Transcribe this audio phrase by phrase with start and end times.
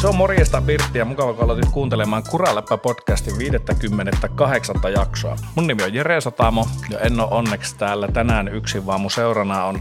[0.00, 4.76] Se on morjesta Birtti ja mukava kun aloitit kuuntelemaan Kuraläppä-podcastin 58.
[4.92, 5.36] jaksoa.
[5.54, 9.64] Mun nimi on Jere Satamo ja en ole onneksi täällä tänään yksin, vaan mun seurana
[9.64, 9.80] on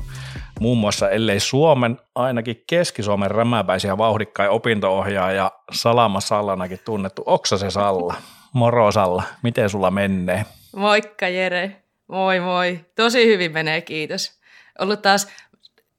[0.60, 8.16] muun muassa ellei Suomen, ainakin Keski-Suomen rämäpäisiä vauhdikkai opintoohjaaja Salama Sallanakin tunnettu Oksase Salla.
[8.54, 10.46] Moro Salla, miten sulla menee?
[10.76, 12.80] Moikka Jere, moi moi.
[12.96, 14.40] Tosi hyvin menee, kiitos.
[14.80, 15.28] Ollut taas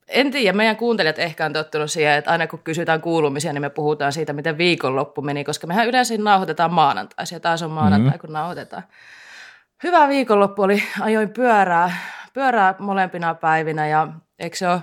[0.09, 3.71] en tiedä, meidän kuuntelijat ehkä on tottunut siihen, että aina kun kysytään kuulumisia, niin me
[3.71, 8.19] puhutaan siitä, miten viikonloppu meni, koska mehän yleensä nauhoitetaan maanantaisin ja taas on maanantai, mm-hmm.
[8.21, 8.83] kun nauhoitetaan.
[9.83, 11.97] Hyvä viikonloppu oli, ajoin pyörää,
[12.33, 14.09] pyörää molempina päivinä ja
[14.39, 14.81] eikö se ole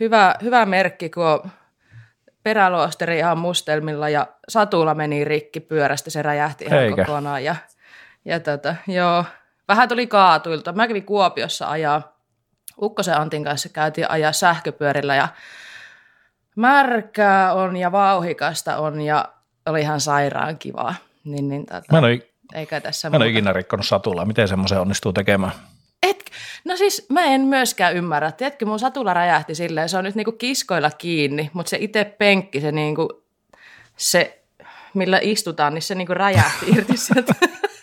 [0.00, 1.50] hyvä, hyvä merkki, kun
[2.42, 7.04] peräluosteri ihan mustelmilla ja satula meni rikki pyörästä, se räjähti ihan Eikä.
[7.04, 7.56] kokonaan ja,
[8.24, 9.24] ja tota, joo,
[9.68, 10.72] vähän tuli kaatuilta.
[10.72, 12.13] Mä kävin Kuopiossa ajaa
[12.82, 15.28] Ukkosen Antin kanssa käytiin ajaa sähköpyörillä ja
[16.56, 19.28] märkää on ja vauhikasta on ja
[19.66, 20.94] oli ihan sairaan kivaa.
[21.24, 24.24] Niin, niin, tota, mä en ole, eikä tässä mä en ole ikinä rikkonut satulaa.
[24.24, 25.52] Miten semmoisen onnistuu tekemään?
[26.02, 26.30] Et,
[26.64, 28.32] no siis mä en myöskään ymmärrä.
[28.32, 32.60] Tiedätkö, mun satula räjähti silleen, se on nyt niinku kiskoilla kiinni, mutta se itse penkki,
[32.60, 33.22] se, niinku,
[33.96, 34.42] se
[34.94, 37.34] millä istutaan, niin se niinku räjähti irti sieltä.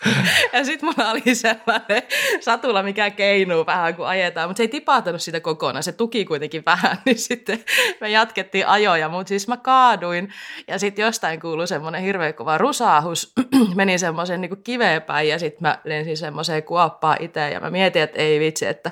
[0.52, 2.02] ja sitten mulla oli sellainen
[2.40, 6.62] satula, mikä keinuu vähän, kun ajetaan, mutta se ei tipahtanut sitä kokonaan, se tuki kuitenkin
[6.66, 7.64] vähän, niin sitten
[8.00, 10.32] me jatkettiin ajoja, mutta siis mä kaaduin
[10.68, 13.32] ja sitten jostain kuului semmoinen hirveä kova rusaahus,
[13.74, 18.02] meni semmoisen niin kiveen päin ja sitten mä lensin semmoiseen kuoppaan itse ja mä mietin,
[18.02, 18.90] että ei vitsi, että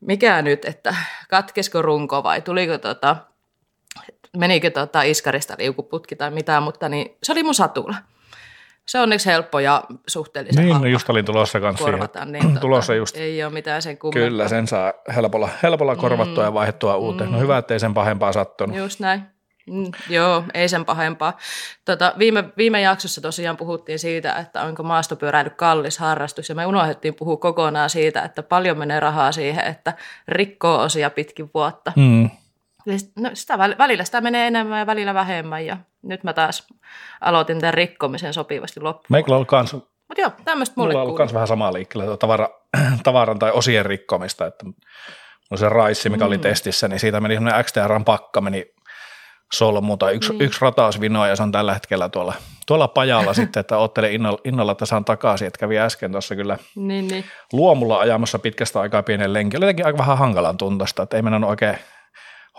[0.00, 0.94] mikä nyt, että
[1.28, 3.16] katkesko runko vai tuliko tota,
[4.36, 7.94] menikö tota iskarista liukuputki tai mitään, mutta niin, se oli mun satula
[8.86, 12.60] se on onneksi helppo ja suhteellisen Niin, no just olin tulossa kanssa korvata, niin tota,
[12.60, 13.16] tulossa just.
[13.16, 14.28] ei ole mitään sen kummempaa.
[14.28, 16.46] Kyllä, sen saa helpolla, helpolla korvattua mm.
[16.46, 17.32] ja vaihdettua uuteen.
[17.32, 18.76] No hyvä, ettei sen pahempaa sattunut.
[18.76, 19.22] Just näin.
[19.70, 21.36] Mm, joo, ei sen pahempaa.
[21.84, 27.14] Tota, viime, viime jaksossa tosiaan puhuttiin siitä, että onko maastopyöräily kallis harrastus, ja me unohdettiin
[27.14, 29.92] puhua kokonaan siitä, että paljon menee rahaa siihen, että
[30.28, 31.92] rikkoo osia pitkin vuotta.
[31.96, 32.30] Mm.
[33.16, 36.66] No, sitä välillä sitä menee enemmän ja välillä vähemmän, ja nyt mä taas
[37.20, 39.06] aloitin tämän rikkomisen sopivasti loppuun.
[39.08, 39.76] Meillä on kans,
[40.08, 42.48] Mut joo, tämmöistä mulle Mulla on ollut myös vähän samaa liikkeellä, tavara,
[43.04, 44.66] tavaran tai osien rikkomista, että
[45.50, 46.28] no se raissi, mikä mm.
[46.28, 48.74] oli testissä, niin siitä meni semmoinen XTRn pakka, meni
[49.52, 50.40] solmu tai yksi, mm.
[50.40, 52.34] yksi ratausvino ja se on tällä hetkellä tuolla,
[52.66, 56.58] tuolla pajalla sitten, että ottelen innolla, innolla, että saan takaisin, että kävi äsken tuossa kyllä
[56.76, 57.24] niin, niin.
[57.52, 59.58] luomulla ajamassa pitkästä aikaa pienen lenkin.
[59.58, 61.78] Oli jotenkin aika vähän hankalan tuntosta, että ei mennä oikein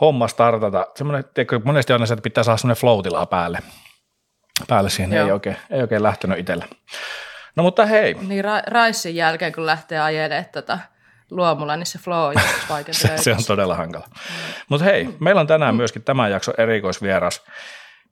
[0.01, 0.87] homma startata.
[0.95, 3.59] Semmoinen, tiedätkö, monesti on se, että pitää saada semmoinen flow päälle.
[4.67, 6.65] Päälle siihen ei oikein, ei oikein lähtenyt itsellä.
[7.55, 8.13] No mutta hei.
[8.13, 10.79] Niin ra- raissin jälkeen, kun lähtee ajelemaan tota
[11.31, 12.35] luomulla, niin se flow on
[12.91, 14.05] se, se on todella hankala.
[14.07, 14.13] Mm.
[14.69, 17.41] Mutta hei, meillä on tänään myöskin tämän jakson erikoisvieras.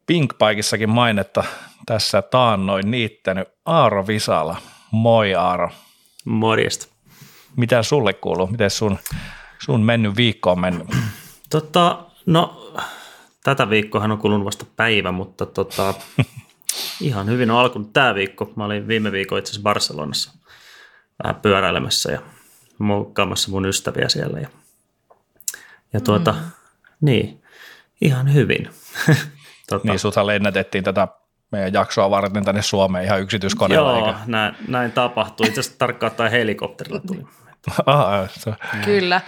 [0.05, 1.43] Pink Pikissakin mainetta
[1.85, 4.57] tässä taannoin niittänyt Aaro Visala.
[4.91, 5.69] Moi Aaro.
[6.25, 6.87] Morjesta.
[7.55, 8.47] Mitä sulle kuuluu?
[8.47, 8.99] Miten sun,
[9.59, 10.87] sun mennyt viikko on mennyt?
[11.53, 12.73] Tota, no,
[13.43, 15.93] tätä viikkoa on kulunut vasta päivä, mutta tota,
[17.01, 18.53] ihan hyvin on alkunut tämä viikko.
[18.55, 20.31] Mä olin viime viikon itse asiassa Barcelonassa
[21.23, 22.21] vähän pyöräilemässä ja
[22.77, 24.39] muokkaamassa mun ystäviä siellä.
[24.39, 24.47] Ja,
[25.93, 26.39] ja tuota, mm.
[27.01, 27.43] niin,
[28.01, 28.69] ihan hyvin.
[29.69, 31.07] tota, niin, suthan lennätettiin tätä
[31.51, 33.97] meidän jaksoa varten tänne Suomeen ihan yksityiskoneella.
[33.97, 35.47] Joo, näin, näin tapahtui.
[35.47, 37.25] Itse asiassa tarkkaan tai helikopterilla tuli.
[37.85, 38.53] Aha, se.
[38.85, 39.21] Kyllä.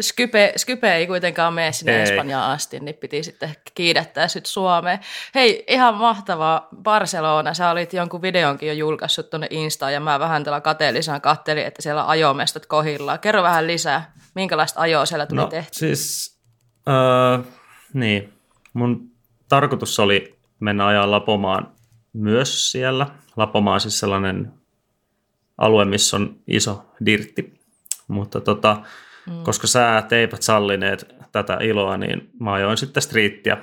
[0.00, 2.02] Skype, Skype ei kuitenkaan mene sinne ei.
[2.02, 4.98] Espanjaan asti, niin piti sitten kiidättää sitten Suomeen.
[5.34, 7.54] Hei, ihan mahtavaa Barcelona.
[7.54, 11.82] Sä olit jonkun videonkin jo julkaissut tuonne Instaan ja mä vähän tällä kateellisena kattelin, että
[11.82, 13.18] siellä ajomestat kohillaan.
[13.18, 15.78] Kerro vähän lisää, minkälaista ajoa siellä tuli no, tehty?
[15.78, 16.36] siis,
[16.88, 17.44] äh,
[17.92, 18.32] niin.
[18.72, 19.10] Mun
[19.48, 21.72] tarkoitus oli mennä ajaa Lapomaan
[22.12, 23.06] myös siellä.
[23.36, 24.52] Lapomaa on siis sellainen
[25.58, 27.60] alue, missä on iso dirtti.
[28.08, 28.82] Mutta tota,
[29.30, 29.42] Mm.
[29.42, 33.58] Koska säät eivät sallineet tätä iloa, niin mä ajoin sitten striittiä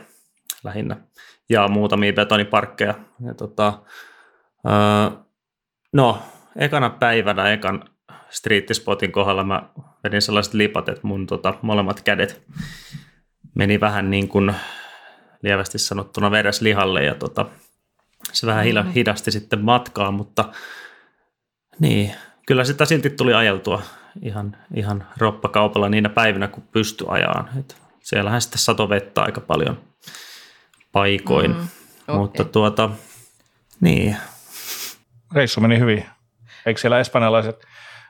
[0.64, 0.98] lähinnä
[1.50, 2.94] ja muutamia betoniparkkeja.
[3.25, 3.81] Ja tota,
[4.66, 5.18] öö,
[5.94, 6.22] no,
[6.56, 7.90] ekana päivänä, ekan
[8.30, 9.69] striittispotin kohdalla mä
[10.04, 12.44] vedin sellaiset lipat, että mun tota, molemmat kädet
[13.56, 14.56] meni vähän niin kuin
[15.42, 17.46] lievästi sanottuna vereslihalle ja tota,
[18.34, 18.92] se vähän mm-hmm.
[18.92, 20.52] hidasti sitten matkaa, mutta
[21.80, 22.12] niin,
[22.48, 23.81] kyllä sitä silti tuli ajeltua
[24.22, 27.50] ihan, ihan roppakaupalla niinä päivinä, kun pysty ajaan.
[27.60, 29.78] Et siellähän sitten sato vettä aika paljon
[30.92, 31.68] paikoin, mm,
[32.08, 32.16] okay.
[32.16, 32.90] mutta tuota,
[33.81, 34.18] niin.
[35.34, 36.06] Reissu meni hyvin.
[36.66, 37.66] Eikö siellä espanjalaiset,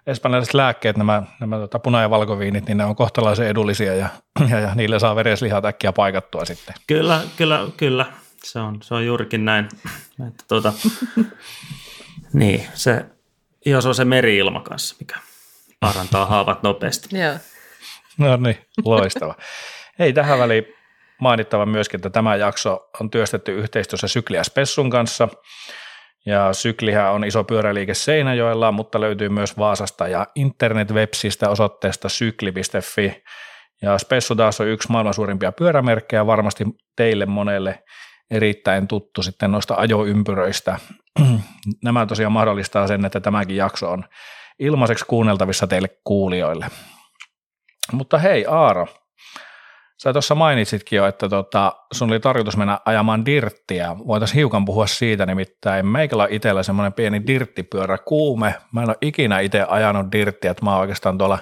[0.07, 4.09] espanjalaiset lääkkeet, nämä, nämä tota, puna- ja valkoviinit, niin ne on kohtalaisen edullisia ja,
[4.49, 6.75] ja, ja niillä saa vereslihat äkkiä paikattua sitten.
[6.87, 8.05] Kyllä, kyllä, kyllä.
[8.43, 9.69] se on, se on juurikin näin.
[10.27, 10.73] Että tuota,
[12.33, 13.05] niin, se,
[13.65, 15.19] joo, se on se meri-ilma kanssa, mikä
[15.79, 17.17] parantaa haavat nopeasti.
[17.17, 17.33] Joo.
[18.17, 19.35] No niin, loistava.
[19.99, 20.65] Hei, tähän väliin
[21.21, 25.27] mainittava myöskin, että tämä jakso on työstetty yhteistyössä Sykliä Spessun kanssa.
[26.25, 33.23] Ja Syklihän on iso pyöräliike Seinäjoella, mutta löytyy myös Vaasasta ja internet-websistä osoitteesta sykli.fi.
[33.81, 36.63] Ja Spessu taas on yksi maailman suurimpia pyörämerkkejä, varmasti
[36.95, 37.83] teille monelle
[38.31, 40.79] erittäin tuttu sitten noista ajoympyröistä.
[41.83, 44.03] Nämä tosiaan mahdollistaa sen, että tämäkin jakso on
[44.59, 46.67] ilmaiseksi kuunneltavissa teille kuulijoille.
[47.91, 48.87] Mutta hei Aaro,
[50.03, 53.95] sä tuossa mainitsitkin jo, että tota, sun oli tarkoitus mennä ajamaan dirttiä.
[54.07, 58.55] Voitaisiin hiukan puhua siitä, nimittäin meikällä on itsellä semmoinen pieni dirttipyörä kuume.
[58.71, 61.39] Mä en ole ikinä itse ajanut dirttiä, että mä oon oikeastaan tuolla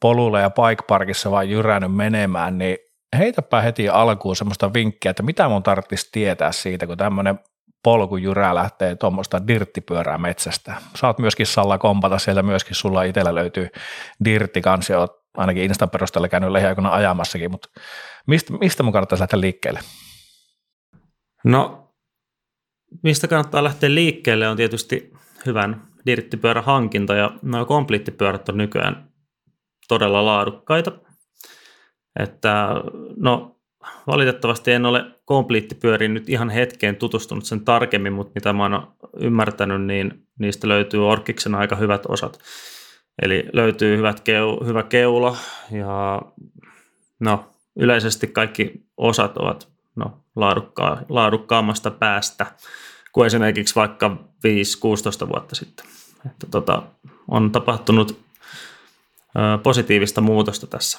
[0.00, 2.78] polulla ja bike parkissa vaan jyrännyt menemään, niin
[3.18, 7.38] heitäpä heti alkuun semmoista vinkkiä, että mitä mun tarvitsisi tietää siitä, kun tämmöinen
[7.84, 10.74] polkujyrä lähtee tuommoista dirttipyörää metsästä.
[10.96, 13.68] Saat myöskin Salla kompata, sieltä myöskin sulla itsellä löytyy
[14.24, 17.68] dirtti kanssa, ja oot ainakin Instan perusteella käynyt lähiaikoina ajamassakin, mutta
[18.26, 19.80] mistä, mistä mun kannattaisi lähteä liikkeelle?
[21.44, 21.90] No,
[23.02, 25.12] mistä kannattaa lähteä liikkeelle on tietysti
[25.46, 29.08] hyvän dirttipyörän hankinta, ja nuo kompliittipyörät on nykyään
[29.88, 30.92] todella laadukkaita.
[32.18, 32.66] Että,
[33.16, 33.53] no,
[34.06, 39.82] valitettavasti en ole kompliittipyöriin nyt ihan hetkeen tutustunut sen tarkemmin, mutta mitä mä oon ymmärtänyt,
[39.82, 42.38] niin niistä löytyy Orkiksen aika hyvät osat.
[43.22, 45.36] Eli löytyy hyvät keu, hyvä keula
[45.70, 46.22] ja
[47.20, 52.46] no, yleisesti kaikki osat ovat no, laadukkaa, laadukkaammasta päästä
[53.12, 54.16] kuin esimerkiksi vaikka
[55.24, 55.86] 5-16 vuotta sitten.
[56.26, 56.82] Että tota,
[57.28, 58.24] on tapahtunut
[59.36, 60.98] ö, positiivista muutosta tässä.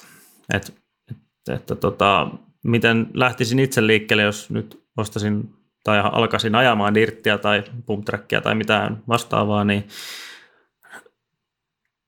[0.54, 0.74] Et,
[1.10, 1.16] et,
[1.48, 2.30] että tota,
[2.66, 5.54] miten lähtisin itse liikkeelle, jos nyt ostasin
[5.84, 9.88] tai alkaisin ajamaan dirttiä tai pumptrackia tai mitään vastaavaa, niin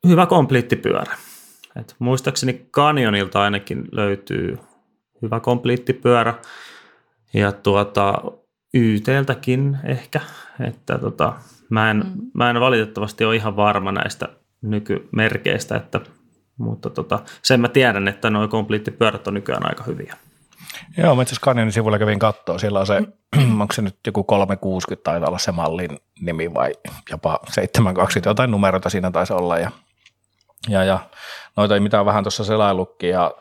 [0.08, 1.16] hyvä kompliittipyörä.
[1.76, 4.58] Et muistaakseni Canyonilta ainakin löytyy
[5.22, 6.34] hyvä kompliittipyörä
[7.34, 8.22] ja tuota,
[8.75, 10.20] YTltäkin ehkä,
[10.61, 11.32] että tota,
[11.70, 12.31] mä, en, mm.
[12.34, 14.28] mä en valitettavasti ole ihan varma näistä
[14.62, 16.00] nykymerkeistä, että,
[16.58, 20.16] mutta tota, sen mä tiedän, että nuo kompliittipyörät on nykyään aika hyviä.
[20.96, 22.58] Joo, mä itse asiassa sivulla kävin katsoa.
[22.58, 23.02] Siellä on se,
[23.60, 26.72] onko se nyt joku 360 taitaa olla se mallin nimi vai
[27.10, 29.58] jopa 720, jotain numeroita siinä taisi olla.
[29.58, 29.70] Ja,
[30.69, 30.98] ja, ja
[31.56, 33.34] noita ei mitään vähän tuossa selailukki ja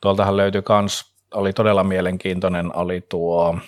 [0.00, 3.58] tuoltahan löytyi kans, oli todella mielenkiintoinen, oli tuo,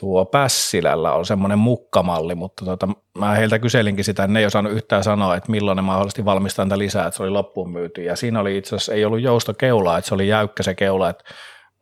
[0.00, 2.88] tuo Pässilällä on semmoinen mukkamalli, mutta tota,
[3.18, 6.78] mä heiltä kyselinkin sitä, ne ei osannut yhtään sanoa, että milloin ne mahdollisesti valmistaa niitä
[6.78, 8.02] lisää, että se oli loppuun myyty.
[8.02, 11.24] Ja siinä oli itse asiassa, ei ollut joustokeulaa, että se oli jäykkä se keula, että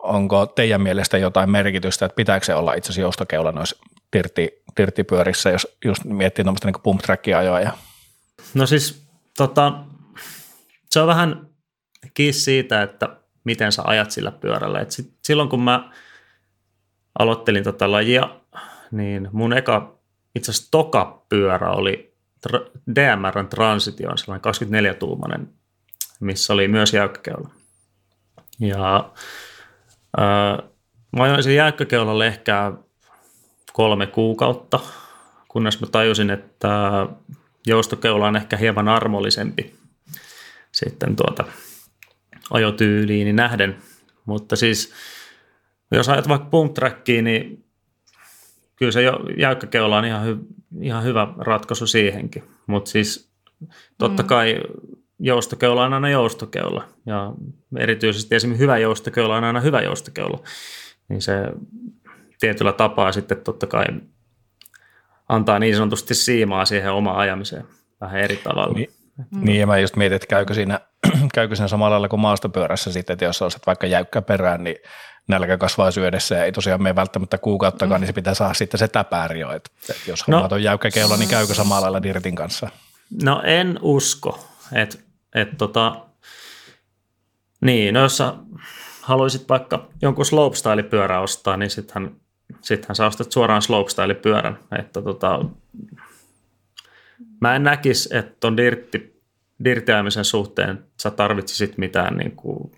[0.02, 3.76] onko teidän mielestä jotain merkitystä, että pitääkö se olla itse asiassa joustokeula noissa
[4.10, 7.00] tirtti, tirttipyörissä, jos just miettii tuommoista niin pump
[7.38, 7.72] ajoa
[8.54, 9.06] No siis
[9.36, 9.72] tota,
[10.90, 11.46] se on vähän
[12.14, 14.80] kiinni siitä, että miten sä ajat sillä pyörällä.
[14.80, 15.92] Et sit, silloin kun mä
[17.18, 18.36] aloittelin tota lajia,
[18.90, 19.98] niin mun eka
[20.34, 22.14] itse asiassa toka pyörä oli
[22.48, 25.48] tra- DMRn Transition, sellainen 24-tuumainen,
[26.20, 27.50] missä oli myös jäykkäkeula.
[28.60, 29.10] Ja
[31.16, 32.72] mä ajoin sen jäykkäkeulalle ehkä
[33.72, 34.80] kolme kuukautta,
[35.48, 37.06] kunnes mä tajusin, että
[37.66, 39.74] joustokeula on ehkä hieman armollisempi
[40.72, 41.44] sitten tuota
[42.50, 43.76] ajotyyliin nähden.
[44.24, 44.92] Mutta siis
[45.90, 46.76] jos ajat vaikka pump
[47.22, 47.64] niin
[48.76, 49.00] kyllä se
[49.38, 50.36] jäykkäkeula on ihan, hy,
[50.80, 52.42] ihan hyvä ratkaisu siihenkin.
[52.66, 53.32] Mutta siis
[53.98, 54.26] totta mm.
[54.26, 54.60] kai
[55.22, 56.84] joustokeula on aina joustokeula.
[57.06, 57.32] Ja
[57.78, 60.42] erityisesti esimerkiksi hyvä joustokeula on aina hyvä joustokeula.
[61.08, 61.32] Niin se
[62.40, 63.84] tietyllä tapaa sitten totta kai
[65.28, 67.64] antaa niin sanotusti siimaa siihen omaan ajamiseen
[68.00, 68.74] vähän eri tavalla.
[68.74, 69.44] Niin, mm.
[69.44, 70.80] niin ja mä just mietin, että käykö siinä,
[71.34, 74.76] käykö siinä samalla lailla kuin maastopyörässä sitten, että jos olisit vaikka jäykkä perään, niin
[75.28, 78.02] nälkä kasvaa syödessä ja ei tosiaan mene välttämättä kuukauttakaan, mm.
[78.02, 79.52] niin se pitää saada sitten se täpääri jo.
[79.52, 82.68] Että, että jos no, on jäykkä kello, niin käykö samalla lailla Dirtin kanssa?
[83.22, 84.98] No en usko, että
[85.34, 86.06] et tota,
[87.60, 88.34] niin, no jos sä
[89.00, 92.16] haluaisit vaikka jonkun slopestyle-pyörä ostaa, niin sittenhän
[92.60, 94.58] sittenhän sä ostat suoraan slopestyle-pyörän.
[94.78, 95.44] Että tota,
[97.40, 99.22] mä en näkisi, että ton dirtti,
[99.64, 102.72] dirtiämisen suhteen sä tarvitsisit mitään niin kuin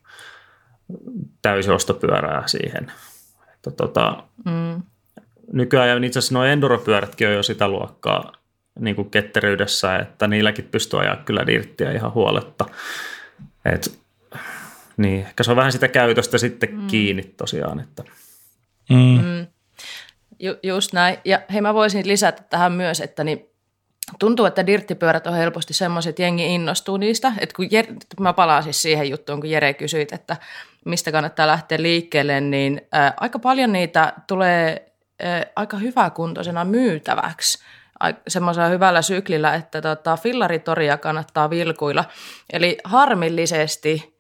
[1.43, 2.93] täysiostopyörää siihen.
[3.55, 4.83] Että tota, mm.
[5.53, 8.33] Nykyään itse asiassa nuo enduropyörätkin on jo sitä luokkaa
[8.81, 12.65] niin kuin ketteryydessä, että niilläkin pystyy ajaa kyllä dirttiä ihan huoletta.
[13.65, 13.99] Et,
[14.97, 16.87] niin, ehkä se on vähän sitä käytöstä sitten mm.
[16.87, 18.05] kiinni tosiaan, että–
[18.91, 19.25] Mm.
[19.25, 19.47] Mm.
[20.39, 21.19] Ju, just näin.
[21.25, 23.47] Ja hei, mä voisin lisätä tähän myös, että niin
[24.19, 27.33] tuntuu, että dirttipyörät on helposti semmoiset, että jengi innostuu niistä.
[27.41, 30.37] Että kun Jere, mä palaan siis siihen juttuun, kun Jere kysyit, että
[30.85, 37.65] mistä kannattaa lähteä liikkeelle, niin ää, aika paljon niitä tulee ää, aika hyväkuntoisena myytäväksi
[38.29, 42.05] semmoisella hyvällä syklillä, että tota, fillaritoria kannattaa vilkuilla.
[42.53, 44.15] Eli harmillisesti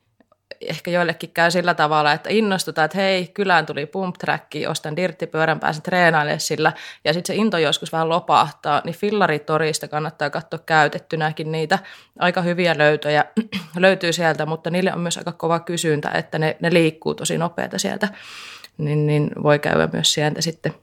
[0.60, 5.60] ehkä joillekin käy sillä tavalla, että innostutaan, että hei, kylään tuli pump tracki, ostan dirttipyörän,
[5.60, 6.72] pääsen treenailemaan sillä,
[7.04, 11.78] ja sitten se into joskus vähän lopahtaa, niin fillaritorista kannattaa katsoa käytettynäkin niitä.
[12.18, 13.24] Aika hyviä löytöjä
[13.76, 17.78] löytyy sieltä, mutta niille on myös aika kova kysyntä, että ne, ne liikkuu tosi nopeata
[17.78, 18.08] sieltä,
[18.78, 20.74] niin, niin voi käydä myös sieltä sitten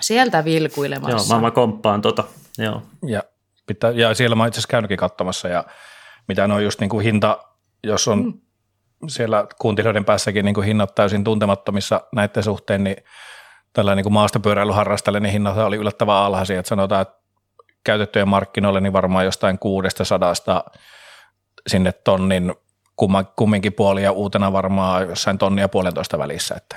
[0.00, 1.34] sieltä vilkuilemassa.
[1.34, 2.24] Joo, mä, mä komppaan tota,
[2.58, 2.82] joo.
[3.06, 3.22] Ja,
[3.66, 5.64] pitää, ja siellä mä itse asiassa käynytkin katsomassa, ja
[6.28, 7.38] mitä on just niin kuin hinta,
[7.84, 8.32] jos on mm
[9.06, 12.96] siellä kuuntelijoiden päässäkin niin kuin hinnat täysin tuntemattomissa näiden suhteen, niin
[13.72, 16.58] tällä niin kuin maastopyöräilyharrastajalle niin hinnat oli yllättävän alhaisia.
[16.58, 17.14] Että sanotaan, että
[17.84, 20.64] käytettyjen markkinoille niin varmaan jostain kuudesta sadasta
[21.66, 22.54] sinne tonnin
[23.36, 26.76] kumminkin puoli ja uutena varmaan jossain tonnia puolentoista välissä, että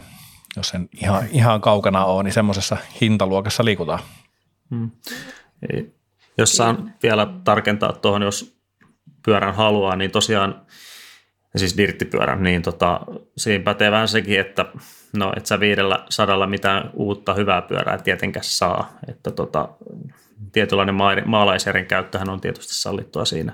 [0.58, 4.00] jos sen ihan, ihan kaukana on, niin semmoisessa hintaluokassa liikutaan.
[4.70, 4.91] Hmm.
[6.38, 8.62] Jos saan vielä tarkentaa tuohon, jos
[9.25, 10.65] pyörän haluaa, niin tosiaan
[11.55, 13.01] siis dirttipyörän, niin tota,
[13.38, 14.65] siinä pätee vähän sekin, että
[15.17, 19.70] no et sä viidellä sadalla mitään uutta hyvää pyörää tietenkään saa, että tota,
[20.51, 23.53] tietynlainen ma- maalaisjärjen käyttöhän on tietysti sallittua siinä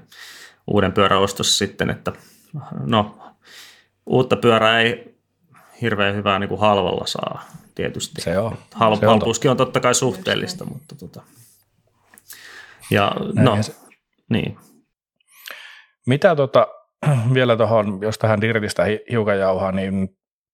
[0.68, 2.13] uuden pyörän ostossa sitten, että
[2.80, 3.20] no
[4.06, 5.17] uutta pyörää ei
[5.82, 7.44] hirveän hyvää niin kuin halvalla saa
[7.76, 8.22] tietysti.
[8.22, 8.58] Se on.
[8.76, 11.22] Hal- se on halpuuskin on totta kai suhteellista, mutta tota,
[12.92, 13.76] ja Näin no, se.
[14.30, 14.58] niin.
[16.08, 16.68] Mitä tota,
[17.34, 20.10] vielä tuohon, jos tähän dirtistä hiukan jauhaa, niin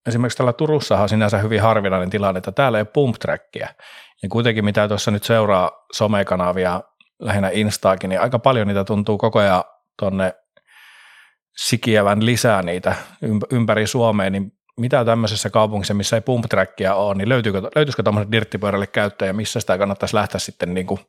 [0.06, 3.68] esimerkiksi tällä Turussahan on sinänsä hyvin harvinainen tilanne, että täällä ei ole pump trackia.
[4.22, 6.80] Ja kuitenkin mitä tuossa nyt seuraa somekanavia,
[7.18, 9.64] lähinnä Instaakin, niin aika paljon niitä tuntuu koko ajan
[9.98, 10.34] tuonne
[11.56, 12.94] sikiävän lisää niitä
[13.50, 16.44] ympäri Suomea, niin mitä tämmöisessä kaupungissa, missä ei pump
[16.94, 21.00] ole, niin löytyykö, löytyisikö tuommoisen dirttipyörälle käyttäjä, missä sitä kannattaisi lähteä sitten niin kuin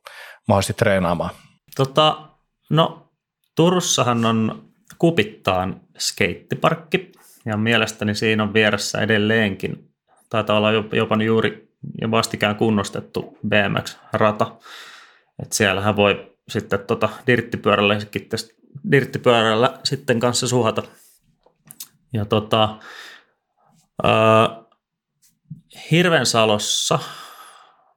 [0.48, 1.30] mahdollisesti treenaamaan?
[1.76, 2.28] Tota,
[2.70, 3.08] no
[3.56, 4.66] Turussahan on
[4.98, 7.12] Kupittaan skeittiparkki
[7.44, 9.90] ja mielestäni siinä on vieressä edelleenkin,
[10.30, 11.68] taitaa olla jopa juuri
[12.00, 14.56] ja vastikään kunnostettu BMX-rata.
[15.42, 17.98] Et siellähän voi sitten tota dirttipyörällä,
[18.92, 20.82] dirttipyörällä sitten kanssa suhata.
[22.12, 22.78] Ja tota,
[24.04, 24.66] äh,
[25.90, 26.98] Hirvensalossa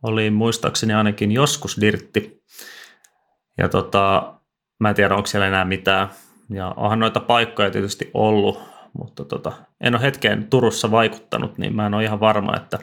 [0.04, 2.44] oli muistaakseni ainakin joskus dirtti.
[3.58, 4.34] Ja tota,
[4.80, 6.10] mä en tiedä, onko siellä enää mitään
[6.50, 8.62] ja onhan noita paikkoja tietysti ollut,
[8.94, 9.52] mutta tota,
[9.82, 12.80] en ole hetkeen Turussa vaikuttanut, niin mä en ole ihan varma, että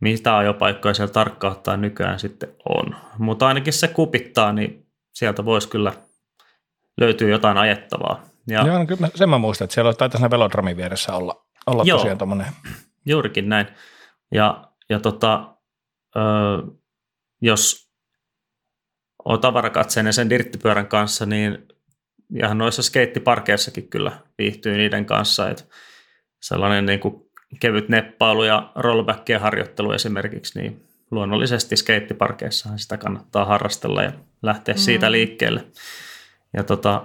[0.00, 2.96] mitä ajopaikkoja siellä tarkkaan ottaen nykyään sitten on.
[3.18, 5.92] Mutta ainakin se kupittaa, niin sieltä voisi kyllä
[7.00, 8.22] löytyä jotain ajettavaa.
[8.46, 11.82] Ja, Joo, no kyllä sen mä muistan, että siellä taitaa siinä velodromin vieressä olla, olla
[11.86, 12.46] joo, tosiaan tuommoinen.
[13.06, 13.66] Juurikin näin.
[14.34, 15.56] Ja, ja tota,
[16.16, 16.20] ö,
[17.40, 17.90] jos
[19.24, 21.68] on tavarakatseinen sen dirttipyörän kanssa, niin
[22.32, 25.64] ja noissa skeittiparkeissakin kyllä viihtyy niiden kanssa, että
[26.40, 34.02] sellainen niin kuin kevyt neppailu ja rollbackien harjoittelu esimerkiksi, niin luonnollisesti skeittiparkeissahan sitä kannattaa harrastella
[34.02, 34.78] ja lähteä mm.
[34.78, 35.64] siitä liikkeelle.
[36.56, 37.04] Ja tota,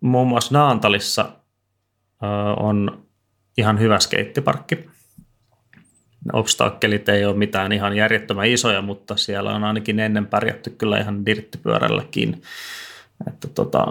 [0.00, 1.32] muun muassa Naantalissa
[2.56, 3.07] on
[3.58, 4.90] ihan hyvä skeittiparkki.
[6.32, 11.26] Obstakkelit ei ole mitään ihan järjettömän isoja, mutta siellä on ainakin ennen pärjätty kyllä ihan
[11.26, 12.42] dirttipyörälläkin.
[13.28, 13.86] Että tota,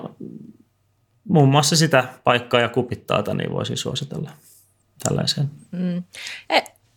[1.23, 4.31] muun muassa sitä paikkaa ja kupittaata niin voisi suositella
[5.03, 5.49] tällaiseen.
[5.71, 6.03] Mm.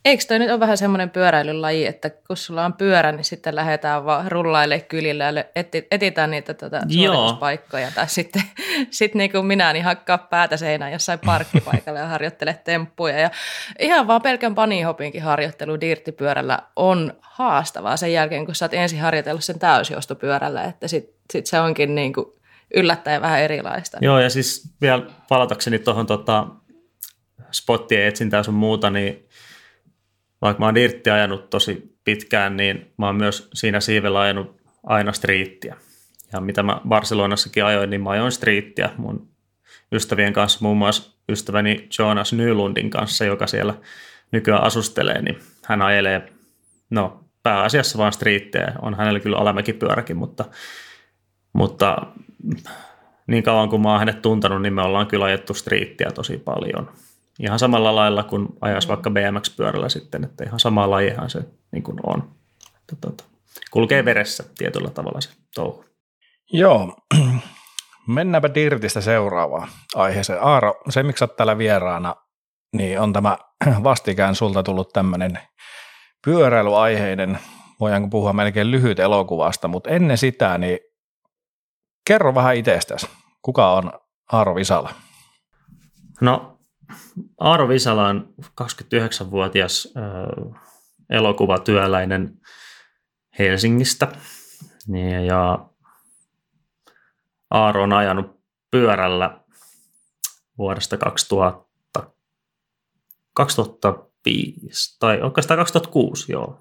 [0.05, 4.05] Eikö toi nyt ole vähän semmoinen pyöräilylaji, että kun sulla on pyörä, niin sitten lähdetään
[4.05, 5.45] vaan rullaille kylillä ja
[5.91, 7.91] etitään niitä tota suorituspaikkoja.
[7.95, 8.43] Tai sitten
[8.91, 13.19] sit niin kuin minä, niin hakkaa päätä seinään jossain parkkipaikalla ja harjoittele temppuja.
[13.19, 13.31] Ja
[13.79, 19.45] ihan vaan pelkän panihopinkin harjoittelu dirttipyörällä on haastavaa sen jälkeen, kun sä oot ensin harjoitellut
[19.45, 22.27] sen täysjostopyörällä, että sitten sit se onkin niin kuin
[22.75, 23.99] yllättäen vähän erilaista.
[24.01, 26.47] Joo, ja siis vielä palatakseni tuohon tota,
[27.53, 29.29] spottien etsintään sun muuta, niin
[30.43, 35.13] vaikka mä oon dirtti ajanut tosi pitkään, niin mä oon myös siinä siivellä ajanut aina
[35.13, 35.77] striittiä.
[36.33, 39.29] Ja mitä mä Barcelonassakin ajoin, niin mä ajoin striittiä mun
[39.93, 43.75] ystävien kanssa, muun muassa ystäväni Jonas Nylundin kanssa, joka siellä
[44.33, 46.33] nykyään asustelee, niin hän ajelee,
[46.91, 48.73] no pääasiassa vain striittejä.
[48.83, 50.45] On hänellä kyllä alamäkipyöräkin, mutta,
[51.53, 51.97] mutta
[53.27, 56.91] niin kauan kuin mä oon hänet tuntenut, niin me ollaan kyllä ajettu striittiä tosi paljon.
[57.41, 61.41] Ihan samalla lailla kuin ajaisi vaikka BMX-pyörällä sitten, että ihan sama lajihan se
[61.73, 62.31] niin kuin on.
[62.81, 63.25] Että, tota,
[63.71, 65.85] kulkee veressä tietyllä tavalla se touhu.
[66.53, 66.97] Joo,
[68.07, 70.43] mennäänpä Dirtistä seuraavaan aiheeseen.
[70.43, 72.17] Aaro, se miksi olet täällä vieraana,
[72.73, 73.39] niin on tämä
[73.83, 75.39] vastikään sulta tullut tämmöinen
[76.25, 77.39] pyöräilyaiheinen,
[77.81, 80.79] voidaanko puhua melkein lyhyt elokuvasta, mutta ennen sitä, niin
[82.07, 83.09] kerro vähän itsestäsi.
[83.43, 83.93] Kuka on
[84.33, 84.93] Aaro Visala?
[86.21, 86.60] No,
[87.41, 90.61] Aaro Visala on 29-vuotias äh,
[91.11, 92.33] elokuvatyöläinen
[93.39, 94.09] Helsingistä.
[94.87, 95.67] Niin, ja
[97.51, 99.41] Aaro on ajanut pyörällä
[100.59, 102.11] vuodesta 2000,
[103.33, 106.61] 2005, tai oikeastaan 2006, joo.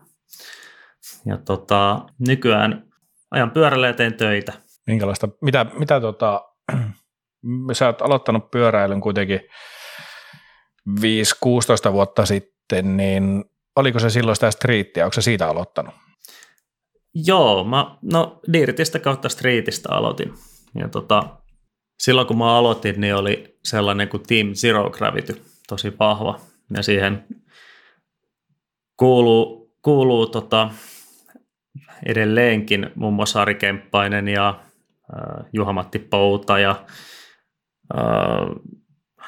[1.26, 2.90] Ja tota, nykyään
[3.32, 4.54] ajan pyörällä ja teen töitä.
[4.88, 6.42] Minkälaista, mitä, mitä tota,
[7.74, 9.42] sä oot aloittanut pyöräilyn kuitenkin
[11.90, 15.94] 5-16 vuotta sitten, niin oliko se silloin sitä striittiä, onko se siitä aloittanut?
[17.14, 20.34] Joo, mä, no Dirtistä kautta Streetistä aloitin.
[20.76, 21.24] Ja tota,
[22.00, 26.40] silloin kun mä aloitin, niin oli sellainen kuin Team Zero Gravity, tosi vahva.
[26.76, 27.26] Ja siihen
[28.98, 30.70] kuuluu, kuuluu tota,
[32.06, 36.86] edelleenkin muun muassa Ari Kemppainen ja äh, Juha-Matti Pouta ja
[37.98, 38.56] äh,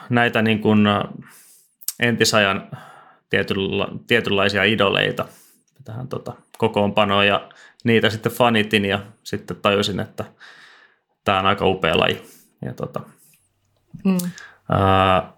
[0.09, 1.03] näitä niin kuin, äh,
[2.01, 2.71] entisajan
[3.29, 5.25] tietynla, tietynlaisia idoleita
[5.83, 7.49] tähän tota, kokoonpanoon ja
[7.83, 10.25] niitä sitten fanitin ja sitten tajusin, että
[11.23, 12.21] tämä on aika upea laji.
[12.65, 13.01] Ja, tota,
[14.05, 14.17] mm.
[14.69, 15.33] ää,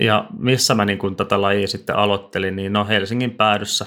[0.00, 3.86] ja missä mä niin kun tätä lajia sitten aloittelin, niin no Helsingin päädyssä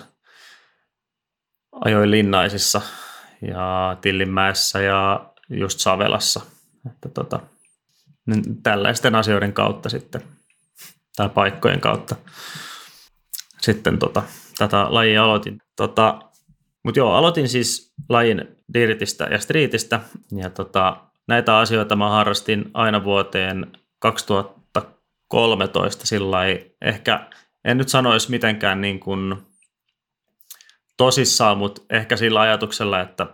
[1.86, 2.82] ajoin Linnaisissa
[3.42, 6.42] ja Tillinmäessä ja just Savelassa.
[6.92, 7.40] Että tota,
[8.26, 10.22] niin tällaisten asioiden kautta sitten,
[11.16, 12.16] tai paikkojen kautta
[13.62, 14.24] sitten tota,
[14.58, 15.62] tätä lajia aloitin.
[15.76, 16.20] Tota,
[16.84, 20.00] Mutta joo, aloitin siis lajin dirtistä ja streetistä,
[20.36, 20.98] ja tota,
[21.28, 26.38] näitä asioita mä harrastin aina vuoteen 2013 sillä
[26.82, 27.30] ehkä
[27.66, 29.38] en nyt sanoisi mitenkään niin kuin
[30.98, 33.28] tosissaan, mutta ehkä sillä ajatuksella, että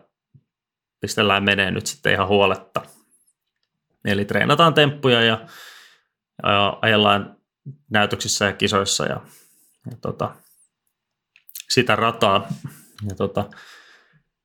[1.01, 2.81] pistellään menee nyt sitten ihan huoletta.
[4.05, 5.47] Eli treenataan temppuja ja,
[6.43, 7.36] ja ajellaan
[7.89, 9.21] näytöksissä ja kisoissa ja,
[9.91, 10.35] ja tota,
[11.69, 12.47] sitä rataa.
[13.09, 13.49] Ja tota,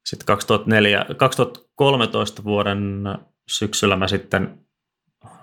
[0.04, 3.02] sitten 2004, 2013 vuoden
[3.48, 4.66] syksyllä mä sitten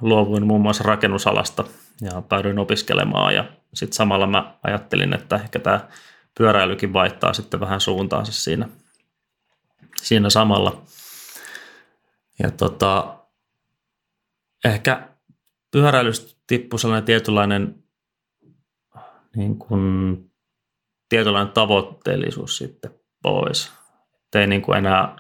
[0.02, 1.64] luovuin muun muassa rakennusalasta
[2.02, 5.90] ja päädyin opiskelemaan ja sitten samalla mä ajattelin, että ehkä tämä
[6.38, 8.70] pyöräilykin vaihtaa sitten vähän suuntaansa siinä,
[10.02, 10.84] siinä samalla.
[12.44, 13.20] Ja tota,
[14.66, 15.10] ehkä
[15.72, 17.84] pyöräilystä tippui sellainen tietynlainen
[19.36, 20.18] niin kuin,
[21.10, 22.92] tietynlainen tavoitteellisuus sitten
[23.24, 23.72] pois.
[24.26, 25.16] Että ei niin kuin enää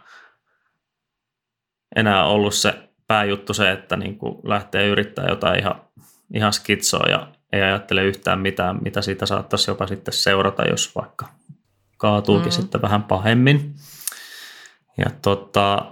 [1.95, 5.81] enää ollut se pääjuttu se, että niin kuin lähtee yrittää jotain ihan,
[6.33, 11.27] ihan skitsoa ja ei ajattele yhtään mitään, mitä siitä saattaisi jopa sitten seurata, jos vaikka
[11.97, 12.51] kaatuukin mm.
[12.51, 13.75] sitten vähän pahemmin.
[14.97, 15.91] Ja tota,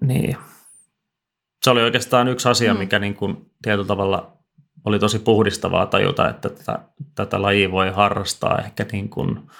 [0.00, 0.36] niin.
[1.64, 2.78] Se oli oikeastaan yksi asia, mm.
[2.78, 4.36] mikä niin kuin tietyllä tavalla
[4.84, 6.78] oli tosi puhdistavaa tajuta, että tätä,
[7.14, 9.50] tätä lajia voi harrastaa ehkä niin kuin,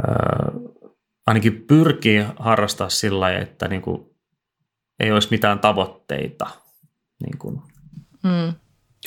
[0.00, 0.60] öö,
[1.26, 4.08] ainakin pyrkii harrastaa sillä lailla, että niin kuin
[5.00, 6.46] ei olisi mitään tavoitteita
[7.22, 7.62] niin kuin
[8.22, 8.54] mm.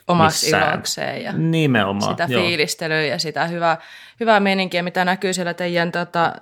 [0.07, 0.73] omaksi missään.
[0.73, 2.43] ilokseen ja Nimenomaan, sitä joo.
[2.43, 3.77] fiilistelyä ja sitä hyvää,
[4.19, 6.33] hyvää meininkiä, mitä näkyy siellä teidän tota,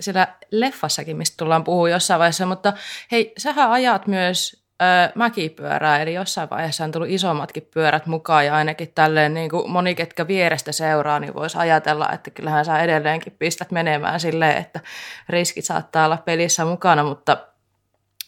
[0.00, 2.46] siellä leffassakin, mistä tullaan puhua jossain vaiheessa.
[2.46, 2.72] Mutta
[3.12, 8.54] hei, sähän ajat myös öö, mäkipyörää, eli jossain vaiheessa on tullut isommatkin pyörät mukaan ja
[8.54, 13.36] ainakin tälleen niin kuin moni, ketkä vierestä seuraa, niin voisi ajatella, että kyllähän sä edelleenkin
[13.38, 14.80] pistät menemään silleen, että
[15.28, 17.36] riskit saattaa olla pelissä mukana, mutta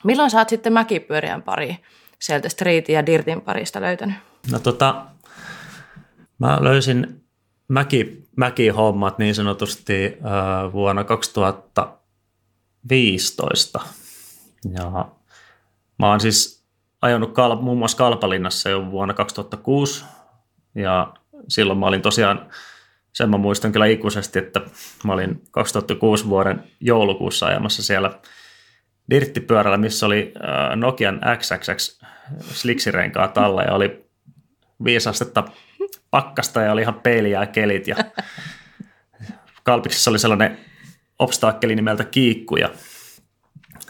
[0.04, 1.76] milloin sä oot sitten mäkipyörien pari
[2.18, 4.16] sieltä Streetin ja Dirtin parista löytänyt?
[4.52, 5.06] No tota,
[6.38, 7.24] mä löysin
[7.68, 10.12] mäki, mäkihommat niin sanotusti äh,
[10.72, 13.80] vuonna 2015
[14.74, 15.06] ja
[16.00, 16.64] Mä oon siis
[17.02, 20.04] ajanut kal- muun muassa Kalpalinnassa jo vuonna 2006
[20.74, 21.14] ja
[21.48, 22.46] silloin mä olin tosiaan,
[23.12, 24.60] sen mä muistan kyllä ikuisesti, että
[25.04, 28.10] mä olin 2006 vuoden joulukuussa ajamassa siellä
[29.10, 32.00] dirttipyörällä, missä oli äh, Nokian XXX
[32.40, 34.04] sliksirenkaa talla ja oli
[34.84, 35.44] viisi astetta
[36.10, 37.96] pakkasta ja oli ihan peiliä ja kelit ja
[39.62, 40.58] Kalpiksessa oli sellainen
[41.18, 42.68] obstaakkeli nimeltä kiikku ja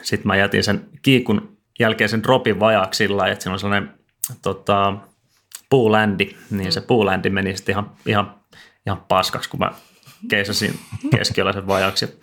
[0.02, 3.94] sitten mä jätin sen kiikun jälkeisen dropin vajaaksi sillä että siinä on sellainen
[4.42, 4.94] tota,
[5.70, 8.34] puuländi, niin se puuländi meni sitten ihan, ihan,
[8.86, 9.72] ihan paskaksi, kun mä
[10.30, 10.78] keisasin
[11.16, 12.20] keskiolaisen vajaksi.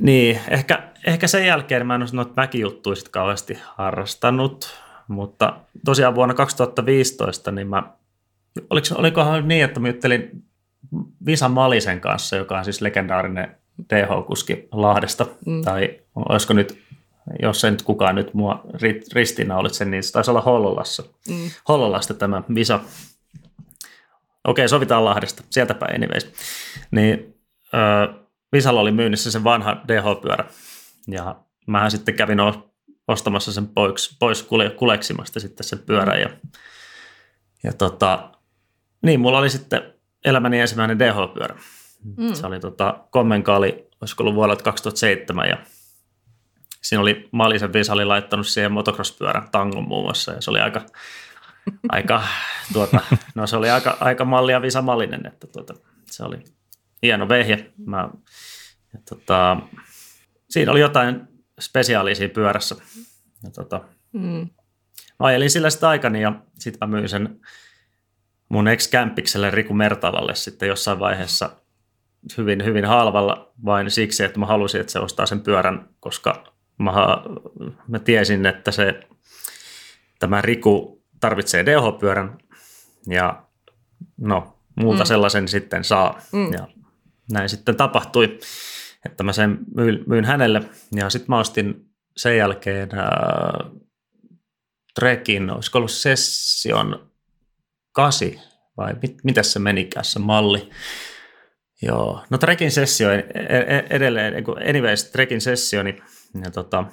[0.00, 4.74] Niin, ehkä, ehkä sen jälkeen mä en ole noita mäkijuttuja sitten kauheasti harrastanut,
[5.08, 7.82] mutta tosiaan vuonna 2015 niin mä,
[8.70, 10.30] oliko, olikohan niin, että mä juttelin
[11.26, 13.56] Visa Malisen kanssa, joka on siis legendaarinen
[13.94, 15.62] DH-kuski Lahdesta, mm.
[15.62, 16.83] tai olisiko nyt,
[17.42, 18.62] jos ei nyt kukaan nyt mua
[19.12, 21.02] ristinä olisi, niin se taisi olla Hollolassa.
[21.28, 21.50] Mm.
[21.68, 22.80] Hollolasta tämä Visa.
[24.44, 26.32] Okei, sovitaan Lahdesta, sieltä päin anyways.
[26.90, 27.34] Niin
[27.74, 30.44] äh, Visalla oli myynnissä sen vanha DH-pyörä,
[31.08, 32.38] ja mähän sitten kävin
[33.08, 36.28] ostamassa sen pois, pois kule, kuleksimasta sitten sen pyörän, ja,
[37.62, 38.30] ja tota,
[39.02, 41.56] niin, mulla oli sitten elämäni ensimmäinen DH-pyörä.
[42.16, 42.34] Mm.
[42.34, 45.56] Se oli tota, Kommenkaali, olisiko ollut vuodelta 2007 ja
[46.84, 50.86] siinä oli Malisen Visa oli laittanut siihen motocross-pyörän tangon muun muassa ja se oli aika,
[51.88, 52.22] aika,
[52.72, 53.00] tuota,
[53.34, 55.74] no se oli aika, aika mallia Visa Malinen, että tuota,
[56.10, 56.44] se oli
[57.02, 57.72] hieno vehje.
[57.86, 58.08] Mä,
[58.92, 59.56] ja tota,
[60.50, 61.20] siinä oli jotain
[61.60, 62.76] spesiaalisia pyörässä.
[63.42, 63.80] Ja tota,
[64.12, 64.48] mm.
[65.20, 67.40] Mä ajelin sillä sitä aikani ja sitten mä myin sen
[68.48, 71.50] mun ex-kämpikselle Riku Mertalalle sitten jossain vaiheessa
[72.38, 76.92] hyvin, hyvin halvalla vain siksi, että mä halusin, että se ostaa sen pyörän, koska mä,
[77.88, 79.00] mä tiesin, että se,
[80.18, 82.38] tämä Riku tarvitsee DH-pyörän
[83.06, 83.42] ja
[84.20, 85.06] no muuta mm.
[85.06, 86.20] sellaisen sitten saa.
[86.32, 86.52] Mm.
[86.52, 86.68] Ja
[87.32, 88.38] näin sitten tapahtui,
[89.06, 90.62] että mä sen myin, myin hänelle
[90.94, 93.70] ja sitten mä ostin sen jälkeen äh,
[94.94, 97.10] Trekin, olisiko ollut Session
[97.92, 98.28] 8
[98.76, 100.70] vai mit, mitä se menikään se malli.
[101.82, 106.02] Joo, no Trekin sessio e, e, edelleen, anyways, Trekin sessio, niin
[106.44, 106.84] ja tota,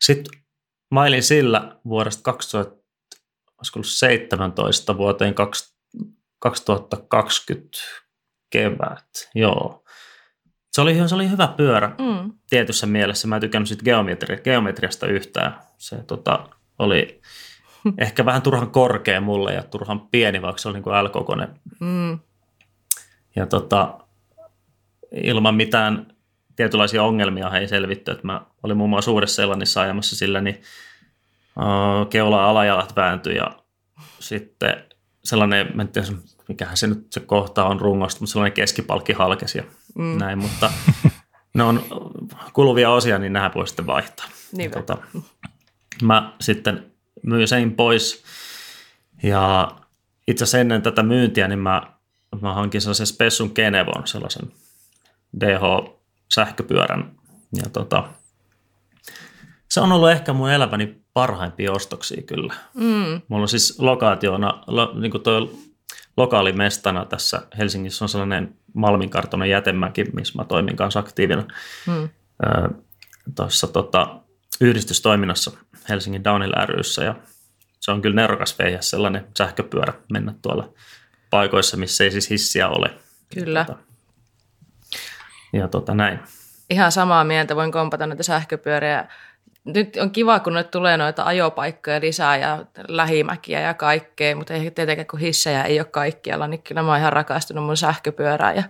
[0.00, 0.40] sitten
[0.90, 7.78] mailin sillä vuodesta 2017 vuoteen 2020
[8.50, 9.84] kevät, joo.
[10.72, 12.32] Se oli, se oli hyvä pyörä mm.
[12.50, 13.28] tietyssä mielessä.
[13.28, 15.60] Mä en tykännyt siitä geometri, geometriasta yhtään.
[15.78, 17.20] Se tota, oli
[17.98, 21.60] ehkä vähän turhan korkea mulle ja turhan pieni, vaikka se oli niin L-kokoinen.
[21.80, 22.18] Mm
[23.36, 23.98] ja tota,
[25.12, 26.16] ilman mitään
[26.60, 28.10] tietynlaisia ongelmia ei selvitty.
[28.10, 30.62] Että mä olin muun muassa Uudessa Seelannissa ajamassa sillä, niin
[31.56, 33.62] uh, keula alajalat vääntyi ja
[34.18, 34.84] sitten
[35.24, 36.08] sellainen, mä en tiedä,
[36.48, 39.64] mikähän se nyt se kohta on rungosta, mutta sellainen keskipalkki halkesi ja
[39.98, 40.18] mm.
[40.18, 40.72] näin, mutta
[41.54, 41.82] ne on
[42.52, 44.26] kuluvia osia, niin nämä voi sitten vaihtaa.
[44.52, 44.98] Niin tota,
[46.02, 46.92] mä sitten
[47.22, 48.24] myin sen pois
[49.22, 49.70] ja
[50.28, 51.82] itse asiassa ennen tätä myyntiä, niin mä
[52.40, 54.52] mä hankin sellaisen Spessun Genevon, sellaisen
[56.30, 57.10] DH-sähköpyörän.
[57.52, 58.08] Ja tota,
[59.68, 62.54] se on ollut ehkä mun elämäni parhaimpia ostoksia kyllä.
[62.74, 63.20] Mm.
[63.28, 65.50] Mulla on siis lokaationa, lo, niin kuin toi
[66.16, 71.44] lokaalimestana tässä Helsingissä on sellainen Malminkartonen jätemäki, missä mä toimin kanssa aktiivina.
[71.86, 72.08] Mm.
[73.36, 74.20] Tuossa tota,
[74.60, 75.50] yhdistystoiminnassa
[75.88, 77.14] Helsingin Downhill ryssä ja
[77.80, 80.72] se on kyllä nerokas veiä sellainen sähköpyörä mennä tuolla
[81.30, 82.90] paikoissa, missä ei siis hissiä ole.
[83.34, 83.58] Kyllä.
[83.58, 83.78] Ja tota,
[85.52, 86.18] ja tota näin.
[86.70, 89.06] Ihan samaa mieltä, voin kompata näitä sähköpyöriä.
[89.64, 94.70] Nyt on kiva, kun nyt tulee noita ajopaikkoja lisää ja lähimäkiä ja kaikkea, mutta ei
[94.70, 98.56] tietenkään kun hissejä ei ole kaikkialla, niin kyllä mä oon ihan rakastunut mun sähköpyörään.
[98.56, 98.62] Ja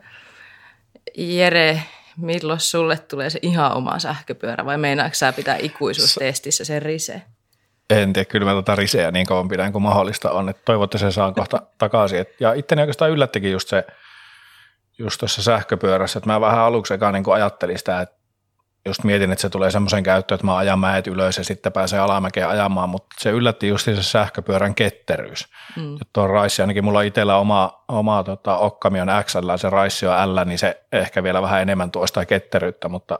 [1.16, 1.82] Jere,
[2.16, 7.22] milloin sulle tulee se ihan oma sähköpyörä vai meinaatko sä pitää ikuisuustestissä sen rise?
[7.90, 11.10] En tiedä, kyllä mä tota riseä niin kauan pidän kuin mahdollista on, että toivotte se
[11.10, 12.18] saan kohta takaisin.
[12.18, 13.84] Et, ja itteni oikeastaan yllättikin just se,
[15.00, 18.20] just tuossa sähköpyörässä, että mä vähän aluksi eka niin ajattelin sitä, että
[18.86, 21.98] just mietin, että se tulee semmoisen käyttöön, että mä ajan mäet ylös ja sitten pääsee
[21.98, 25.48] alamäkeen ajamaan, mutta se yllätti just se sähköpyörän ketteryys.
[25.76, 25.98] Mm.
[26.12, 30.44] Tuo raissi, ainakin mulla itsellä oma, oma tota, okkami on XL, se raissi on L,
[30.44, 33.18] niin se ehkä vielä vähän enemmän tuosta ketteryyttä, mutta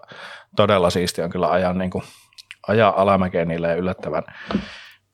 [0.56, 2.04] todella siisti on kyllä ajan niin kuin
[2.68, 4.22] ajaa alamäkeen niille yllättävän,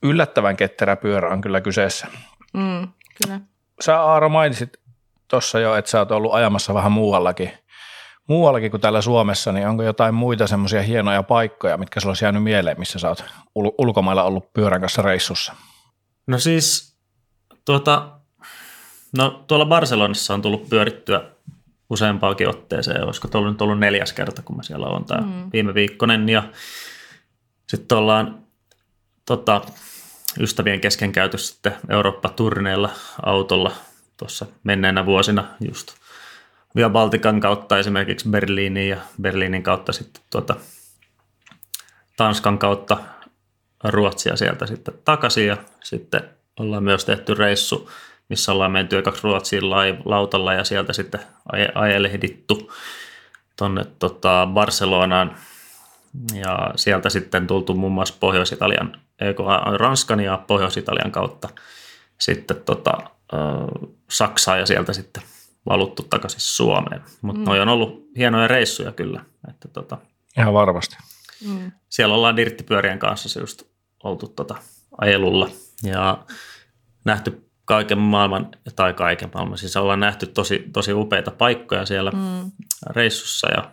[0.03, 2.07] yllättävän ketterä pyörä on kyllä kyseessä.
[2.53, 2.87] Mm,
[3.23, 3.39] kyllä.
[3.81, 4.79] Sä Aaro mainitsit
[5.29, 7.51] tuossa jo, että sä oot ollut ajamassa vähän muuallakin,
[8.27, 12.43] muuallakin kuin täällä Suomessa, niin onko jotain muita semmoisia hienoja paikkoja, mitkä sulla olisi jäänyt
[12.43, 13.25] mieleen, missä sä oot
[13.59, 15.53] ul- ulkomailla ollut pyörän kanssa reissussa?
[16.27, 16.97] No siis,
[17.65, 18.11] tuota,
[19.17, 21.21] no tuolla Barcelonassa on tullut pyörittyä
[21.89, 25.49] useampaakin otteeseen, olisiko tullut nyt ollut neljäs kerta, kun mä siellä olen tämä mm.
[25.53, 26.43] viime viikkonen, ja
[27.67, 28.39] sitten ollaan
[29.25, 29.61] tota,
[30.39, 32.89] ystävien kesken käyty sitten Eurooppa-turneilla
[33.25, 33.71] autolla
[34.17, 35.93] tuossa menneenä vuosina just
[36.77, 40.55] Via Baltikan kautta esimerkiksi Berliiniin ja Berliinin kautta sitten tuota,
[42.17, 42.97] Tanskan kautta
[43.83, 46.21] Ruotsia sieltä sitten takaisin ja sitten
[46.59, 47.89] ollaan myös tehty reissu,
[48.29, 49.69] missä ollaan menty ekaksi Ruotsiin
[50.05, 51.19] lautalla ja sieltä sitten
[51.75, 52.71] ajelehdittu
[53.55, 55.35] tuonne tota Barcelonaan.
[56.33, 59.01] Ja sieltä sitten tultu muun muassa Pohjois-Italian,
[59.77, 61.49] Ranskan ja Pohjois-Italian kautta
[62.17, 62.97] sitten tota,
[64.09, 65.23] Saksaan ja sieltä sitten
[65.69, 67.01] valuttu takaisin Suomeen.
[67.21, 67.45] Mutta mm.
[67.45, 69.25] noi on ollut hienoja reissuja kyllä.
[69.49, 69.97] Että tota,
[70.37, 70.97] Ihan varmasti.
[71.47, 71.71] Mm.
[71.89, 73.63] Siellä ollaan dirttipyörien kanssa se just
[74.03, 74.55] oltu tota
[74.97, 75.49] ajelulla
[75.83, 76.25] ja
[77.05, 82.51] nähty kaiken maailman, tai kaiken maailman, siis ollaan nähty tosi, tosi upeita paikkoja siellä mm.
[82.89, 83.71] reissussa ja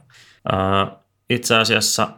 [0.52, 0.96] ää,
[1.30, 2.08] itse asiassa,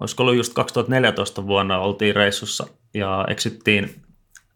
[0.00, 4.03] olisiko ollut just 2014 vuonna, oltiin reissussa ja eksyttiin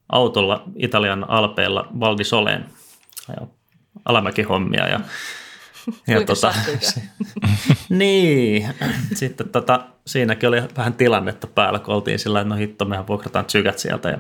[0.09, 2.65] autolla Italian alpeilla Val di Soleen
[3.29, 3.47] ja
[4.05, 5.01] alamäkihommia ja
[6.15, 6.55] ja tota,
[7.89, 8.69] niin,
[9.15, 13.45] sitten tota, siinäkin oli vähän tilannetta päällä, kun oltiin sillä että no hitto, mehän vuokrataan
[13.45, 14.09] tsykät sieltä.
[14.09, 14.19] Ja,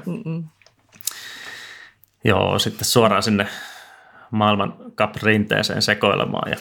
[2.24, 3.46] joo, sitten suoraan sinne
[4.30, 6.50] maailman cup-rinteeseen sekoilemaan.
[6.50, 6.56] Ja,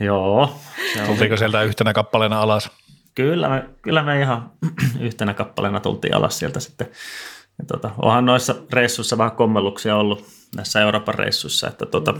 [0.06, 0.60] joo.
[1.06, 2.70] Tultiinko sieltä yhtenä kappaleena alas?
[3.14, 4.52] Kyllä me, kyllä me ihan
[5.00, 6.90] yhtenä kappaleena tultiin alas sieltä sitten.
[7.58, 12.14] Ja tota, onhan noissa reissuissa vähän kommelluksia ollut näissä Euroopan reissuissa, että tota,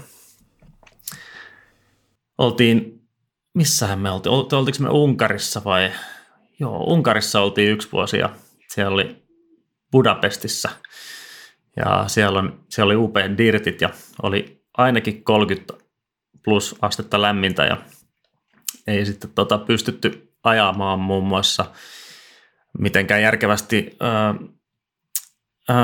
[2.38, 3.03] oltiin,
[3.55, 5.92] missähän me oltiin, oltiinko me Unkarissa vai,
[6.61, 8.31] joo, Unkarissa oltiin yksi vuosi ja
[8.68, 9.22] siellä oli
[9.92, 10.68] Budapestissa.
[11.77, 13.90] Ja siellä, on, siellä oli upeat dirtit ja
[14.22, 15.74] oli ainakin 30
[16.44, 17.77] plus astetta lämmintä ja
[18.87, 21.64] ei sitten tota pystytty ajamaan muun muassa
[22.78, 24.48] mitenkään järkevästi, öö,
[25.70, 25.76] öö,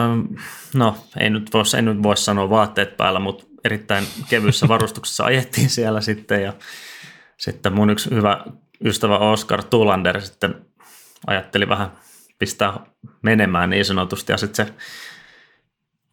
[0.74, 5.70] no ei nyt voi, ei nyt voi sanoa vaatteet päällä, mutta erittäin kevyessä varustuksessa ajettiin
[5.70, 6.52] siellä sitten ja
[7.36, 8.44] sitten mun yksi hyvä
[8.84, 10.66] ystävä Oscar Tulander sitten
[11.26, 11.92] ajatteli vähän
[12.38, 12.80] pistää
[13.22, 14.74] menemään niin sanotusti ja sitten se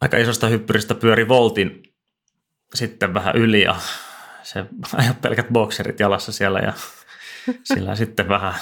[0.00, 1.82] aika isosta hyppyristä pyöri voltin
[2.74, 3.76] sitten vähän yli ja
[4.42, 4.64] se
[4.96, 6.72] ajoi pelkät bokserit jalassa siellä ja
[7.64, 8.54] sillä sitten vähän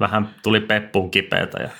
[0.00, 1.70] vähän tuli peppuun kipeätä ja,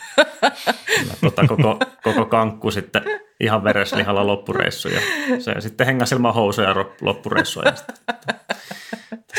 [1.08, 3.02] ja tota, koko, koko kankku sitten
[3.40, 5.00] ihan vereslihalla loppureissu ja
[5.38, 7.62] se sitten hengäsi ilman housuja loppureissua.
[7.62, 7.72] Ja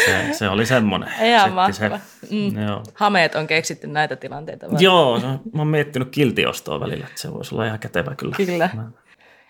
[0.06, 1.10] se, se, oli semmoinen.
[1.22, 2.00] Ihan mahtava.
[2.32, 2.64] Mm.
[2.68, 2.84] Joo.
[2.94, 4.72] Hameet on keksitty näitä tilanteita.
[4.72, 4.84] Vai?
[4.84, 5.20] Joo,
[5.54, 8.36] mä oon miettinyt kiltiostoa välillä, että se voisi olla ihan kätevä kyllä.
[8.36, 8.70] Kyllä.
[8.74, 9.03] Mä...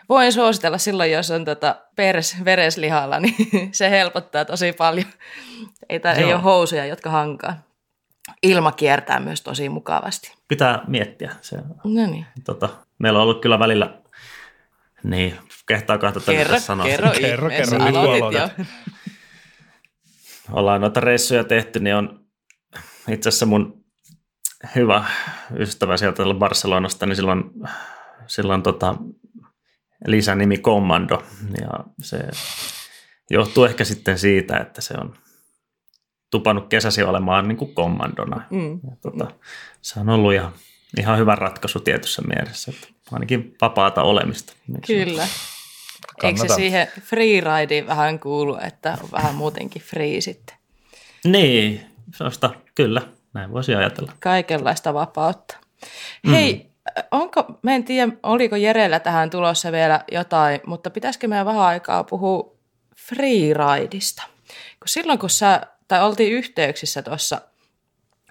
[0.10, 3.36] Voin suositella silloin, jos on tota pers, vereslihalla, niin
[3.72, 5.08] se helpottaa tosi paljon.
[5.90, 7.64] Ei, tar- ei ole housuja, jotka hankaa
[8.44, 10.34] ilma kiertää myös tosi mukavasti.
[10.48, 11.32] Pitää miettiä.
[11.42, 12.26] Se, no niin.
[12.44, 14.02] Tota, meillä on ollut kyllä välillä,
[15.04, 15.38] niin
[15.68, 16.86] kehtaa tätä kerro, sanoa.
[16.86, 18.66] Kerro, kerro, kerro, kerro nyt jo.
[20.52, 22.26] Ollaan noita reissuja tehty, niin on
[23.08, 23.84] itse asiassa mun
[24.76, 25.06] hyvä
[25.58, 27.44] ystävä sieltä Barcelonasta, niin silloin,
[28.28, 28.96] silloin tota,
[30.06, 31.24] lisänimi Commando.
[31.62, 32.18] Ja se
[33.30, 35.14] johtuu ehkä sitten siitä, että se on
[36.32, 38.42] tupannut kesäsi olemaan niin kuin kommandona.
[38.50, 38.72] Mm.
[38.72, 39.28] Ja tota,
[39.82, 40.52] se on ollut ihan,
[41.00, 44.54] ihan hyvä ratkaisu tietyssä mielessä, että ainakin vapaata olemista.
[44.88, 45.28] Kyllä.
[46.24, 50.56] Eikö se siihen freerideen vähän kuulu, että on vähän muutenkin free sitten?
[51.26, 51.86] Niin,
[52.16, 53.02] sellaista, kyllä,
[53.34, 54.12] näin voisi ajatella.
[54.20, 55.58] Kaikenlaista vapautta.
[56.32, 56.73] Hei, mm.
[57.12, 62.04] Onko, mä en tiedä, oliko Jerellä tähän tulossa vielä jotain, mutta pitäisikö meidän vähän aikaa
[62.04, 62.56] puhua
[63.08, 64.24] freeridista?
[64.80, 67.42] Kun silloin kun sä tai oltiin yhteyksissä tuossa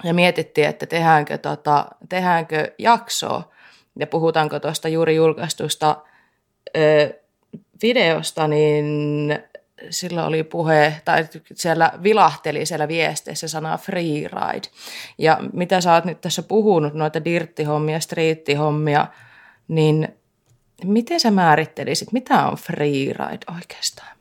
[0.04, 3.52] ja mietittiin, että tehdäänkö, tota, tehdäänkö jaksoa
[3.98, 5.96] ja puhutaanko tuosta juuri julkaistusta
[6.76, 7.14] ö,
[7.82, 9.38] videosta, niin
[9.90, 14.68] silloin oli puhe, tai siellä vilahteli siellä viesteissä sana freeride.
[15.18, 19.06] Ja mitä sä oot nyt tässä puhunut, noita dirttihommia, striittihommia,
[19.68, 20.08] niin
[20.84, 24.16] miten sä määrittelisit, mitä on freeride oikeastaan?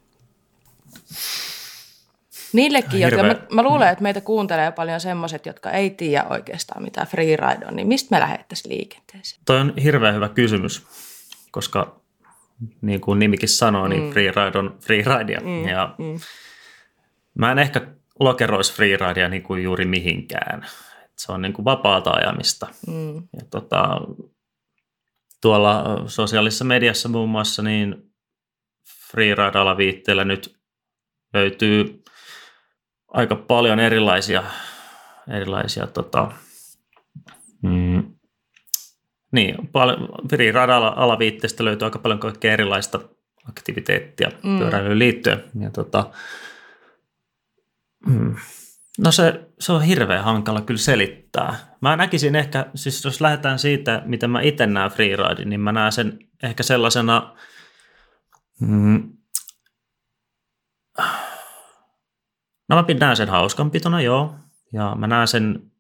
[2.53, 7.05] Niillekin, jotka, mä, mä luulen, että meitä kuuntelee paljon semmoiset, jotka ei tiedä oikeastaan mitä
[7.05, 9.41] freeride on, niin mistä me lähettäisiin liikenteeseen?
[9.45, 10.87] Toi on hirveän hyvä kysymys,
[11.51, 12.00] koska
[12.81, 14.09] niin kuin nimikin sanoo, niin mm.
[14.09, 15.39] freeride on freeridea.
[15.39, 15.67] Mm.
[15.67, 16.19] Ja mm.
[17.33, 17.87] Mä en ehkä
[18.19, 20.65] lokeroisi freeridea niin kuin juuri mihinkään.
[21.17, 22.67] Se on niin kuin vapaata ajamista.
[22.87, 23.15] Mm.
[23.15, 24.01] Ja tota,
[25.41, 28.11] tuolla sosiaalisessa mediassa muun muassa niin
[29.11, 30.55] freeride-alaviitteellä nyt
[31.33, 32.03] löytyy
[33.07, 34.43] aika paljon erilaisia,
[35.29, 36.31] erilaisia tota,
[37.61, 38.00] mm,
[39.31, 40.09] niin, paljon,
[40.53, 42.99] radalla alaviitteestä löytyy aika paljon kaikkea erilaista
[43.49, 44.59] aktiviteettia mm.
[44.59, 45.43] pyöräilyyn liittyen.
[45.59, 46.11] Ja tota,
[48.07, 48.35] mm,
[48.99, 51.55] No se, se on hirveän hankala kyllä selittää.
[51.81, 55.91] Mä näkisin ehkä, siis jos lähdetään siitä, miten mä itse näen freeridin, niin mä näen
[55.91, 57.35] sen ehkä sellaisena,
[58.59, 59.13] mm,
[62.69, 64.35] no mä näen sen hauskanpitona, joo.
[64.73, 65.71] Ja mä näen sen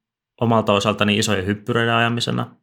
[0.41, 2.55] omalta osaltani isojen hyppyreiden ajamisena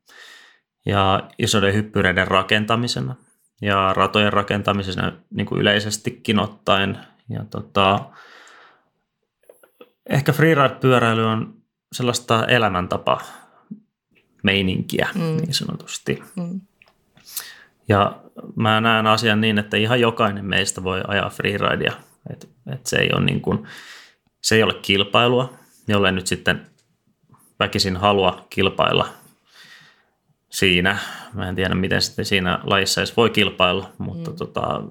[0.88, 3.14] ja isojen hyppyreiden rakentamisena
[3.62, 6.98] ja ratojen rakentamisena niin kuin yleisestikin ottaen.
[7.29, 8.01] Ja tota,
[10.11, 11.55] ehkä freeride-pyöräily on
[11.92, 13.20] sellaista elämäntapa
[14.42, 15.20] meininkiä mm.
[15.20, 16.22] niin sanotusti.
[16.37, 16.61] Mm.
[17.88, 18.20] Ja
[18.57, 21.92] mä näen asian niin, että ihan jokainen meistä voi ajaa freeridea.
[22.31, 23.66] Et, et se, ei ole niin kuin,
[24.42, 25.53] se ei ole kilpailua,
[25.88, 26.66] jolle nyt sitten
[27.61, 29.09] väkisin halua kilpailla
[30.51, 30.99] siinä.
[31.35, 34.37] Mä en tiedä, miten sitten siinä lajissa edes voi kilpailla, mutta mm.
[34.37, 34.83] tota,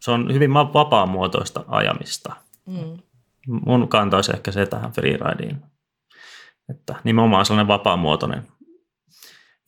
[0.00, 2.36] se on hyvin vapaamuotoista ajamista.
[2.66, 2.98] Mm.
[3.66, 5.62] Mun kanta olisi ehkä se tähän freerideen.
[6.70, 8.46] Että nimenomaan sellainen vapaamuotoinen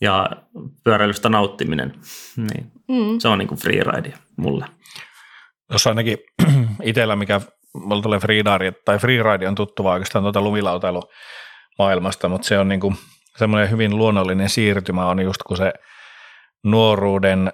[0.01, 0.31] ja
[0.85, 1.95] pyöräilystä nauttiminen,
[2.37, 3.19] niin mm.
[3.19, 4.67] se on niin kuin freeride mulle.
[5.73, 6.19] Jos ainakin
[6.83, 7.41] itsellä, mikä
[7.75, 11.03] mulla tulee freeride, tai freeride on tuttu oikeastaan tuota lumilautailu
[11.79, 12.97] maailmasta, mutta se on niin kuin
[13.37, 15.73] semmoinen hyvin luonnollinen siirtymä on just kun se
[16.65, 17.53] nuoruuden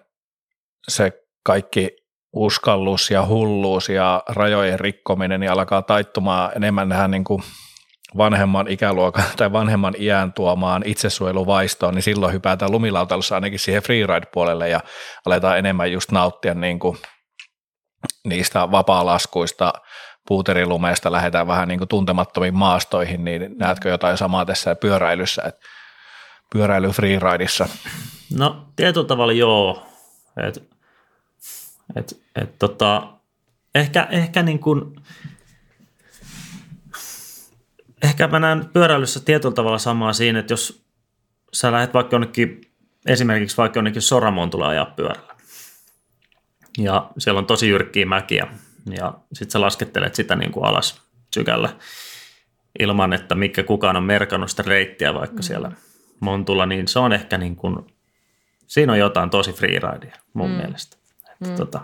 [0.88, 1.12] se
[1.45, 1.90] kaikki
[2.33, 7.43] uskallus ja hulluus ja rajojen rikkominen niin alkaa taittumaan enemmän tähän niin kuin
[8.16, 14.81] vanhemman ikäluokan tai vanhemman iän tuomaan itsesuojeluvaistoon, niin silloin hypätään lumilautailussa ainakin siihen freeride-puolelle ja
[15.27, 16.99] aletaan enemmän just nauttia niin kuin
[18.25, 19.73] niistä vapaalaskuista,
[20.28, 25.61] puuterilumeesta lähdetään vähän niin kuin tuntemattomiin maastoihin, niin näetkö jotain samaa tässä pyöräilyssä, että
[26.52, 27.68] pyöräily freeridissa?
[28.38, 29.87] No tietyllä tavalla joo,
[30.46, 30.70] et,
[31.96, 33.09] et, et, tota,
[33.74, 34.96] ehkä, ehkä niin kuin,
[38.02, 40.85] ehkä mä näen pyöräilyssä tietyllä tavalla samaa siinä, että jos
[41.52, 42.61] sä lähdet vaikka jonnekin,
[43.06, 45.35] esimerkiksi vaikka jonnekin Soramoon tulee ajaa pyörällä,
[46.78, 48.46] ja siellä on tosi jyrkkiä mäkiä,
[48.87, 51.03] ja sitten sä laskettelet sitä niin kuin alas
[51.35, 51.69] sykällä
[52.79, 55.43] ilman, että mikä kukaan on merkannut sitä reittiä vaikka mm.
[55.43, 55.73] siellä
[56.21, 57.77] Montulla, niin se on ehkä niin kuin,
[58.66, 60.57] siinä on jotain tosi freeridea mun mm.
[60.57, 60.97] mielestä.
[61.33, 61.57] Että mm.
[61.57, 61.81] tota,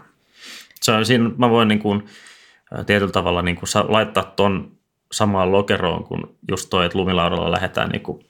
[0.83, 2.07] se on, siinä mä voin niin kuin,
[2.87, 4.73] tietyllä tavalla niin kuin laittaa ton
[5.13, 8.27] samaan lokeroon kuin just toi, että lumilaudalla lähdetään niin kuin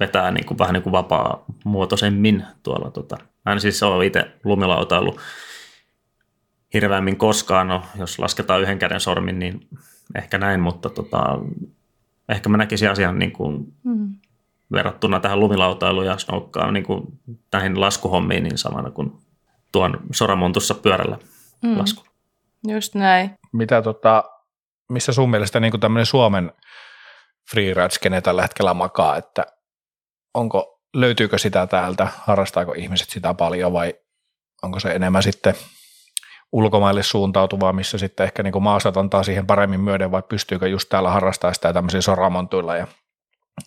[0.00, 2.90] vetää niin kuin, vähän niin kuin vapaa-muotoisemmin tuolla.
[2.90, 3.16] Tota.
[3.44, 5.16] Mä en siis ole itse lumilautailu
[6.74, 9.68] hirveämmin koskaan, no, jos lasketaan yhden käden sormin, niin
[10.14, 11.38] ehkä näin, mutta tota,
[12.28, 14.14] ehkä mä näkisin asian niin kuin mm.
[14.72, 17.02] verrattuna tähän lumilautailuun ja snokkaan niin kuin
[17.52, 19.12] näihin laskuhommiin niin samana kuin
[19.72, 21.18] tuon soramontussa pyörällä
[21.62, 21.78] mm.
[21.78, 22.04] lasku.
[22.68, 23.30] Just näin.
[23.52, 24.24] Mitä tota,
[24.88, 26.52] missä sun mielestä niin tämmöinen Suomen
[27.50, 29.46] freeride tällä hetkellä makaa, että
[30.34, 33.94] onko, löytyykö sitä täältä, harrastaako ihmiset sitä paljon vai
[34.62, 35.54] onko se enemmän sitten
[36.54, 41.10] ulkomaille suuntautuvaa, missä sitten ehkä niin maastot antaa siihen paremmin myöden, vai pystyykö just täällä
[41.10, 42.86] harrastaa sitä tämmöisiä soramontuilla ja,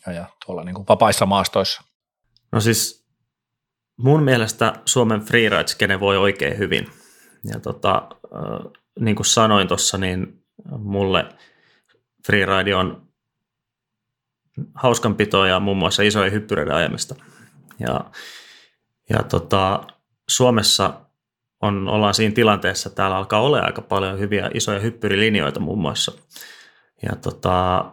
[0.05, 1.81] ja, ja tuolla niin vapaissa maastoissa?
[2.51, 3.07] No siis
[3.97, 6.87] mun mielestä Suomen freeride voi oikein hyvin.
[7.43, 8.09] Ja tota,
[8.99, 10.43] niin kuin sanoin tuossa, niin
[10.77, 11.25] mulle
[12.25, 13.07] freeride on
[14.75, 17.15] hauskanpitoa ja muun muassa isoja hyppyreiden ajamista.
[17.79, 18.11] Ja,
[19.09, 19.83] ja tota,
[20.29, 21.06] Suomessa
[21.61, 26.11] on, ollaan siinä tilanteessa, täällä alkaa olla aika paljon hyviä isoja hyppyrilinjoita muun muassa.
[27.01, 27.85] Ja tota,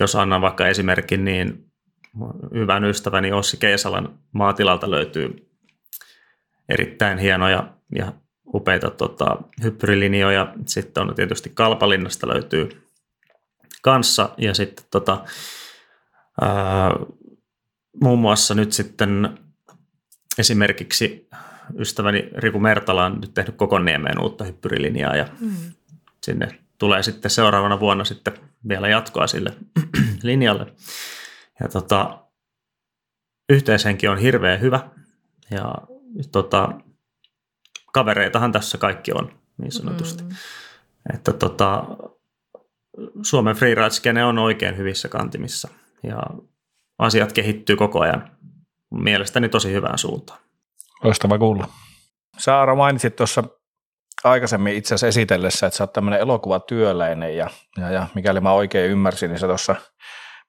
[0.00, 1.72] jos annan vaikka esimerkin, niin
[2.54, 5.48] hyvän ystäväni Ossi Keisalan maatilalta löytyy
[6.68, 8.12] erittäin hienoja ja
[8.54, 10.54] upeita tota, hyppyrilinjoja.
[10.66, 12.68] Sitten on tietysti Kalpalinnasta löytyy
[13.82, 15.24] kanssa ja sitten tota,
[16.40, 16.90] ää,
[18.02, 19.38] muun muassa nyt sitten
[20.38, 21.28] esimerkiksi
[21.78, 25.56] ystäväni Riku Mertala on nyt tehnyt Kokoniemeen uutta hyppyrilinjaa ja mm.
[26.22, 26.48] sinne
[26.78, 28.34] tulee sitten seuraavana vuonna sitten
[28.68, 29.54] vielä jatkoa sille
[30.22, 30.66] linjalle.
[31.60, 32.24] Ja tota,
[33.48, 34.90] yhteishenki on hirveän hyvä
[35.50, 35.74] ja
[36.32, 36.68] tota,
[37.92, 40.22] kavereitahan tässä kaikki on niin sanotusti.
[40.22, 40.30] Mm.
[41.14, 41.84] Että tota,
[43.22, 45.68] Suomen freeride on oikein hyvissä kantimissa
[46.02, 46.22] ja
[46.98, 48.30] asiat kehittyy koko ajan
[48.90, 50.40] mielestäni tosi hyvään suuntaan.
[51.04, 51.68] Loistava kuulla.
[52.38, 53.44] Saara mainitsit tuossa
[54.24, 58.90] aikaisemmin itse asiassa esitellessä, että sä oot tämmöinen elokuvatyöläinen ja, ja, ja mikäli mä oikein
[58.90, 59.76] ymmärsin, niin sä tuossa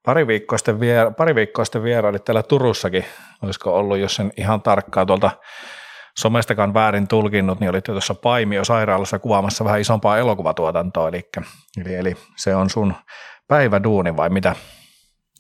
[0.06, 3.06] pari viikkoa sitten, vier, pari viikkoa sitten vierailit täällä Turussakin,
[3.42, 5.32] olisiko ollut, jos sen ihan tarkkaa tuolta
[6.18, 11.30] somestakaan väärin tulkinnut, niin olit jo tuossa Paimio sairaalassa kuvaamassa vähän isompaa elokuvatuotantoa, eli,
[11.78, 12.94] eli, eli se on sun
[13.48, 14.56] päiväduuni vai mitä?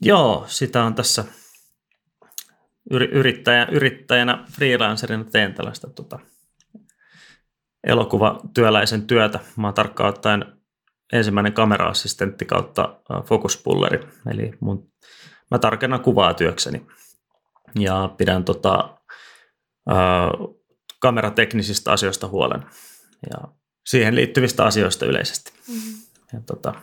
[0.01, 1.23] Joo, sitä on tässä
[3.01, 6.19] yrittäjä, yrittäjänä, freelancerina teen tällaista tota,
[7.83, 9.39] elokuvatyöläisen työtä.
[9.57, 10.45] Mä oon tarkkaan ottaen
[11.13, 13.99] ensimmäinen kameraassistentti kautta fokuspulleri,
[14.31, 14.91] eli mun,
[15.51, 16.87] mä tarkennan kuvaa työkseni
[17.79, 18.97] ja pidän tota,
[19.89, 20.29] ää,
[20.99, 22.65] kamerateknisistä asioista huolen
[23.29, 23.47] ja
[23.85, 25.51] siihen liittyvistä asioista yleisesti.
[25.67, 25.93] Mm-hmm.
[26.33, 26.73] Ja tota,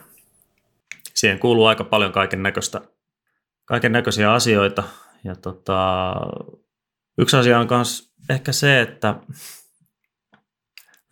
[1.13, 2.81] siihen kuuluu aika paljon kaiken näköistä
[3.65, 4.83] kaiken näköisiä asioita.
[5.23, 6.13] Ja tota,
[7.17, 9.15] yksi asia on myös ehkä se, että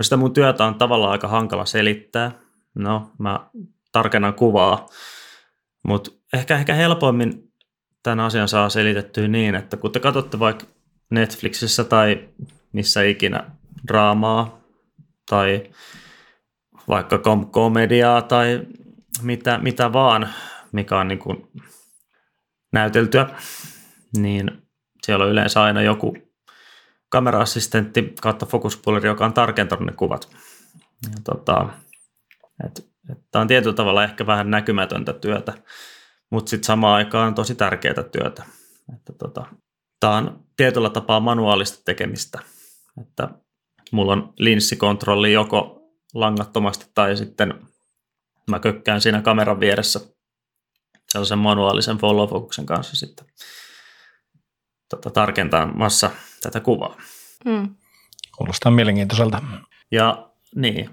[0.02, 2.32] sitä mun työtä on tavallaan aika hankala selittää.
[2.76, 3.50] No, mä
[3.92, 4.88] tarkennan kuvaa,
[5.88, 7.54] mutta ehkä, ehkä helpoimmin
[8.04, 10.66] tämän asian saa selitettyä niin, että kun te katsotte vaikka
[11.12, 12.30] Netflixissä tai
[12.72, 13.52] missä ikinä
[13.88, 14.60] draamaa
[15.30, 15.64] tai
[16.88, 18.62] vaikka kom- komediaa tai
[19.22, 20.30] mitä, mitä vaan,
[20.72, 21.48] mikä on niin kuin
[22.74, 23.30] näyteltyä,
[24.18, 24.62] niin
[25.04, 26.18] siellä on yleensä aina joku
[27.10, 30.30] kameraassistentti kautta fokuspulleri, joka on tarkentanut ne kuvat.
[31.24, 31.70] Tota,
[33.32, 35.54] tämä on tietyllä tavalla ehkä vähän näkymätöntä työtä,
[36.32, 38.44] mutta sitten samaan aikaan tosi tärkeää työtä.
[38.96, 39.46] Että tota,
[40.00, 42.40] tämä on tietyllä tapaa manuaalista tekemistä.
[43.02, 43.30] Että
[43.92, 45.80] mulla on linssikontrolli joko
[46.14, 47.54] langattomasti tai sitten
[48.50, 50.00] mä kökkään siinä kameran vieressä
[51.10, 52.30] sellaisen manuaalisen follow
[52.66, 53.26] kanssa sitten
[54.90, 56.12] tota, tarkentamassa
[56.42, 56.98] tätä kuvaa.
[57.46, 57.76] Mm.
[58.38, 59.42] Kuulostaa mielenkiintoiselta.
[59.92, 60.90] Ja niin,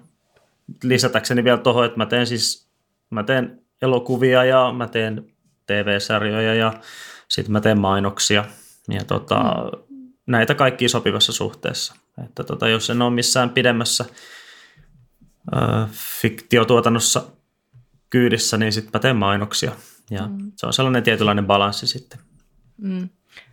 [0.82, 2.66] lisätäkseni vielä tuohon, että mä teen siis
[3.10, 5.26] mä teen elokuvia ja mä teen
[5.66, 6.72] TV-sarjoja ja
[7.28, 8.44] sitten mä teen mainoksia.
[8.88, 9.42] Ja tota,
[9.90, 10.12] mm.
[10.26, 11.94] näitä kaikki sopivassa suhteessa.
[12.24, 14.04] Että tota, jos en ole missään pidemmässä
[15.52, 15.58] ö,
[15.92, 17.24] fiktiotuotannossa
[18.10, 19.72] kyydissä, niin sitten mä teen mainoksia.
[20.10, 20.52] Ja mm.
[20.56, 22.18] se on sellainen tietynlainen balanssi sitten
[22.76, 23.08] mm.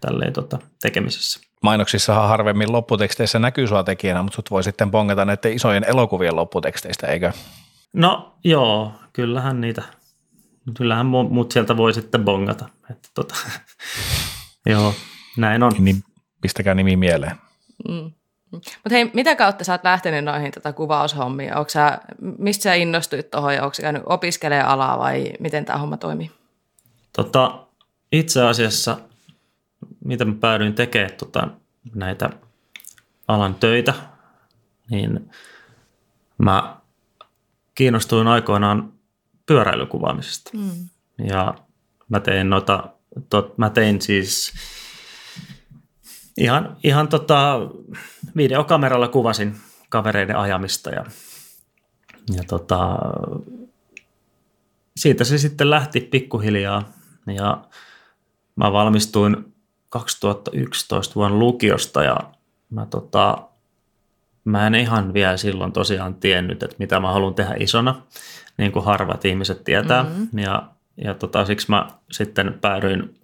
[0.07, 1.39] Tälleen tota, tekemisessä.
[1.61, 7.07] Mainoksissahan harvemmin lopputeksteissä näkyy sua tekijänä, mutta sut voi sitten bongata näiden isojen elokuvien lopputeksteistä,
[7.07, 7.31] eikö?
[7.93, 9.83] No joo, kyllähän niitä,
[10.77, 12.69] kyllähän mut sieltä voi sitten bongata.
[12.89, 13.35] Että tota,
[14.65, 14.93] joo,
[15.37, 15.71] näin on.
[15.79, 16.03] Niin
[16.41, 17.35] pistäkää nimi mieleen.
[17.89, 18.11] Mm.
[18.51, 21.57] Mutta hei, mitä kautta sä oot lähtenyt noihin tätä kuvaushommiin?
[21.57, 21.99] Onko sä,
[22.37, 26.31] mistä sä innostuit tuohon ja onko sä käynyt opiskelemaan alaa vai miten tämä homma toimii?
[27.15, 27.67] Tota,
[28.11, 28.97] itse asiassa,
[30.05, 31.47] mitä mä päädyin tekemään tota,
[31.95, 32.29] näitä
[33.27, 33.93] alan töitä,
[34.89, 35.29] niin
[36.37, 36.77] mä
[37.75, 38.93] kiinnostuin aikoinaan
[39.45, 40.51] pyöräilykuvaamisesta.
[40.53, 40.89] Mm.
[41.27, 41.55] Ja
[42.09, 42.89] mä tein, noita,
[43.29, 44.53] tot, mä tein siis
[46.37, 47.59] ihan, ihan tota,
[48.35, 49.55] videokameralla kuvasin
[49.89, 51.05] kavereiden ajamista ja,
[52.35, 52.97] ja tota,
[54.97, 56.91] siitä se sitten lähti pikkuhiljaa
[57.35, 57.63] ja
[58.55, 59.52] mä valmistuin
[59.93, 62.17] 2011 vuonna lukiosta ja
[62.69, 63.37] mä, tota,
[64.45, 68.01] mä en ihan vielä silloin tosiaan tiennyt, että mitä mä haluan tehdä isona,
[68.57, 70.03] niin kuin harvat ihmiset tietää.
[70.03, 70.39] Mm-hmm.
[70.39, 73.19] Ja, ja tota, siksi mä sitten päädyin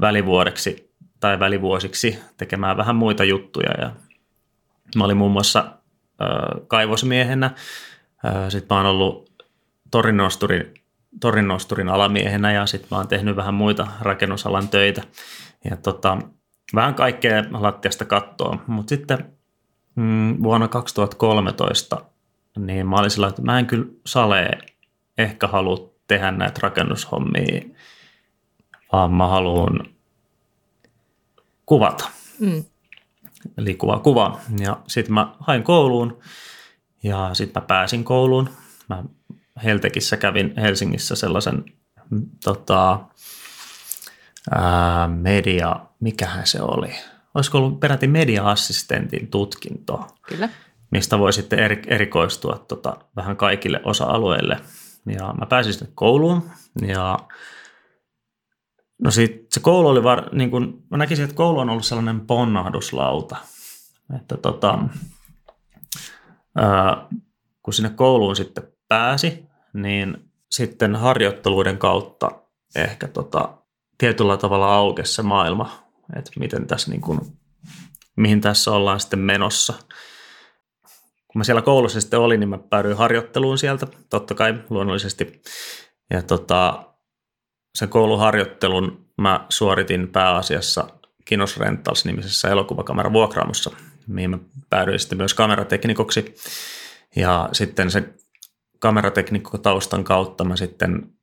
[0.00, 3.70] välivuodeksi tai välivuosiksi tekemään vähän muita juttuja.
[3.80, 3.90] Ja
[4.96, 7.46] mä olin muun muassa äh, kaivosmiehenä,
[8.26, 9.32] äh, sitten mä oon ollut
[9.90, 10.74] torinosturin
[11.20, 15.02] torinnosturin alamiehenä ja sitten mä oon tehnyt vähän muita rakennusalan töitä.
[15.64, 16.18] Ja tota,
[16.74, 19.32] vähän kaikkea lattiasta kattoa, mutta sitten
[19.96, 22.04] mm, vuonna 2013
[22.58, 24.50] niin mä olin sillä, että mä en kyllä sale
[25.18, 27.62] ehkä halua tehdä näitä rakennushommia,
[28.92, 29.86] vaan mä haluan
[31.66, 32.10] kuvata.
[32.40, 32.64] Mm.
[33.58, 34.40] Eli kuva kuva.
[34.60, 36.18] Ja sitten mä hain kouluun
[37.02, 38.48] ja sitten mä pääsin kouluun.
[38.88, 39.04] Mä
[39.64, 41.64] Heltekissä kävin Helsingissä sellaisen
[42.44, 43.00] tota,
[44.50, 46.94] ää, media, mikähän se oli?
[47.34, 50.06] Olisiko ollut peräti media-assistentin tutkinto?
[50.28, 50.48] Kyllä.
[50.90, 54.56] Mistä voi sitten erikoistua tota, vähän kaikille osa-alueille.
[55.06, 56.50] Ja mä pääsin sitten kouluun
[56.86, 57.18] ja
[59.02, 62.20] no sit, se koulu oli var, niin kun, mä näkisin, että koulu on ollut sellainen
[62.20, 63.36] ponnahduslauta.
[64.16, 64.78] Että tota,
[66.56, 67.06] ää,
[67.62, 72.30] kun sinne kouluun sitten pääsi, niin sitten harjoitteluiden kautta
[72.74, 73.57] ehkä tota,
[73.98, 77.20] tietyllä tavalla aukesi se maailma, että miten tässä niin kuin,
[78.16, 79.74] mihin tässä ollaan sitten menossa.
[81.28, 85.42] Kun mä siellä koulussa sitten olin, niin mä päädyin harjoitteluun sieltä, totta kai luonnollisesti.
[86.10, 86.84] Ja tota,
[87.74, 90.88] sen kouluharjoittelun mä suoritin pääasiassa
[91.24, 93.70] Kinos Rentals nimisessä elokuvakamera vuokraamossa,
[94.06, 94.38] mihin mä
[94.70, 96.34] päädyin sitten myös kamerateknikoksi.
[97.16, 98.14] Ja sitten se
[98.78, 101.17] kamerateknikko-taustan kautta mä sitten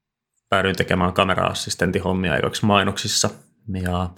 [0.55, 3.29] päädyin tekemään kamera-assistentin hommia aikaksi mainoksissa.
[3.81, 4.09] Ja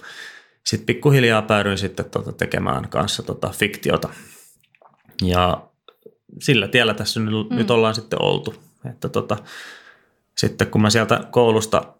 [0.64, 4.08] sitten pikkuhiljaa päädyin sitten tota tekemään kanssa tota fiktiota.
[5.22, 5.62] Ja
[6.40, 7.56] sillä tiellä tässä nyt, mm.
[7.56, 8.54] nyt ollaan sitten oltu.
[8.90, 9.36] Että tota,
[10.36, 11.94] sitten kun mä sieltä koulusta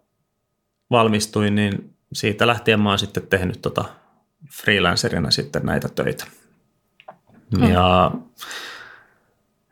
[0.91, 3.85] valmistuin, niin siitä lähtien mä oon sitten tehnyt tota
[4.53, 6.25] freelancerina sitten näitä töitä.
[7.57, 7.69] Mm.
[7.69, 8.11] Ja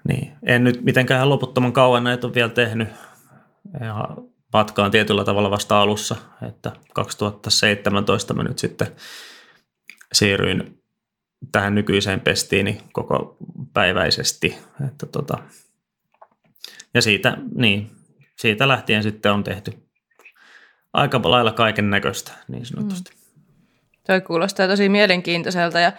[0.07, 2.89] niin, en nyt mitenkään loputtoman kauan näitä on vielä tehnyt.
[3.79, 4.07] Ja
[4.53, 6.15] matkaan tietyllä tavalla vasta alussa,
[6.47, 8.87] että 2017 mä nyt sitten
[10.13, 10.83] siirryin
[11.51, 13.37] tähän nykyiseen pestiini koko
[13.73, 14.57] päiväisesti.
[14.87, 15.37] Että tota,
[16.93, 17.91] ja siitä, niin,
[18.35, 19.87] siitä lähtien sitten on tehty
[20.93, 23.11] aika lailla kaiken näköistä niin sanotusti.
[23.11, 23.17] Mm.
[24.07, 25.91] Toi kuulostaa tosi mielenkiintoiselta ja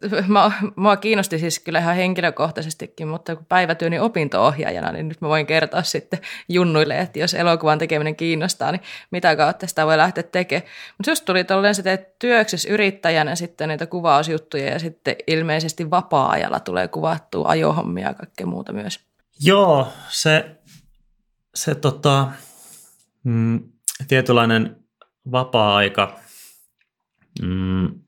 [0.28, 5.46] Mä, mua kiinnosti siis kyllä ihan henkilökohtaisestikin, mutta kun päivätyöni opinto-ohjaajana, niin nyt mä voin
[5.46, 6.18] kertoa sitten
[6.48, 10.68] junnuille, että jos elokuvan tekeminen kiinnostaa, niin mitä kautta sitä voi lähteä tekemään.
[10.98, 16.88] Mutta just tuli tolleen, teet työksessä yrittäjänä sitten niitä kuvausjuttuja ja sitten ilmeisesti vapaa-ajalla tulee
[16.88, 19.00] kuvattua ajohommia ja kaikkea muuta myös.
[19.40, 20.56] Joo, se,
[21.54, 22.28] se tota,
[23.24, 23.60] mm,
[24.08, 24.76] tietynlainen
[25.32, 26.20] vapaa-aika,
[27.42, 28.05] mm,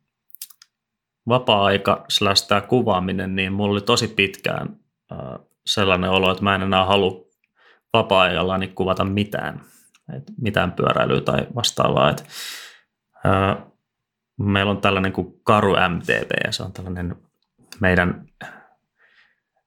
[1.29, 4.77] vapaa-aika slash tämä kuvaaminen, niin mulla oli tosi pitkään
[5.67, 7.29] sellainen olo, että mä en enää halua
[7.93, 9.61] vapaa-ajallani kuvata mitään,
[10.17, 12.11] et mitään pyöräilyä tai vastaavaa.
[12.11, 12.25] Et,
[13.27, 13.57] äh,
[14.39, 17.17] meillä on tällainen kuin Karu MTV ja se on tällainen
[17.81, 18.27] meidän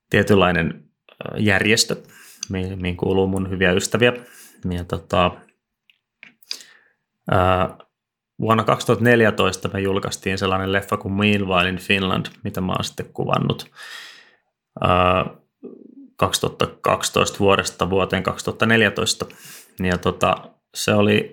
[0.09, 0.83] tietynlainen
[1.37, 1.95] järjestö,
[2.49, 4.13] mihin kuuluu mun hyviä ystäviä.
[4.69, 5.31] Ja tota,
[7.31, 7.77] ää,
[8.41, 13.71] vuonna 2014 me julkaistiin sellainen leffa kuin Meanwhile in Finland, mitä mä oon sitten kuvannut
[14.81, 15.25] ää,
[16.15, 19.25] 2012 vuodesta vuoteen 2014.
[19.83, 20.35] Ja tota,
[20.75, 21.31] se oli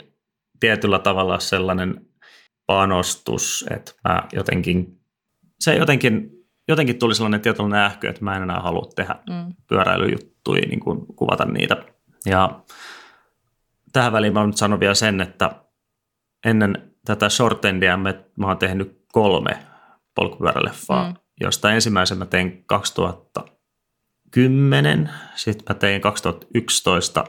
[0.61, 2.07] tietyllä tavalla sellainen
[2.67, 5.01] panostus, että mä jotenkin,
[5.61, 6.31] se jotenkin,
[6.69, 9.55] jotenkin tuli sellainen tietynlainen ähky, että mä en enää halua tehdä mm.
[9.69, 11.77] pyöräilyjuttuja, niin kuin kuvata niitä.
[12.27, 12.61] Ja
[13.93, 15.51] tähän väliin mä nyt sanon vielä sen, että
[16.47, 19.59] ennen tätä shortendia mä, mä oon tehnyt kolme
[20.15, 21.17] polkupyöräleffaa, mm.
[21.41, 27.25] josta ensimmäisen mä tein 2010, sitten mä tein 2011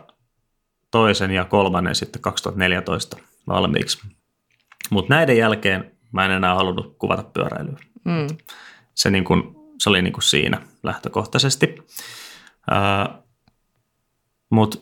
[0.91, 3.17] toisen ja kolmannen sitten 2014
[3.47, 3.99] valmiiksi.
[4.89, 7.79] Mutta näiden jälkeen mä en enää halunnut kuvata pyöräilyä.
[8.05, 8.27] Mm.
[8.95, 11.75] Se, niin kun, se oli niin kun siinä lähtökohtaisesti.
[14.49, 14.77] Mutta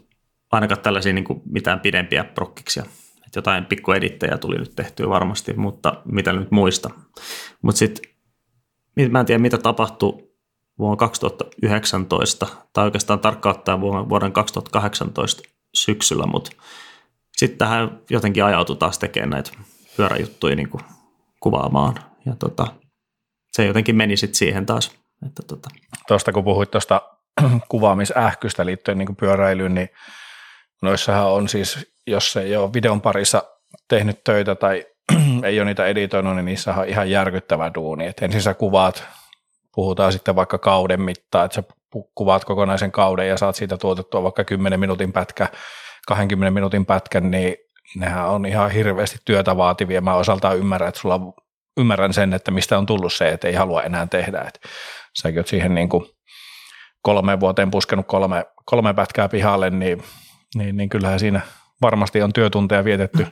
[0.51, 2.85] ainakaan tällaisia niin mitään pidempiä prokkiksia
[3.27, 6.89] että jotain pikkuedittejä tuli nyt tehtyä varmasti, mutta mitä nyt muista.
[7.61, 8.11] Mutta sitten
[9.09, 10.27] mä en tiedä, mitä tapahtui
[10.79, 16.51] vuonna 2019, tai oikeastaan tarkkaan vuoden 2018 syksyllä, mutta
[17.37, 19.51] sitten tähän jotenkin ajautui taas tekemään näitä
[19.97, 20.83] pyöräjuttuja niin kuin
[21.39, 21.95] kuvaamaan.
[22.25, 22.67] Ja tota,
[23.51, 24.91] se jotenkin meni sitten siihen taas.
[25.27, 25.69] Että tota.
[26.07, 27.01] Tuosta kun puhuit tuosta
[27.69, 29.89] kuvaamisähkystä liittyen niin pyöräilyyn, niin
[30.81, 33.43] noissahan on siis jos ei ole videon parissa
[33.87, 34.85] tehnyt töitä tai
[35.43, 38.05] ei ole niitä editoinut, niin niissä on ihan järkyttävä duuni.
[38.05, 39.03] Et ensin sä kuvaat,
[39.75, 41.63] puhutaan sitten vaikka kauden mittaa, että sä
[42.15, 45.47] kuvaat kokonaisen kauden ja saat siitä tuotettua vaikka 10 minuutin pätkä,
[46.07, 47.55] 20 minuutin pätkän, niin
[47.95, 50.01] nehän on ihan hirveästi työtä vaativia.
[50.01, 51.19] Mä osaltaan ymmärrän, että sulla
[51.77, 54.41] ymmärrän sen, että mistä on tullut se, että ei halua enää tehdä.
[54.41, 54.59] Et
[55.21, 56.05] säkin oot siihen niin kuin
[57.01, 60.03] kolme vuoteen puskenut kolme, kolme pätkää pihalle, niin,
[60.55, 61.41] niin, niin kyllähän siinä–
[61.81, 63.27] varmasti on työtunteja vietetty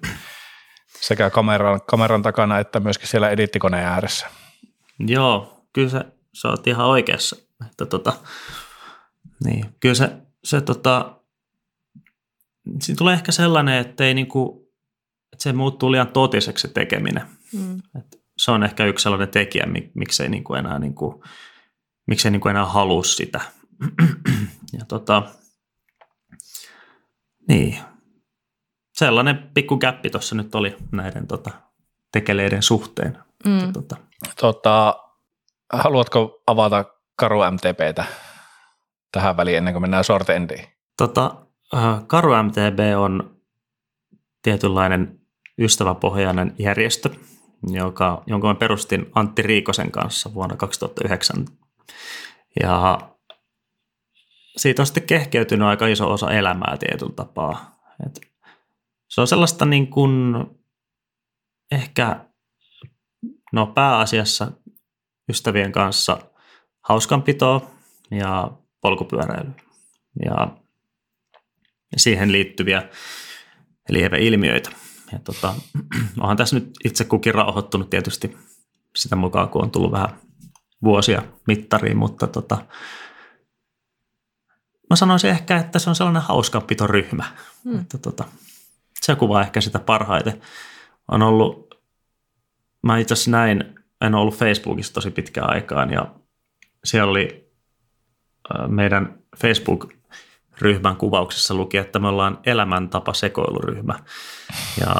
[1.08, 4.28] sekä kameran, kameran takana että myöskin siellä edittikoneen ääressä.
[5.00, 7.36] Joo, kyllä se, sä oot ihan oikeassa.
[7.66, 8.14] Että tota,
[9.46, 10.10] niin, kyllä se,
[10.43, 11.20] se tota,
[12.82, 14.72] siinä tulee ehkä sellainen, että, ei niinku,
[15.34, 17.24] että se muuttuu liian totiseksi se tekeminen.
[17.54, 17.78] Mm.
[18.00, 21.24] Et se on ehkä yksi sellainen tekijä, miksei niinku enää, niinku,
[22.08, 23.41] miksei niinku enää halua sitä.
[24.80, 25.24] ja tota,
[27.48, 27.78] niin,
[28.96, 31.52] sellainen pikku käppi tuossa nyt oli näiden tota,
[32.12, 33.18] tekeleiden suhteen.
[33.46, 33.74] Mm.
[33.74, 33.96] Tota.
[34.41, 35.00] Tota,
[35.74, 36.86] haluatko avata
[37.16, 38.06] Karu MTPtä
[39.12, 40.66] tähän väliin ennen kuin mennään sortendiin?
[40.98, 41.36] Tota,
[41.76, 43.36] äh, Karu MTB on
[44.41, 45.20] tietynlainen
[45.58, 47.10] ystäväpohjainen järjestö,
[47.68, 51.46] joka, jonka mä perustin Antti Riikosen kanssa vuonna 2009.
[52.62, 53.00] Ja
[54.58, 57.76] siitä on sitten kehkeytynyt aika iso osa elämää tietyllä tapaa.
[58.06, 58.35] Et
[59.16, 60.45] se on sellaista niin kuin
[61.72, 62.26] ehkä,
[63.53, 64.51] no pääasiassa
[65.30, 66.18] ystävien kanssa
[66.82, 67.72] hauskanpitoa
[68.11, 68.51] ja
[68.82, 69.53] polkupyöräilyä.
[70.26, 70.57] Ja
[71.97, 72.89] siihen liittyviä
[73.89, 74.72] lieveilmiöitä.
[75.11, 75.55] Ja tota,
[76.22, 78.38] onhan tässä nyt itse kukin rauhoittunut tietysti
[78.95, 80.20] sitä mukaan, kun on tullut vähän
[80.84, 82.66] vuosia mittariin, mutta tota,
[84.89, 87.24] mä sanoisin ehkä, että se on sellainen hauskanpitoryhmä.
[87.63, 87.80] Hmm.
[87.80, 88.24] Että tota,
[89.06, 90.41] se kuvaa ehkä sitä parhaiten.
[91.12, 91.76] On ollut,
[92.82, 96.16] mä itse asiassa näin, en ollut Facebookissa tosi pitkään aikaan ja
[96.84, 97.51] siellä oli
[98.68, 103.99] meidän Facebook-ryhmän kuvauksessa luki, että me ollaan elämäntapa sekoiluryhmä.
[104.80, 104.95] Ja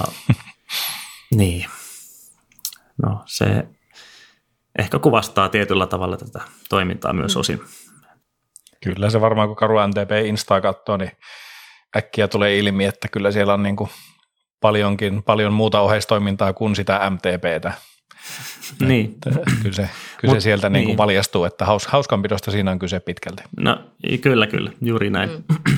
[1.38, 1.66] niin,
[3.03, 3.68] no se
[4.80, 7.39] ehkä kuvastaa tietyllä tavalla tätä toimintaa myös mm.
[7.39, 7.62] osin.
[8.84, 11.12] Kyllä se varmaan, kun Karu NTP Instaa katsoo, niin
[11.98, 13.89] äkkiä tulee ilmi, että kyllä siellä on niin kuin
[14.62, 17.74] paljonkin, paljon muuta oheistoimintaa kuin sitä MTPtä.
[18.80, 19.06] Niin.
[19.06, 19.30] Että
[19.62, 20.88] kyllä se, kyllä Mut, se sieltä niin.
[20.88, 23.43] Niin paljastuu, että haus, hauskanpidosta siinä on kyse pitkälti.
[23.58, 23.84] No
[24.22, 25.30] kyllä, kyllä, juuri näin.
[25.30, 25.78] Mm.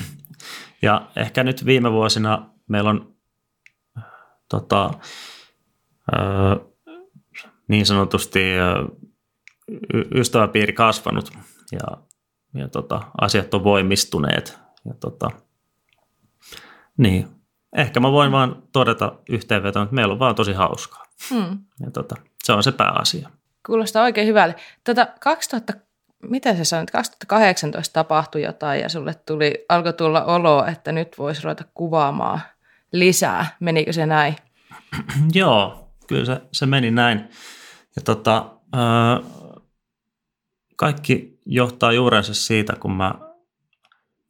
[0.82, 3.14] Ja ehkä nyt viime vuosina meillä on
[4.48, 4.90] tota,
[7.68, 8.40] niin sanotusti
[10.14, 11.30] ystäväpiiri kasvanut
[11.72, 11.98] ja,
[12.54, 14.58] ja tota, asiat on voimistuneet.
[14.84, 15.30] Ja tota,
[16.98, 17.28] niin,
[17.76, 21.04] ehkä mä voin vaan todeta yhteenvetoon, että meillä on vaan tosi hauskaa.
[21.30, 21.58] Hmm.
[21.80, 23.28] Ja tota, se on se pääasia.
[23.66, 24.54] Kuulostaa oikein hyvälle.
[24.84, 25.72] Tota, 2000,
[26.22, 31.42] mitä se sanoi, 2018 tapahtui jotain ja sulle tuli, alkoi tulla olo, että nyt voisi
[31.42, 32.40] ruveta kuvaamaan
[32.92, 33.56] lisää.
[33.60, 34.36] Menikö se näin?
[35.34, 37.28] Joo, kyllä se, se meni näin.
[37.96, 38.50] Ja tota,
[40.76, 43.14] kaikki johtaa juurensa siitä, kun mä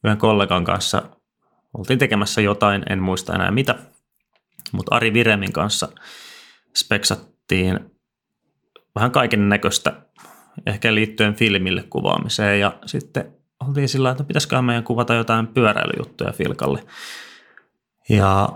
[0.05, 1.03] yhden kollegan kanssa
[1.75, 3.75] oltiin tekemässä jotain, en muista enää mitä,
[4.73, 5.89] mutta Ari Viremin kanssa
[6.77, 7.81] speksattiin
[8.95, 9.93] vähän kaiken näköistä,
[10.66, 13.33] ehkä liittyen filmille kuvaamiseen ja sitten
[13.66, 16.85] oltiin sillä että pitäisiköhän meidän kuvata jotain pyöräilyjuttuja Filkalle.
[18.09, 18.49] Ja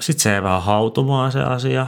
[0.00, 1.86] sitten se ei vähän hautumaan se asia.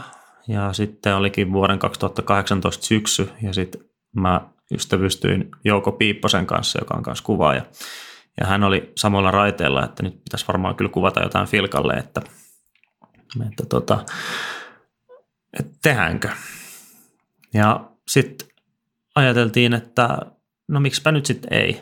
[0.48, 3.80] Ja sitten olikin vuoden 2018 syksy ja sitten
[4.16, 4.40] mä
[4.74, 7.62] ystävystyin Jouko Piipposen kanssa, joka on kanssa kuvaaja.
[8.40, 12.22] Ja hän oli samalla raiteella, että nyt pitäisi varmaan kyllä kuvata jotain Filkalle, että,
[13.46, 14.04] että, tota,
[15.58, 16.28] että tehdäänkö.
[17.54, 18.48] Ja sitten
[19.14, 20.18] ajateltiin, että
[20.68, 21.80] no miksipä nyt sitten ei,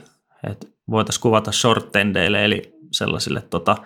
[0.50, 3.76] että voitaisiin kuvata shortendeille, eli sellaisille tota,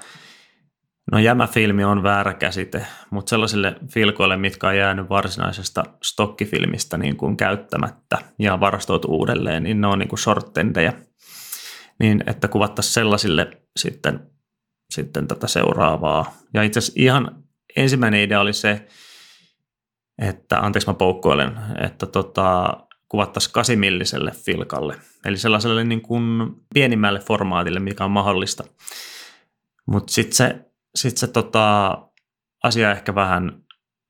[1.13, 7.37] No jämäfilmi on väärä käsite, mutta sellaisille filkoille, mitkä on jäänyt varsinaisesta stokkifilmistä niin kuin
[7.37, 10.93] käyttämättä ja varastoitu uudelleen, niin ne on niin kuin shortendeja.
[12.01, 14.31] Niin, että kuvattaisiin sellaisille sitten,
[14.91, 16.35] sitten tätä seuraavaa.
[16.55, 17.45] Ja itse asiassa ihan
[17.77, 18.87] ensimmäinen idea oli se,
[20.23, 22.77] että, anteeksi mä poukkoilen, että tota,
[23.09, 28.65] kuvattaisiin kasimilliselle filkalle, eli sellaiselle niin kuin pienimmälle formaatille, mikä on mahdollista.
[29.87, 31.99] Mutta sitten se sitten se tota,
[32.63, 33.63] asia ehkä vähän,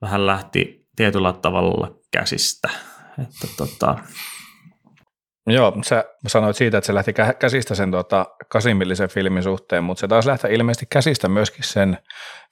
[0.03, 2.71] vähän lähti tietyllä tavalla käsistä.
[3.19, 3.99] Että tota...
[5.47, 10.09] Joo, sä sanoit siitä, että se lähti käsistä sen tota, kasimillisen filmin suhteen, mutta se
[10.09, 11.99] taas lähti ilmeisesti käsistä myöskin sen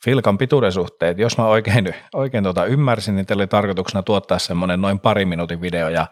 [0.05, 1.11] filkan pituuden suhteen.
[1.11, 5.25] Et jos mä oikein, oikein tota ymmärsin, niin teillä oli tarkoituksena tuottaa semmoinen noin pari
[5.25, 6.07] minuutin video ja,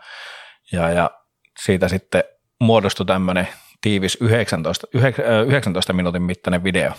[0.72, 1.10] ja, ja
[1.64, 2.24] siitä sitten
[2.60, 3.48] muodostui tämmöinen
[3.80, 4.86] tiivis 19,
[5.46, 6.92] 19 minuutin mittainen video.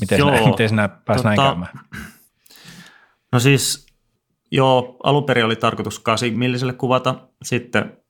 [0.00, 1.80] Miten, joo, sinä, miten sinä pääsi tota, näin käymään?
[3.32, 3.86] No siis,
[4.50, 8.03] joo, alun perin oli tarkoitus 8 milliselle kuvata, sitten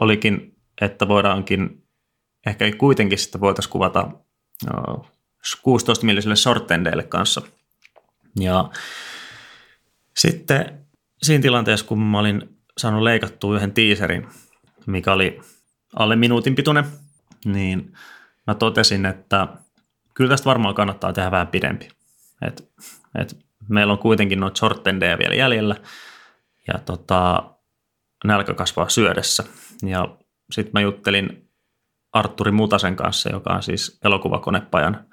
[0.00, 1.82] olikin, että voidaankin,
[2.46, 4.10] ehkä kuitenkin sitten voitaisiin kuvata
[5.62, 7.42] 16 milliselle shortendeille kanssa.
[8.40, 8.70] Ja
[10.16, 10.86] sitten
[11.22, 14.26] siinä tilanteessa, kun mä olin saanut leikattua yhden tiiserin,
[14.86, 15.40] mikä oli
[15.96, 16.84] alle minuutin pituinen,
[17.44, 17.92] niin
[18.46, 19.48] mä totesin, että
[20.14, 21.88] kyllä tästä varmaan kannattaa tehdä vähän pidempi.
[22.42, 22.70] Et,
[23.20, 23.36] et
[23.68, 25.76] meillä on kuitenkin noita shortendeja vielä jäljellä
[26.68, 27.50] ja tota,
[28.24, 29.44] nälkä kasvaa syödessä.
[29.82, 30.16] Ja
[30.50, 31.50] sitten mä juttelin
[32.12, 35.06] Arturi Mutasen kanssa, joka on siis elokuvakonepajan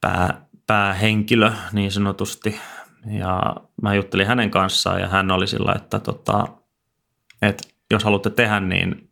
[0.00, 2.60] pää, päähenkilö niin sanotusti.
[3.18, 6.48] Ja mä juttelin hänen kanssaan ja hän oli sillä, että, tota,
[7.42, 9.10] että jos haluatte tehdä, niin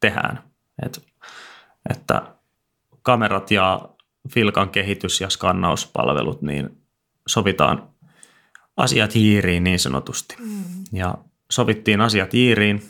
[0.00, 0.42] tehdään.
[0.86, 1.02] Et,
[1.90, 2.22] että
[3.02, 3.88] kamerat ja
[4.28, 6.82] Filkan kehitys- ja skannauspalvelut, niin
[7.26, 7.88] sovitaan
[8.76, 10.36] asiat hiiriin niin sanotusti.
[10.38, 10.64] Mm.
[10.92, 11.14] Ja
[11.52, 12.82] sovittiin asiat hiiriin.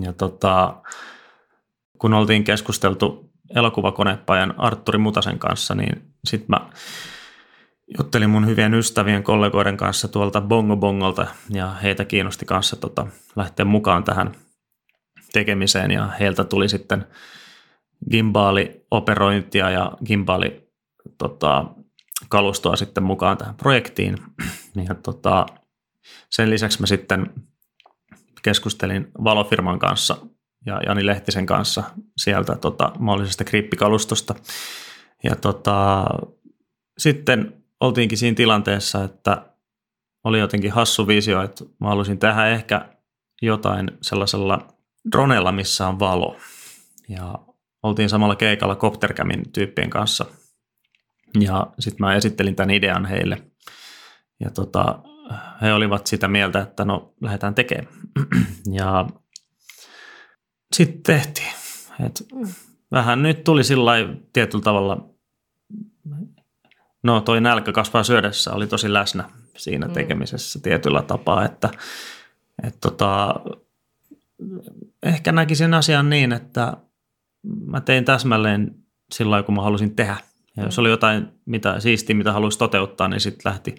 [0.00, 0.82] Ja tota,
[1.98, 6.70] kun oltiin keskusteltu elokuvakonepajan Arturi Mutasen kanssa, niin sitten mä
[7.98, 13.64] juttelin mun hyvien ystävien kollegoiden kanssa tuolta Bongo Bongolta ja heitä kiinnosti kanssa tota, lähteä
[13.64, 14.32] mukaan tähän
[15.32, 17.06] tekemiseen ja heiltä tuli sitten
[18.10, 20.68] gimbaalioperointia ja gimbaali
[21.18, 21.64] tota,
[22.28, 24.18] kalustoa sitten mukaan tähän projektiin.
[24.88, 25.46] Ja tota,
[26.30, 27.30] sen lisäksi mä sitten
[28.42, 30.16] keskustelin Valofirman kanssa
[30.66, 31.82] ja Jani Lehtisen kanssa
[32.16, 34.34] sieltä tota, mahdollisesta krippikalustosta.
[35.24, 36.04] Ja tota,
[36.98, 39.46] sitten oltiinkin siinä tilanteessa, että
[40.24, 42.88] oli jotenkin hassu visio, että mä halusin tehdä ehkä
[43.42, 44.68] jotain sellaisella
[45.12, 46.36] dronella, missä on valo.
[47.08, 47.38] Ja
[47.82, 50.26] oltiin samalla keikalla Coptercamin tyyppien kanssa.
[51.40, 53.42] Ja sitten mä esittelin tämän idean heille.
[54.40, 54.98] Ja tota,
[55.62, 57.94] he olivat sitä mieltä, että no lähdetään tekemään.
[58.78, 59.06] ja
[60.72, 61.52] sitten tehtiin.
[62.06, 62.26] Et
[62.92, 63.92] vähän nyt tuli sillä
[64.32, 65.08] tietyllä tavalla,
[67.02, 69.24] no toi nälkä kasvaa syödessä oli tosi läsnä
[69.56, 69.92] siinä mm.
[69.92, 71.70] tekemisessä tietyllä tapaa, että
[72.62, 73.34] et tota,
[75.02, 76.76] ehkä näkisin asian niin, että
[77.66, 78.74] mä tein täsmälleen
[79.12, 80.16] sillä kun mä halusin tehdä.
[80.56, 83.74] Ja jos oli jotain mitä siistiä, mitä haluaisi toteuttaa, niin sitten lähti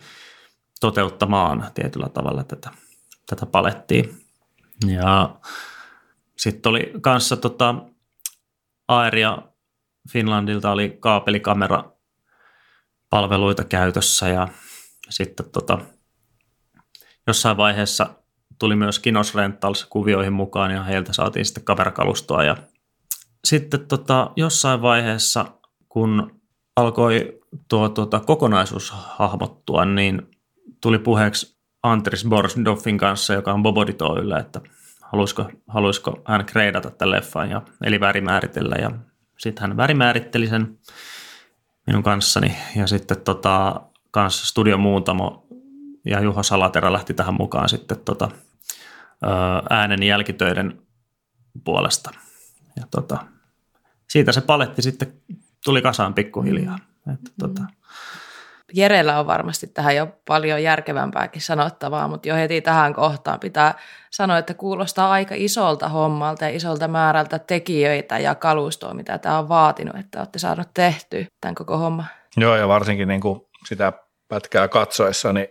[0.83, 2.69] toteuttamaan tietyllä tavalla tätä,
[3.29, 4.03] tätä palettia.
[4.87, 5.35] Ja
[6.37, 7.75] sitten oli kanssa tota,
[8.87, 9.37] Aeria
[10.09, 11.83] Finlandilta oli kaapelikamera
[13.09, 14.47] palveluita käytössä ja
[15.09, 15.79] sitten tota,
[17.27, 18.09] jossain vaiheessa
[18.59, 22.57] tuli myös Kinos Rentals kuvioihin mukaan ja heiltä saatiin sitten kamerakalustoa ja
[23.45, 25.45] sitten tota, jossain vaiheessa,
[25.89, 26.41] kun
[26.75, 30.33] alkoi tuo tuota, kokonaisuus hahmottua, niin
[30.83, 34.61] tuli puheeksi Antris Borsdoffin kanssa, joka on Bobodito Yle, että
[35.01, 38.75] haluaisiko, haluaisiko hän kreidata tämän leffan, ja, eli värimääritellä.
[38.75, 38.91] Ja
[39.37, 40.77] sitten hän värimääritteli sen
[41.87, 42.55] minun kanssani.
[42.75, 43.81] Ja sitten tota,
[44.11, 45.47] kanssa Studio Muuntamo
[46.05, 48.31] ja Juho Salatera lähti tähän mukaan sitten tota,
[49.69, 50.81] äänen jälkitöiden
[51.63, 52.11] puolesta.
[52.75, 53.17] Ja tota,
[54.09, 55.13] siitä se paletti sitten
[55.65, 56.79] tuli kasaan pikkuhiljaa.
[57.13, 57.61] Että, tota.
[58.73, 63.73] Jerellä on varmasti tähän jo paljon järkevämpääkin sanottavaa, mutta jo heti tähän kohtaan pitää
[64.11, 69.49] sanoa, että kuulostaa aika isolta hommalta ja isolta määrältä tekijöitä ja kalustoa, mitä tämä on
[69.49, 72.05] vaatinut, että olette saaneet tehtyä tämän koko homma.
[72.37, 73.93] Joo, ja varsinkin niin kuin sitä
[74.27, 75.47] pätkää katsoessa, niin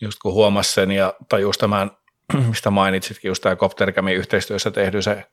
[0.00, 1.90] just kun huomasi sen ja tajus tämän,
[2.48, 5.26] mistä mainitsitkin, just tämä Coptercamin yhteistyössä tehty se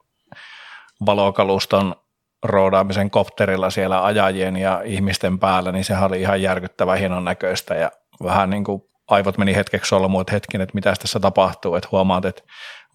[1.05, 1.95] valokaluston
[2.43, 7.75] roodaamisen kopterilla siellä ajajien ja ihmisten päällä, niin sehän oli ihan järkyttävän hienon näköistä.
[7.75, 7.91] Ja
[8.23, 12.25] vähän niin kuin aivot meni hetkeksi solmuun, että hetken, että mitä tässä tapahtuu, että huomaat,
[12.25, 12.43] että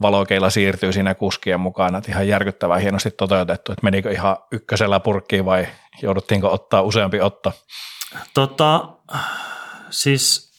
[0.02, 5.44] valokeilla siirtyy siinä kuskien mukana, että ihan järkyttävän hienosti toteutettu, että menikö ihan ykkösellä purkkiin
[5.44, 5.66] vai
[6.02, 7.52] jouduttiinko ottaa useampi otto?
[8.34, 8.88] Tota,
[9.90, 10.54] siis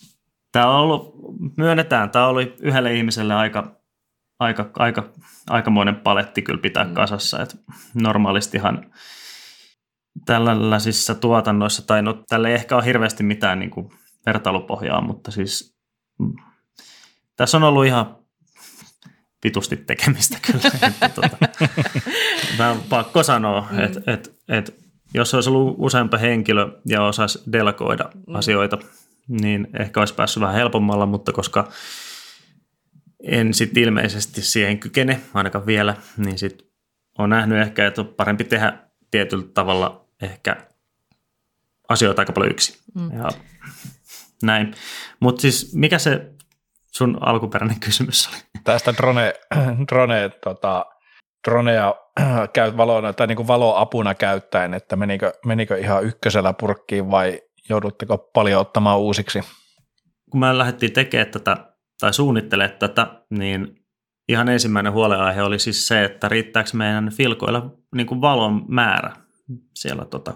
[0.52, 1.16] tämä on ollut,
[1.58, 3.75] myönnetään, tämä oli yhdelle ihmiselle aika
[4.40, 5.10] aika, aika,
[5.50, 6.94] aikamoinen paletti kyllä pitää mm.
[6.94, 7.42] kasassa.
[7.42, 7.60] Et
[7.94, 8.92] normaalistihan
[10.26, 13.92] tällaisissa tuotannoissa, tai no tälle ei ehkä ole hirveästi mitään niin kuin
[14.26, 15.76] vertailupohjaa, mutta siis
[16.20, 16.34] mm,
[17.36, 18.18] tässä on ollut ihan
[19.44, 20.72] vitusti tekemistä kyllä.
[20.88, 21.38] että, tota,
[22.58, 23.80] mä on pakko sanoa, mm.
[23.80, 28.36] että et, et, jos olisi ollut useampi henkilö ja osaisi delegoida mm.
[28.36, 28.78] asioita,
[29.28, 31.70] niin ehkä olisi päässyt vähän helpommalla, mutta koska
[33.26, 36.68] en sitten ilmeisesti siihen kykene, ainakaan vielä, niin sitten
[37.18, 38.78] on nähnyt ehkä, että on parempi tehdä
[39.12, 40.58] tietyllä tavalla ehkä
[41.90, 42.76] asioita aika paljon yksin.
[42.96, 43.18] Mm.
[43.18, 43.30] Ja
[44.44, 44.74] näin.
[45.20, 46.32] Mutta siis mikä se
[46.92, 48.38] sun alkuperäinen kysymys oli?
[48.64, 49.34] Tästä drone,
[49.92, 50.86] drone tota,
[51.48, 51.94] dronea
[52.54, 58.18] käyt valona, tai niin kuin valoapuna käyttäen, että menikö, menikö ihan ykkösellä purkkiin vai joudutteko
[58.18, 59.42] paljon ottamaan uusiksi?
[60.32, 63.86] Kun mä lähdettiin tekemään tätä tai suunnittelee tätä, niin
[64.30, 69.16] ihan ensimmäinen huolenaihe oli siis se, että riittääkö meidän filkoilla niin kuin valon määrä
[69.76, 70.34] siellä tota,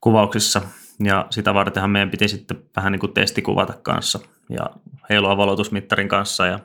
[0.00, 0.62] kuvauksissa.
[1.04, 4.18] Ja sitä vartenhan meidän piti sitten vähän niin kuin testikuvata kanssa
[4.50, 4.70] ja
[5.10, 6.58] heilua valotusmittarin kanssa ja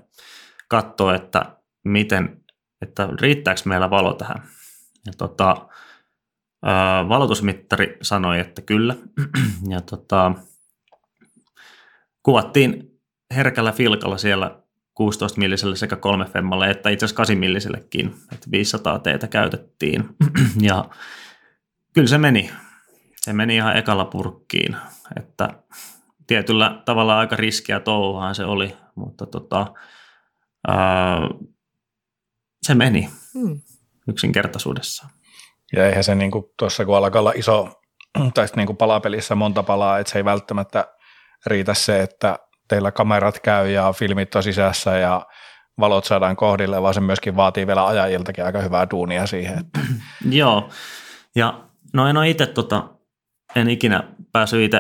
[0.68, 2.44] katsoa, että miten,
[2.82, 4.44] että riittääkö meillä valo tähän.
[5.06, 5.68] Ja tota,
[6.64, 8.96] ää, valotusmittari sanoi, että kyllä.
[9.74, 10.32] ja tota,
[12.24, 12.93] kuvattiin
[13.36, 14.64] herkällä filkalla siellä
[14.94, 20.10] 16 milliselle sekä 3 femmalle, että itse asiassa 8 millisellekin, että 500 teitä käytettiin.
[20.70, 20.86] ja
[21.94, 22.52] kyllä se meni.
[23.16, 24.76] Se meni ihan ekalla purkkiin,
[25.16, 25.50] että
[26.28, 29.74] tietyllä tavalla aika riskiä touhuhan se oli, mutta tota,
[30.68, 31.20] ää,
[32.62, 33.62] se meni hmm.
[34.08, 35.12] yksinkertaisuudessaan.
[35.74, 37.82] Ja eihän se niin tuossa kun alkaa olla iso,
[38.34, 40.88] tai niin palapelissä monta palaa, että se ei välttämättä
[41.46, 45.26] riitä se, että teillä kamerat käy ja filmit on sisässä ja
[45.80, 49.60] valot saadaan kohdille, vaan se myöskin vaatii vielä ajajiltakin aika hyvää duunia siihen.
[49.60, 49.80] Että.
[50.40, 50.70] Joo,
[51.36, 52.90] ja no en ole itse, tota,
[53.56, 54.80] en ikinä päässyt itse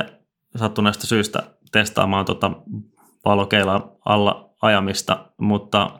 [0.55, 2.51] sattuneesta syystä testaamaan tota
[3.25, 5.99] valokeilla alla ajamista, mutta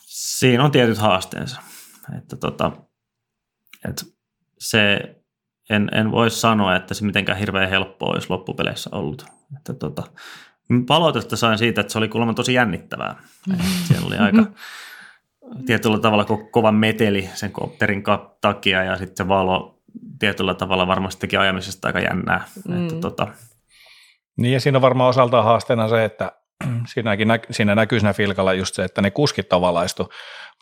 [0.00, 1.60] siinä on tietyt haasteensa.
[2.18, 2.72] Että tota,
[3.88, 4.04] että
[4.58, 5.00] se,
[5.70, 9.26] en, en voi sanoa, että se mitenkään hirveän helppoa olisi loppupeleissä ollut.
[9.56, 10.02] Että tota,
[10.86, 13.16] palautetta sain siitä, että se oli kuulemma tosi jännittävää.
[13.48, 13.64] Mm-hmm.
[13.86, 14.44] Siellä oli aika
[15.66, 18.04] tietyllä tavalla ko- kova meteli sen kopterin
[18.40, 19.78] takia ja sitten se valo
[20.18, 22.44] tietyllä tavalla varmasti teki ajamisesta aika jännää.
[22.68, 22.82] Mm.
[22.82, 23.28] Että tota.
[24.36, 26.32] Niin ja siinä on varmaan osaltaan haasteena se, että
[26.94, 30.08] siinäkin nä- siinä näkyy siinä filkalla just se, että ne kuskit tavallaistu.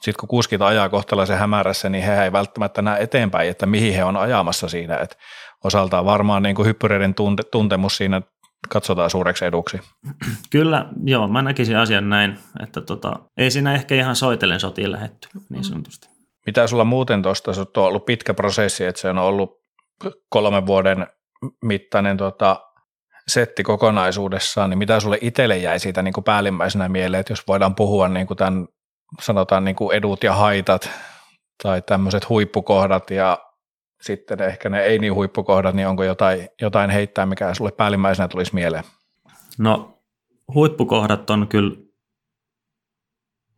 [0.03, 4.05] Sitten kun kuskit ajaa kohtalaisen hämärässä, niin he ei välttämättä näe eteenpäin, että mihin he
[4.05, 4.97] on ajamassa siinä.
[4.97, 5.19] Et
[5.65, 8.23] osaltaan varmaan niin kuin hyppyreiden tunte- tuntemus siinä
[8.69, 9.81] katsotaan suureksi eduksi.
[10.51, 15.29] Kyllä, joo, mä näkisin asian näin, että tota, ei siinä ehkä ihan soitellen sotiin lähetty
[15.49, 16.09] niin sanotusti.
[16.47, 19.51] Mitä sulla muuten tuosta, se on ollut pitkä prosessi, että se on ollut
[20.29, 21.07] kolmen vuoden
[21.63, 22.61] mittainen tota,
[23.29, 27.75] setti kokonaisuudessaan, niin mitä sulle itselle jäi siitä niin kuin päällimmäisenä mieleen, että jos voidaan
[27.75, 28.69] puhua niin kuin tämän,
[29.21, 30.91] sanotaan niin kuin edut ja haitat
[31.63, 33.39] tai tämmöiset huippukohdat ja
[34.03, 38.55] sitten ehkä ne ei niin huippukohdat, niin onko jotain, jotain heittää, mikä sulle päällimmäisenä tulisi
[38.55, 38.85] mieleen?
[39.59, 40.03] No
[40.55, 41.77] huippukohdat on kyllä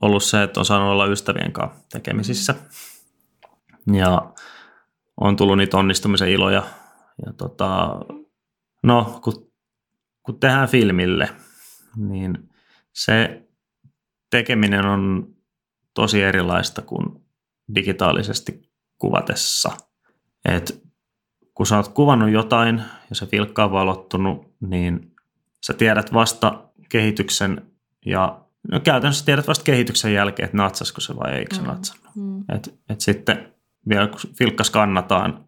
[0.00, 2.54] ollut se, että on saanut olla ystävien kanssa tekemisissä.
[3.92, 4.32] Ja
[5.20, 6.62] on tullut niitä onnistumisen iloja.
[7.26, 8.00] Ja tota,
[8.82, 9.52] no, kun,
[10.22, 11.30] kun tehdään filmille,
[11.96, 12.48] niin
[12.92, 13.42] se
[14.30, 15.34] tekeminen on
[15.94, 17.24] tosi erilaista kuin
[17.74, 19.70] digitaalisesti kuvatessa–
[20.44, 20.74] että
[21.54, 25.14] kun sä oot kuvannut jotain ja se filkka on valottunut, niin
[25.66, 27.62] sä tiedät vasta kehityksen
[28.06, 28.40] ja
[28.72, 31.66] no käytännössä tiedät vasta kehityksen jälkeen, että natsasko se vai eikö se mm.
[31.66, 32.14] natsannut.
[32.14, 32.44] Mm.
[32.56, 33.54] Et, et sitten
[33.88, 35.44] vielä kun filkka skannataan,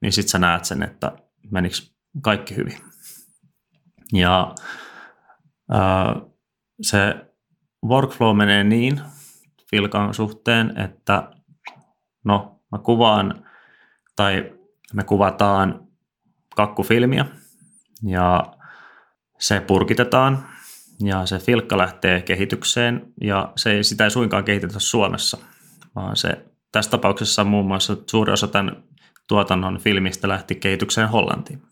[0.00, 1.12] niin sitten sä näet sen, että
[1.50, 1.76] menikö
[2.22, 2.78] kaikki hyvin.
[4.12, 4.54] Ja
[5.70, 6.16] ää,
[6.82, 7.16] se
[7.86, 9.00] workflow menee niin
[9.70, 11.30] filkan suhteen, että
[12.24, 13.46] no mä kuvaan
[14.20, 14.52] tai
[14.92, 15.88] me kuvataan
[16.56, 17.24] kakkufilmiä
[18.02, 18.44] ja
[19.38, 20.46] se purkitetaan
[21.02, 25.38] ja se filkka lähtee kehitykseen ja se ei, sitä ei suinkaan kehitetä Suomessa,
[25.94, 28.82] vaan se tässä tapauksessa muun muassa suuri osa tämän
[29.28, 31.62] tuotannon filmistä lähti kehitykseen Hollantiin.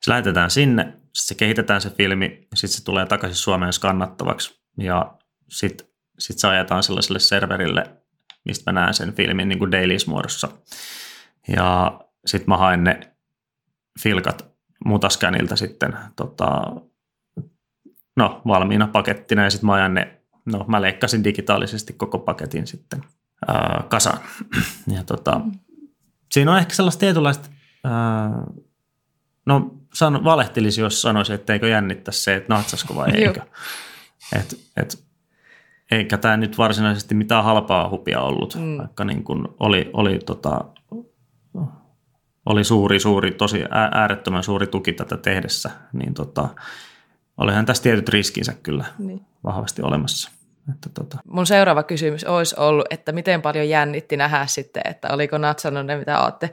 [0.00, 5.18] Se lähetetään sinne, se kehitetään se filmi ja sitten se tulee takaisin Suomeen skannattavaksi ja
[5.48, 5.86] sitten
[6.18, 8.01] sit se ajetaan sellaiselle serverille,
[8.44, 10.48] mistä mä näen sen filmin niin kuin dailies-muodossa.
[11.48, 13.00] Ja sitten mä haen ne
[14.02, 14.52] filkat
[14.84, 16.62] mutaskäniltä sitten tota,
[18.16, 23.04] no, valmiina pakettina ja sitten mä ajan ne, no mä leikkasin digitaalisesti koko paketin sitten
[23.48, 24.18] ää, kasaan.
[24.96, 25.40] Ja tota,
[26.32, 27.48] siinä on ehkä sellaista tietynlaista,
[27.84, 28.44] ää,
[29.46, 33.40] no san, valehtelisi, jos sanoisi, että eikö jännittää se, että natsasko vai eikö.
[34.36, 35.04] Et, et,
[35.92, 38.78] eikä tämä nyt varsinaisesti mitään halpaa hupia ollut, mm.
[38.78, 40.64] vaikka niin kuin oli, oli, tota,
[42.46, 46.48] oli suuri, suuri, tosi äärettömän suuri tuki tätä tehdessä, niin tota,
[47.36, 49.20] olihan tässä tietyt riskinsä kyllä niin.
[49.44, 50.30] vahvasti olemassa.
[50.70, 51.18] Että tota.
[51.28, 55.96] Mun seuraava kysymys olisi ollut, että miten paljon jännitti nähdä sitten, että oliko natsannut ne,
[55.96, 56.50] mitä olette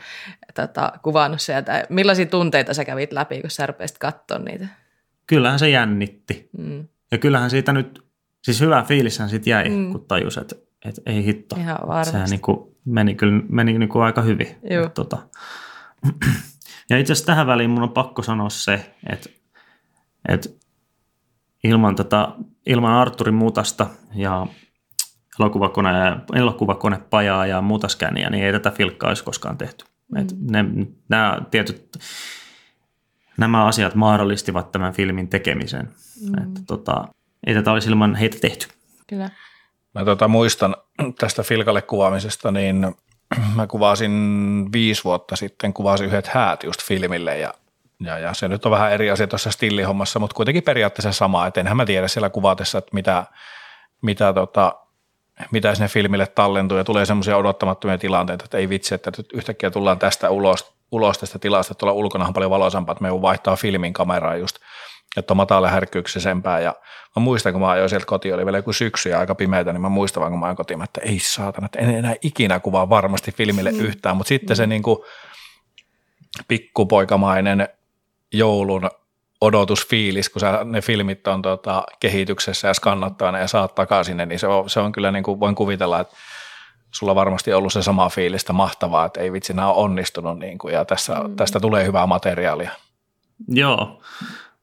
[0.55, 1.83] tota, kuvannut sieltä.
[1.89, 4.67] Millaisia tunteita sä kävit läpi, kun sä rupesit katsoa niitä?
[5.27, 6.49] Kyllähän se jännitti.
[6.57, 6.87] Mm.
[7.11, 8.09] Ja kyllähän siitä nyt
[8.41, 9.91] Siis hyvä fiilishän sitten jäi, mm.
[9.91, 11.55] kun tajus, että, että ei hitto.
[11.55, 12.11] Ihan varmasti.
[12.11, 14.47] Sehän niin kuin meni kyllä meni niin kuin aika hyvin.
[14.63, 15.17] Että, tota.
[16.89, 19.29] Ja itse asiassa tähän väliin mun on pakko sanoa se, että,
[20.27, 20.49] että
[21.63, 22.27] ilman, tätä,
[22.65, 24.47] ilman Arturin mutasta ja
[25.39, 25.89] elokuvakone,
[26.35, 29.85] elokuvakonepajaa ja mutaskäniä, niin ei tätä filkkaa olisi koskaan tehty.
[30.11, 30.21] Mm.
[30.21, 30.65] Et ne,
[31.09, 31.97] nämä tietyt
[33.37, 35.89] nämä asiat mahdollistivat tämän filmin tekemisen.
[36.21, 36.43] Mm.
[36.43, 37.07] Että, tota,
[37.47, 38.67] ei tätä olisi ilman heitä tehty.
[39.07, 39.29] Kyllä.
[39.95, 40.75] Mä tota, muistan
[41.19, 42.95] tästä Filkalle kuvaamisesta, niin
[43.55, 47.53] mä kuvasin viisi vuotta sitten, kuvasin yhdet häät just filmille ja,
[47.99, 51.59] ja, ja se nyt on vähän eri asia tuossa stillihommassa, mutta kuitenkin periaatteessa sama, että
[51.59, 53.23] enhän mä tiedä siellä kuvatessa, että mitä,
[54.01, 54.75] mitä, tota,
[55.51, 59.99] mitä sinne filmille tallentuu ja tulee semmoisia odottamattomia tilanteita, että ei vitsi, että yhtäkkiä tullaan
[59.99, 63.93] tästä ulos, ulos tästä tilasta, että tuolla ulkona on paljon valoisampaa, että me vaihtaa filmin
[63.93, 64.57] kameraa just
[65.18, 66.60] että on matala härkkyyksisempää.
[66.60, 66.76] Ja
[67.16, 69.82] mä muistan, kun mä ajoin sieltä kotiin, oli vielä joku syksy ja aika pimeätä, niin
[69.82, 72.89] mä muistan vaan, kun mä ajoin kotiin, että ei saatana, että en enää ikinä kuvaa
[72.89, 73.80] varmasti filmille mm.
[73.80, 74.99] yhtään, mutta sitten se niin kuin
[76.47, 77.68] pikkupoikamainen
[78.34, 78.89] joulun
[79.41, 84.39] odotusfiilis, kun sä, ne filmit on tota, kehityksessä ja skannattavana ja saat takaisin ne, niin
[84.39, 86.16] se on, se on kyllä niin kuin voin kuvitella, että
[86.91, 90.74] sulla varmasti ollut se sama fiilistä mahtavaa, että ei vitsi, nämä on onnistunut niin kuin,
[90.74, 91.36] ja tässä, mm.
[91.36, 92.72] tästä tulee hyvää materiaalia.
[93.47, 94.01] Joo,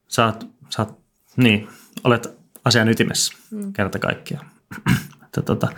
[0.09, 0.99] sä oot, sä oot,
[1.37, 1.69] niin,
[2.05, 3.73] olet asian ytimessä mm.
[3.73, 4.47] kerta kaikkiaan.
[5.25, 5.69] että, tota,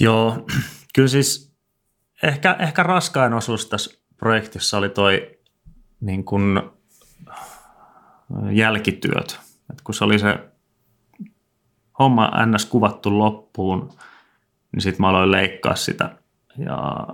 [0.00, 0.46] joo,
[0.94, 1.52] kyllä siis
[2.22, 5.38] ehkä, ehkä raskain osuus tässä projektissa oli toi
[6.00, 6.60] niin kuin
[8.52, 9.40] jälkityöt.
[9.70, 10.38] Et kun se oli se
[11.98, 12.66] homma ns.
[12.66, 13.92] kuvattu loppuun,
[14.72, 16.16] niin sitten mä aloin leikkaa sitä.
[16.58, 17.08] Ja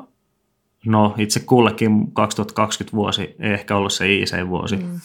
[0.87, 4.77] no itse kullekin 2020 vuosi ei ehkä ollut se IC-vuosi.
[4.77, 5.01] Mm.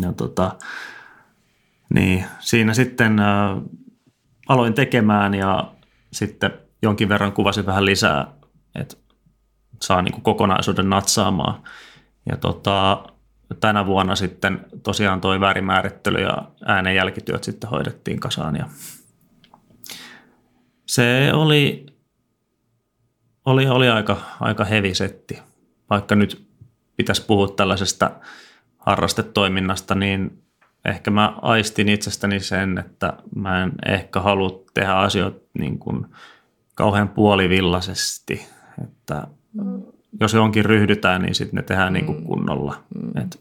[0.00, 0.56] Ja tota,
[1.94, 3.56] niin siinä sitten äh,
[4.48, 5.72] aloin tekemään ja
[6.12, 6.50] sitten
[6.82, 8.32] jonkin verran kuvasin vähän lisää,
[8.74, 8.96] että
[9.82, 11.62] saa niin kuin kokonaisuuden natsaamaan.
[12.26, 13.04] Ja tota,
[13.60, 18.68] tänä vuonna sitten tosiaan toi värimäärittely ja äänen jälkityöt sitten hoidettiin kasaan ja
[20.86, 21.86] se oli,
[23.44, 25.38] oli, oli aika, aika heavy setti.
[25.90, 26.48] Vaikka nyt
[26.96, 28.10] pitäisi puhua tällaisesta
[28.80, 30.42] harrastetoiminnasta, niin
[30.84, 36.06] ehkä mä aistin itsestäni sen, että mä en ehkä halua tehdä asioita niin kuin
[36.74, 38.46] kauhean puolivillaisesti.
[38.84, 39.82] Että mm
[40.20, 42.24] jos johonkin ryhdytään, niin sitten ne tehdään niin kuin mm.
[42.24, 42.82] kunnolla.
[42.94, 43.22] Mm.
[43.22, 43.40] Et,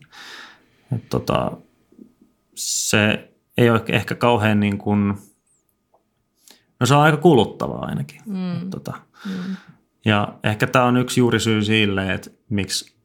[0.95, 1.51] et tota,
[2.55, 5.15] se ei ole ehkä kauhean niin kuin,
[6.79, 8.21] no se on aika kuluttavaa ainakin.
[8.25, 8.57] Mm.
[8.57, 8.93] Et, tota,
[9.25, 9.55] mm.
[10.05, 12.98] Ja ehkä tämä on yksi juuri syy sille, että miksi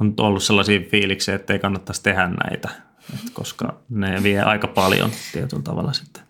[0.00, 2.68] on ollut sellaisia fiiliksiä, että ei kannattaisi tehdä näitä,
[3.14, 6.22] et koska ne vie aika paljon tietyllä tavalla sitten.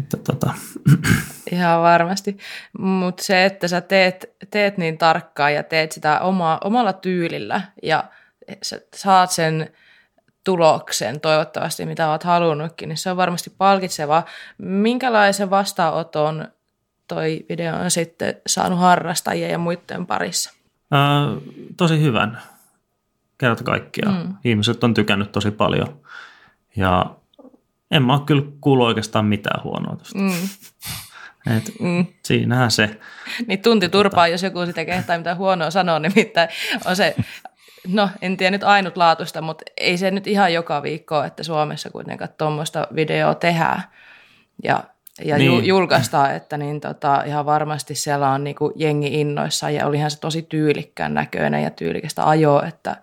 [0.00, 0.54] Että tota.
[1.52, 2.38] Ihan varmasti,
[2.78, 8.04] mutta se, että sä teet, teet niin tarkkaan ja teet sitä oma, omalla tyylillä ja
[8.62, 9.72] sä saat sen
[10.44, 14.24] tuloksen toivottavasti, mitä oot halunnutkin, niin se on varmasti palkitsevaa.
[14.58, 16.48] Minkälaisen vastaanoton
[17.08, 20.52] toi video on sitten saanut harrastajia ja muiden parissa?
[20.90, 21.26] Ää,
[21.76, 22.38] tosi hyvän,
[23.42, 24.26] kerta kaikkiaan.
[24.26, 24.34] Mm.
[24.44, 26.00] Ihmiset on tykännyt tosi paljon
[26.76, 27.16] ja
[27.90, 30.18] en mä ole kyllä kuullut oikeastaan mitään huonoa tuosta.
[30.18, 30.48] Mm.
[31.56, 32.06] Et mm.
[32.24, 33.00] Siinähän se.
[33.46, 36.48] Niin tunti turpaa, jos joku sitä kehtaa mitään huonoa sanoa, nimittäin
[36.84, 37.16] on se,
[37.88, 42.30] no en tiedä nyt ainutlaatuista, mutta ei se nyt ihan joka viikko, että Suomessa kuitenkaan
[42.38, 43.82] tuommoista videoa tehdään
[44.64, 44.84] ja,
[45.24, 45.66] ja niin.
[45.66, 50.42] julkaistaan, että niin tota, ihan varmasti siellä on niinku jengi innoissa ja olihan se tosi
[50.42, 52.96] tyylikkään näköinen ja tyylikästä ajoa, että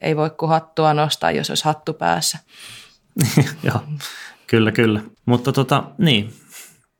[0.00, 2.38] ei voi kuin hattua nostaa, jos olisi hattu päässä.
[3.62, 3.80] Joo.
[4.46, 5.00] Kyllä, kyllä.
[5.26, 6.32] Mutta tota, niin,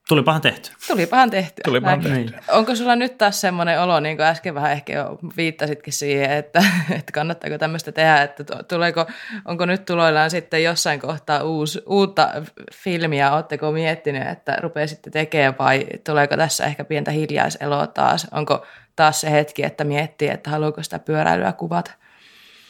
[0.09, 0.71] tulipahan tehty.
[0.89, 1.63] Tulipahan tehty.
[1.65, 2.17] Tulipahan tehty.
[2.17, 2.35] Niin.
[2.49, 6.59] Onko sulla nyt taas semmoinen olo, niin kuin äsken vähän ehkä jo viittasitkin siihen, että,
[6.99, 9.07] että kannattaako tämmöistä tehdä, että tuleeko,
[9.45, 12.29] onko nyt tuloillaan sitten jossain kohtaa uusi, uutta
[12.75, 19.21] filmiä, oletteko miettinyt, että rupeisitte tekemään vai tuleeko tässä ehkä pientä hiljaiseloa taas, onko taas
[19.21, 21.91] se hetki, että miettii, että haluaako sitä pyöräilyä kuvata?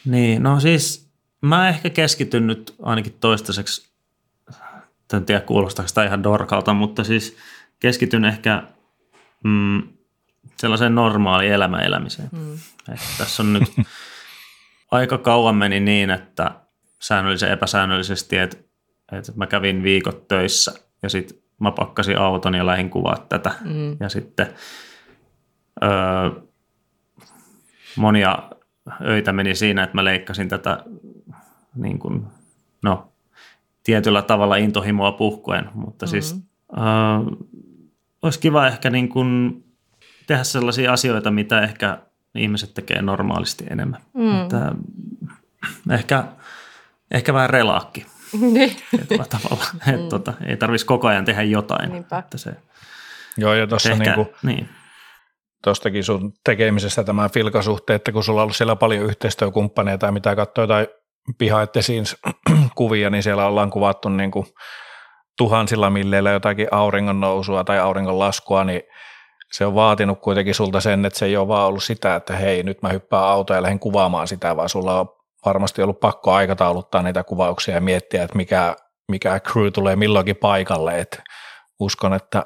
[0.05, 1.09] Niin, no siis
[1.41, 3.89] mä ehkä keskityn nyt ainakin toistaiseksi
[5.13, 7.37] en tiedä kuulostaako sitä ihan dorkalta, mutta siis
[7.79, 8.63] keskityn ehkä
[9.43, 9.83] mm,
[10.57, 12.29] sellaiseen normaaliin elämän elämiseen.
[12.31, 12.53] Mm.
[12.93, 13.63] Että tässä on nyt
[14.91, 16.51] aika kauan meni niin, että
[16.99, 18.57] säännöllisen epäsäännöllisesti, että,
[19.11, 20.73] että mä kävin viikot töissä
[21.03, 23.51] ja sitten mä pakkasin auton ja lähdin kuvaa tätä.
[23.61, 23.97] Mm.
[23.99, 24.53] Ja sitten
[25.83, 25.89] öö,
[27.95, 28.49] monia
[29.01, 30.83] öitä meni siinä, että mä leikkasin tätä
[31.75, 32.27] niin kuin,
[32.83, 33.11] no,
[33.83, 36.21] tietyllä tavalla intohimoa puhkuen, mutta mm-hmm.
[36.21, 36.41] siis
[36.77, 37.37] äh,
[38.21, 39.63] olisi kiva ehkä niin kuin
[40.27, 41.99] tehdä sellaisia asioita, mitä ehkä
[42.35, 44.01] ihmiset tekee normaalisti enemmän.
[44.13, 44.41] Mm.
[44.41, 44.71] Että,
[45.91, 46.23] ehkä,
[47.11, 48.05] ehkä vähän relaakki
[48.39, 48.75] niin.
[49.09, 49.65] tavalla.
[49.73, 49.93] Mm.
[49.93, 51.95] Että, tota, ei tarvitsisi koko ajan tehdä jotain.
[51.95, 52.55] Että se,
[53.37, 54.69] Joo, ja tuossa ehkä, niin niin.
[55.63, 60.35] Tuostakin sun tekemisestä tämä filkasuhte, että kun sulla on ollut siellä paljon yhteistyökumppaneita ja mitä
[60.35, 60.87] katsoo jotain
[61.81, 62.17] scenes
[62.75, 64.45] kuvia, niin siellä ollaan kuvattu niin kuin
[65.37, 68.81] tuhansilla milleillä jotakin auringon nousua tai auringon laskua, niin
[69.51, 72.63] se on vaatinut kuitenkin sulta sen, että se ei ole vaan ollut sitä, että hei,
[72.63, 75.07] nyt mä hyppään autoon ja lähden kuvaamaan sitä, vaan sulla on
[75.45, 78.75] varmasti ollut pakko aikatauluttaa niitä kuvauksia ja miettiä, että mikä,
[79.11, 80.99] mikä crew tulee milloinkin paikalle.
[80.99, 81.21] Et
[81.79, 82.45] uskon, että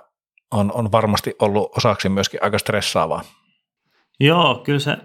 [0.53, 3.21] on, on varmasti ollut osaksi myöskin aika stressaavaa.
[4.19, 4.97] Joo, kyllä se,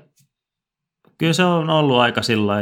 [1.19, 2.55] kyllä se on ollut aika sillä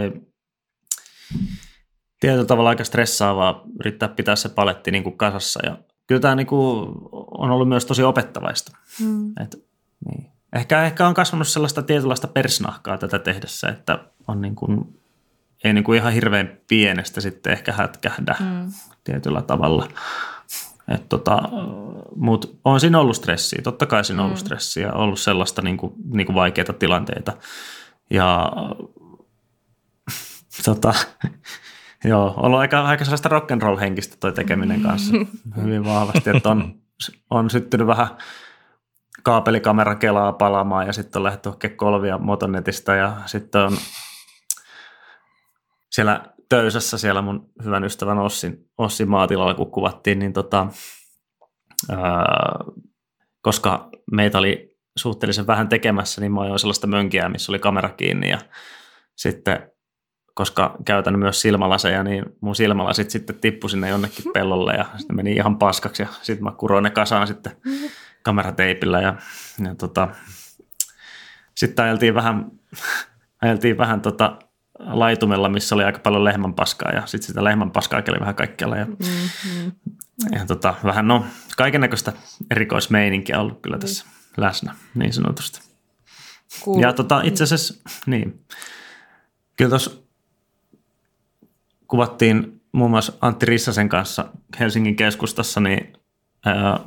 [2.21, 5.61] tietyllä tavalla aika stressaavaa yrittää pitää se paletti niin kuin kasassa.
[5.67, 6.93] Ja kyllä tämä niin kuin
[7.31, 8.77] on ollut myös tosi opettavaista.
[9.01, 9.33] Mm.
[9.43, 9.67] Et,
[10.09, 10.31] niin.
[10.53, 15.01] ehkä, ehkä on kasvanut sellaista tietynlaista persnahkaa tätä tehdessä, että on niin kuin,
[15.65, 18.73] ei niin kuin ihan hirveän pienestä sitten ehkä hätkähdä mm.
[19.05, 19.89] tietyllä tavalla.
[20.95, 21.39] Et tota,
[22.17, 24.47] Mutta on siinä ollut stressiä, totta kai siinä on ollut mm.
[24.47, 27.33] stressiä, ollut sellaista niin kuin, niin kuin vaikeita tilanteita.
[28.11, 28.53] Ja
[30.65, 30.95] tota,
[32.05, 35.15] joo, ollut aika, aika sellaista rock'n'roll-henkistä toi tekeminen kanssa
[35.63, 36.75] hyvin vahvasti, että on,
[37.31, 38.09] on syttynyt vähän
[39.23, 43.77] kaapelikamera kelaa palaamaan ja sitten on lähdetty hakemaan kolvia motonetista ja sitten on
[45.91, 50.67] siellä Töysössä siellä mun hyvän ystävän Ossin, Ossin maatilalla, kun kuvattiin, niin tota,
[51.91, 52.65] ää,
[53.41, 58.31] koska meitä oli suhteellisen vähän tekemässä, niin mä ajoin sellaista mönkiä, missä oli kamera kiinni
[58.31, 58.39] ja
[59.17, 59.71] sitten
[60.37, 65.33] koska käytän myös silmälaseja, niin mun silmälasit sitten tippu sinne jonnekin pellolle ja sitten meni
[65.33, 67.57] ihan paskaksi ja sitten mä kuroin ne kasaan sitten
[68.23, 69.17] kamerateipillä ja,
[69.65, 70.09] ja tota,
[71.55, 72.51] sitten ajeltiin vähän,
[73.43, 74.39] ajeltiin vähän tota
[74.87, 78.77] laitumella, missä oli aika paljon lehmän paskaa ja sitten sitä lehmän paskaa oli vähän kaikkialla
[78.77, 79.73] ja, mm-hmm.
[80.33, 81.25] ja tota, vähän no
[81.57, 82.13] kaiken näköistä
[82.51, 84.43] erikoismeininkiä ollut kyllä tässä mm.
[84.43, 85.61] läsnä niin sanotusti.
[86.65, 86.81] Cool.
[86.83, 87.75] Ja tota, itse asiassa,
[88.07, 88.45] niin,
[89.57, 89.91] kyllä tuossa
[91.89, 94.29] kuvattiin muun muassa Antti Rissasen kanssa
[94.61, 95.93] Helsingin keskustassa, niin
[96.45, 96.81] ää,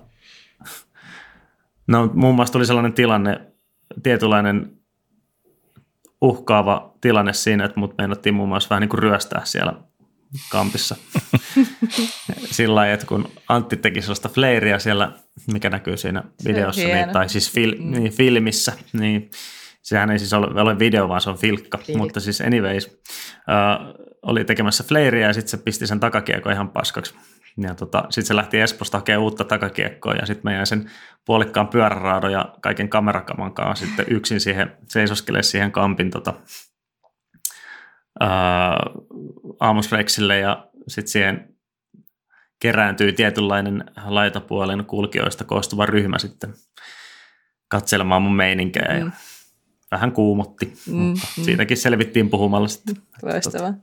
[1.87, 3.41] no, muun muassa tuli sellainen tilanne,
[4.03, 4.78] tietynlainen
[6.21, 9.73] uhkaava tilanne siinä, että mut meinattiin muun muassa vähän niin kuin ryöstää siellä
[10.51, 10.95] kampissa.
[12.51, 15.11] Sillä lailla, että kun Antti teki sellaista fleiria siellä,
[15.53, 17.91] mikä näkyy siinä videossa, niin, tai siis fil, mm.
[17.91, 19.31] niin, filmissä, niin
[19.81, 21.77] sehän ei siis ole, ole video, vaan se on filkka.
[21.77, 22.03] Filkka.
[22.03, 27.15] Mutta siis anyways, uh, oli tekemässä fleiria ja sitten se pisti sen takakiekko ihan paskaksi.
[27.59, 30.91] Ja tota, sitten se lähti Esposta hakemaan uutta takakiekkoa ja sitten mä jäin sen
[31.25, 36.33] puolikkaan pyöräraadon ja kaiken kamerakaman kanssa sitten yksin siihen, seisoskele siihen kampin tota,
[39.59, 41.55] aamusreksille ja sitten siihen
[42.59, 46.53] kerääntyi tietynlainen laitapuolen kulkijoista koostuva ryhmä sitten
[47.67, 49.11] katselemaan mun meininkejä ja mm.
[49.91, 51.43] vähän kuumotti, mm, mutta mm.
[51.43, 52.95] siitäkin selvittiin puhumalla sitten.
[53.21, 53.73] Loistavaa.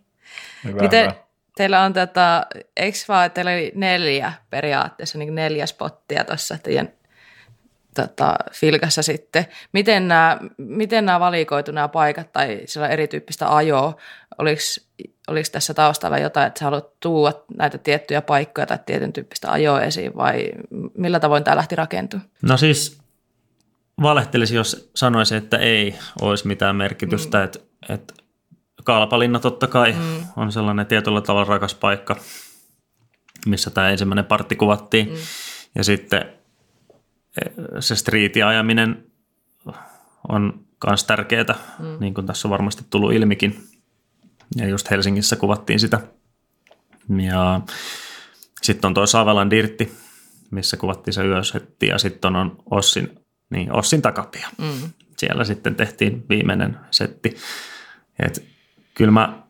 [0.65, 1.26] Miten hyvä.
[1.57, 2.47] Teillä on tätä,
[2.77, 6.89] eikö vaan, teillä oli neljä periaatteessa, niin neljä spottia tuossa teidän
[7.95, 9.47] tota, filkassa sitten.
[9.73, 13.97] Miten nämä, miten nämä valikoitu nämä paikat tai sillä erityyppistä ajoa?
[14.39, 14.61] Oliko,
[15.29, 19.83] oliko tässä taustalla jotain, että sä haluat tuoda näitä tiettyjä paikkoja tai tietyn tyyppistä ajoa
[19.83, 20.53] esiin vai
[20.97, 22.29] millä tavoin tämä lähti rakentumaan?
[22.43, 22.99] No siis
[24.03, 27.45] valehtelisi, jos sanoisi, että ei olisi mitään merkitystä, mm.
[27.45, 28.15] että, että
[28.87, 30.27] Kalpalinna totta kai mm.
[30.37, 32.17] on sellainen tietyllä tavalla rakas paikka,
[33.47, 35.09] missä tämä ensimmäinen partti kuvattiin.
[35.09, 35.15] Mm.
[35.75, 36.33] Ja sitten
[37.41, 39.07] e, se striitiajaminen
[40.29, 41.97] on myös tärkeää, mm.
[42.01, 43.69] niin kuin tässä on varmasti tullut ilmikin.
[44.57, 46.01] Ja just Helsingissä kuvattiin sitä.
[47.23, 47.61] Ja
[48.63, 49.93] sitten on tuo Saavelan dirtti,
[50.51, 53.19] missä kuvattiin se yösetti ja sitten on Ossin,
[53.51, 54.49] niin Ossin takapia.
[54.59, 54.91] Mm.
[55.19, 57.37] Siellä sitten tehtiin viimeinen setti.
[58.27, 58.56] Et
[58.97, 59.43] kyllä mä,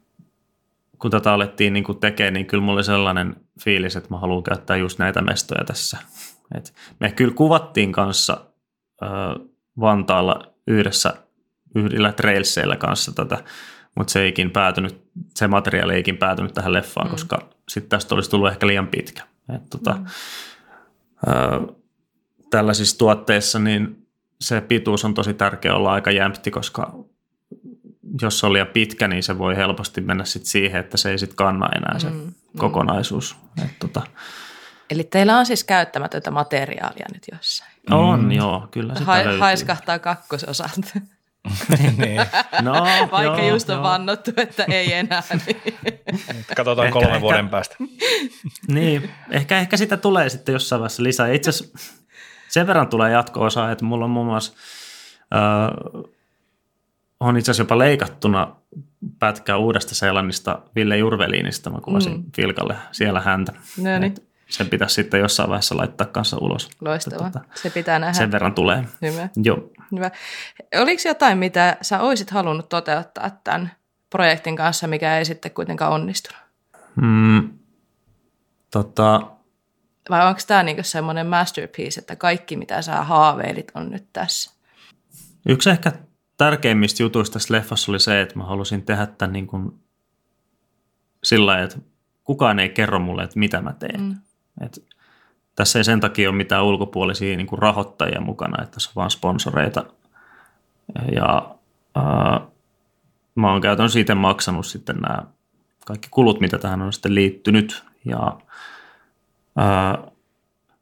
[0.98, 4.42] kun tätä alettiin niin kuin tekemään, niin kyllä mulla oli sellainen fiilis, että mä haluan
[4.42, 5.98] käyttää just näitä mestoja tässä.
[6.54, 8.40] Et me kyllä kuvattiin kanssa
[9.02, 9.06] ö,
[9.80, 11.14] Vantaalla yhdessä
[11.74, 13.44] yhdellä trailseillä kanssa tätä,
[13.96, 15.02] mutta se eikin päätynyt,
[15.34, 17.10] se materiaali eikin päätynyt tähän leffaan, mm.
[17.10, 19.22] koska sitten tästä olisi tullut ehkä liian pitkä.
[19.54, 20.06] Et, tota, mm.
[21.28, 21.72] ö,
[22.50, 24.06] tällaisissa tuotteissa niin
[24.40, 27.04] se pituus on tosi tärkeä olla aika jämpti, koska
[28.22, 31.18] jos se on liian pitkä, niin se voi helposti mennä sit siihen, että se ei
[31.18, 32.32] sitten kanna enää se mm, mm.
[32.58, 33.36] kokonaisuus.
[33.64, 34.02] Et tota.
[34.90, 37.70] Eli teillä on siis käyttämätöntä materiaalia nyt jossain?
[37.90, 38.32] On, mm.
[38.32, 39.38] joo, kyllä sitä ha- löytyy.
[39.38, 40.80] Haiskahtaa kakkososat.
[41.78, 41.94] niin.
[41.98, 42.20] niin.
[42.62, 42.72] no,
[43.12, 43.82] Vaikka joo, just on joo.
[43.82, 45.22] vannottu, että ei enää.
[45.46, 45.62] Niin.
[46.56, 47.76] Katsotaan ehkä, kolme ehkä, vuoden päästä.
[48.68, 51.28] niin, ehkä, ehkä sitä tulee sitten jossain vaiheessa lisää.
[51.28, 51.78] Itse asiassa
[52.48, 54.52] sen verran tulee jatko-osa, että mulla on muun muassa
[55.34, 56.02] äh,
[57.20, 58.56] on itse asiassa jopa leikattuna
[59.18, 61.70] pätkää uudesta Seelannista Ville Jurveliinista.
[61.70, 62.24] Mä kuvasin mm.
[62.36, 63.52] Filkalle siellä häntä.
[63.82, 64.14] No niin.
[64.48, 66.70] Sen pitäisi sitten jossain vaiheessa laittaa kanssa ulos.
[66.80, 67.30] Loistavaa.
[67.30, 68.12] Tuota, se pitää nähdä.
[68.12, 68.84] Sen verran tulee.
[69.02, 69.28] Hyvä.
[69.36, 69.70] Joo.
[69.92, 70.10] Hyvä.
[70.80, 73.72] Oliko jotain, mitä sä olisit halunnut toteuttaa tämän
[74.10, 76.42] projektin kanssa, mikä ei sitten kuitenkaan onnistunut?
[76.96, 77.58] Mm,
[78.70, 79.20] tota,
[80.10, 84.50] Vai onko tämä niinku semmoinen masterpiece, että kaikki mitä sä haaveilit on nyt tässä?
[85.48, 85.92] Yksi ehkä
[86.36, 89.80] tärkeimmistä jutuista tässä leffassa oli se, että mä halusin tehdä tämän niin kuin
[91.24, 91.78] sillä lailla, että
[92.24, 94.00] kukaan ei kerro mulle, että mitä mä teen.
[94.00, 94.16] Mm.
[94.60, 94.84] Et
[95.54, 99.10] tässä ei sen takia ole mitään ulkopuolisia niin kuin rahoittajia mukana, että tässä on vaan
[99.10, 99.84] sponsoreita.
[101.14, 101.54] Ja
[101.94, 102.40] ää,
[103.34, 105.22] mä oon käytännössä itse maksanut sitten nämä
[105.86, 107.84] kaikki kulut, mitä tähän on sitten liittynyt.
[108.04, 108.38] Ja
[109.56, 109.98] ää,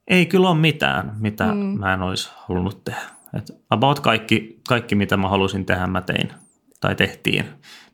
[0.08, 1.58] ei kyllä ole mitään, mitä mm.
[1.58, 3.13] mä en olisi halunnut tehdä.
[3.36, 6.32] Et about kaikki, kaikki, mitä mä halusin tehdä, mä tein
[6.80, 7.44] tai tehtiin.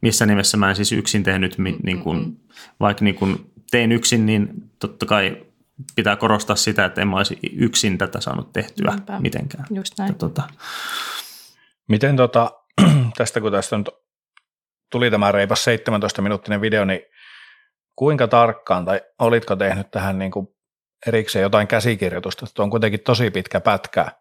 [0.01, 2.41] Missä nimessä mä en siis yksin tehnyt, niin kun,
[2.81, 4.49] vaikka niin kun tein yksin, niin
[4.79, 5.47] totta kai
[5.95, 9.21] pitää korostaa sitä, että en mä olisi yksin tätä saanut tehtyä Niinpä.
[9.21, 9.67] mitenkään.
[9.71, 10.15] Just näin.
[10.15, 10.43] Tota,
[11.89, 12.51] Miten tota,
[13.19, 13.89] tästä kun tästä nyt
[14.91, 17.01] tuli tämä reipas 17-minuuttinen video, niin
[17.97, 20.49] kuinka tarkkaan tai olitko tehnyt tähän niin kuin
[21.07, 22.47] erikseen jotain käsikirjoitusta?
[22.55, 24.13] Tuo on kuitenkin tosi pitkä pätkä,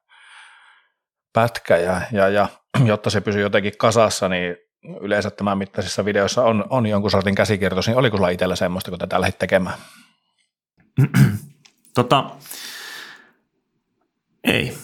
[1.34, 2.48] pätkä ja, ja, ja
[2.86, 4.56] jotta se pysyy jotenkin kasassa, niin
[5.02, 9.00] yleensä tämän mittaisissa videoissa on, on jonkun sortin käsikirjoitus, niin oliko sulla itsellä semmoista, kun
[9.00, 9.78] tätä lähdit tekemään?
[11.96, 12.30] tota,
[14.44, 14.78] ei.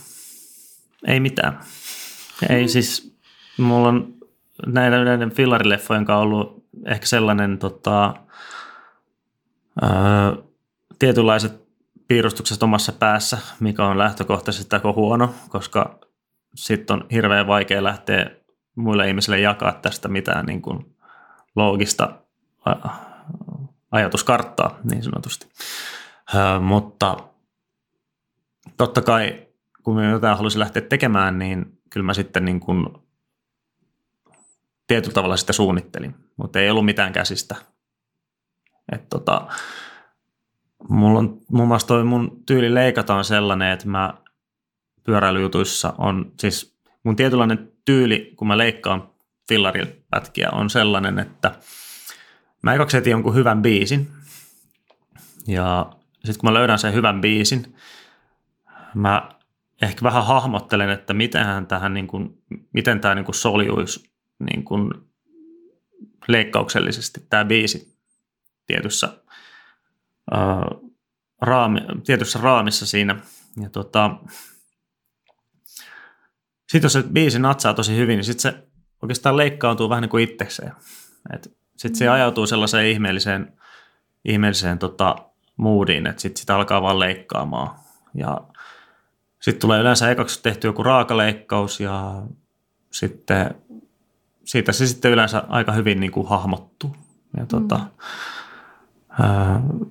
[1.07, 1.59] Ei mitään.
[2.49, 3.17] Ei siis,
[3.57, 4.13] mulla on
[4.65, 8.13] näiden, näiden fillarileffojen kanssa ollut ehkä sellainen tota,
[9.81, 10.35] ää,
[10.99, 11.65] tietynlaiset
[12.07, 15.99] piirustukset omassa päässä, mikä on lähtökohtaisesti aika huono, koska
[16.55, 18.31] sitten on hirveän vaikea lähteä
[18.75, 20.95] muille ihmisille jakaa tästä mitään niin kuin
[21.55, 22.13] loogista
[23.91, 25.47] ajatuskarttaa niin sanotusti.
[26.35, 27.17] Ö, mutta
[28.77, 29.47] totta kai,
[29.83, 32.87] kun minä jotain halusin lähteä tekemään, niin kyllä mä sitten niin kuin
[34.87, 37.55] tietyllä tavalla sitä suunnittelin, mutta ei ollut mitään käsistä.
[38.91, 39.47] Et tota,
[40.89, 44.13] mulla on muun muassa toi mun tyyli leikata on sellainen, että mä
[45.05, 49.09] pyöräilyjutuissa on, siis mun tietynlainen tyyli, kun mä leikkaan
[49.47, 51.51] fillaripätkiä, on sellainen, että
[52.63, 54.11] mä ekaksi etin jonkun hyvän biisin.
[55.47, 57.75] Ja sitten kun mä löydän sen hyvän biisin,
[58.95, 59.29] mä
[59.81, 64.09] ehkä vähän hahmottelen, että miten tähän niin kuin, miten tämä niin kuin soljuisi
[64.39, 64.91] niin kuin
[66.27, 67.97] leikkauksellisesti tämä biisi
[68.67, 69.09] tietyssä,
[70.31, 70.65] ää,
[71.41, 73.19] raami, tietyssä raamissa siinä.
[73.61, 74.19] Ja tota,
[76.71, 78.67] sitten jos se biisi natsaa tosi hyvin, niin sitten se
[79.01, 80.71] oikeastaan leikkautuu vähän niin kuin itsekseen.
[81.77, 82.11] Sitten se mm.
[82.11, 83.53] ajautuu sellaiseen ihmeelliseen,
[84.25, 85.15] ihmeelliseen tota,
[85.57, 87.79] moodiin, että sitten sitä alkaa vaan leikkaamaan.
[88.13, 88.41] Ja
[89.41, 92.23] sitten tulee yleensä ekaksi tehty joku raakaleikkaus ja
[92.91, 93.55] sitten
[94.43, 96.95] siitä se sitten yleensä aika hyvin niin kuin hahmottuu.
[97.37, 97.79] Ja tota,
[99.19, 99.85] mm.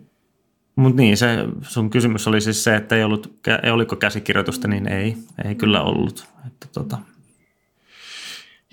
[0.77, 1.27] Mutta niin, se
[1.63, 5.83] sun kysymys oli siis se, että ei ollut, ei oliko käsikirjoitusta, niin ei, ei kyllä
[5.83, 6.29] ollut.
[6.47, 6.99] Että tota.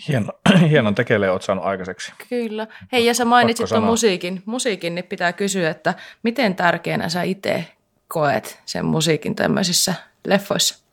[0.08, 0.32] Hieno,
[0.70, 2.14] hienon tekele olet saanut aikaiseksi.
[2.30, 2.68] Kyllä.
[2.92, 4.44] Hei, ja sä mainitsit tuon musiikin.
[4.46, 7.68] Musiikin, niin pitää kysyä, että miten tärkeänä sä itse
[8.08, 9.94] koet sen musiikin tämmöisissä
[10.28, 10.84] leffoissa?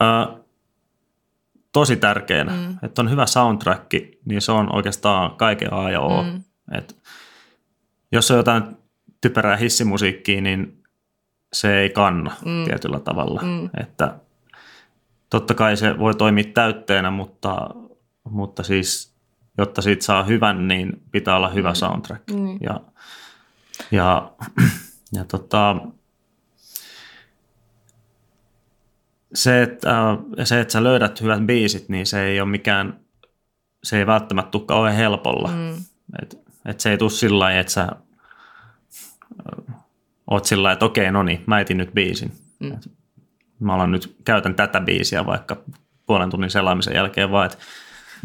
[0.00, 0.28] Ää,
[1.72, 2.52] tosi tärkeänä.
[2.52, 2.76] Mm.
[2.82, 3.92] Että on hyvä soundtrack,
[4.24, 6.22] niin se on oikeastaan kaiken A ja O.
[6.22, 6.42] Mm.
[6.78, 6.96] Et
[8.12, 8.62] jos on jotain
[9.20, 10.82] typerää hissimusiikkia, niin
[11.52, 12.64] se ei kanna mm.
[12.64, 13.42] tietyllä tavalla.
[13.42, 13.70] Mm.
[13.80, 14.18] Että
[15.30, 17.70] totta kai se voi toimia täytteenä, mutta,
[18.30, 19.14] mutta siis
[19.58, 21.74] jotta siitä saa hyvän, niin pitää olla hyvä mm.
[21.74, 22.30] soundtrack.
[22.30, 22.58] Mm.
[22.60, 22.80] Ja,
[23.90, 24.32] ja,
[25.16, 25.76] ja tota,
[29.34, 33.00] se, että, se, että sä löydät hyvät biisit, niin se ei ole mikään,
[33.82, 35.48] se ei välttämättä tule kauhean helpolla.
[35.48, 35.84] Mm.
[36.22, 37.88] Et, et se ei tule sillä lailla, että sä
[40.30, 42.32] oot sillä että okei, no niin, mä etin nyt biisin.
[42.60, 42.78] Mm.
[43.60, 45.62] Mä alan nyt, käytän tätä biisiä vaikka
[46.06, 47.58] puolen tunnin selaamisen jälkeen, vaan että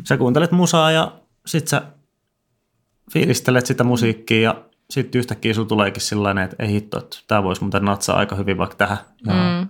[0.03, 1.81] sä kuuntelet musaa ja sit sä
[3.13, 7.61] fiilistelet sitä musiikkia ja sitten yhtäkkiä sulla tuleekin sellainen, että ei hitto, että tämä voisi
[7.61, 8.97] muuten natsaa aika hyvin vaikka tähän.
[9.27, 9.69] Ja mm.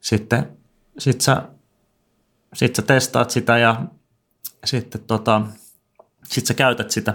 [0.00, 0.48] sitten
[0.98, 1.42] sit sä,
[2.54, 3.82] sit sä testaat sitä ja
[4.64, 5.42] sitten tota,
[6.24, 7.14] sit sä käytät sitä.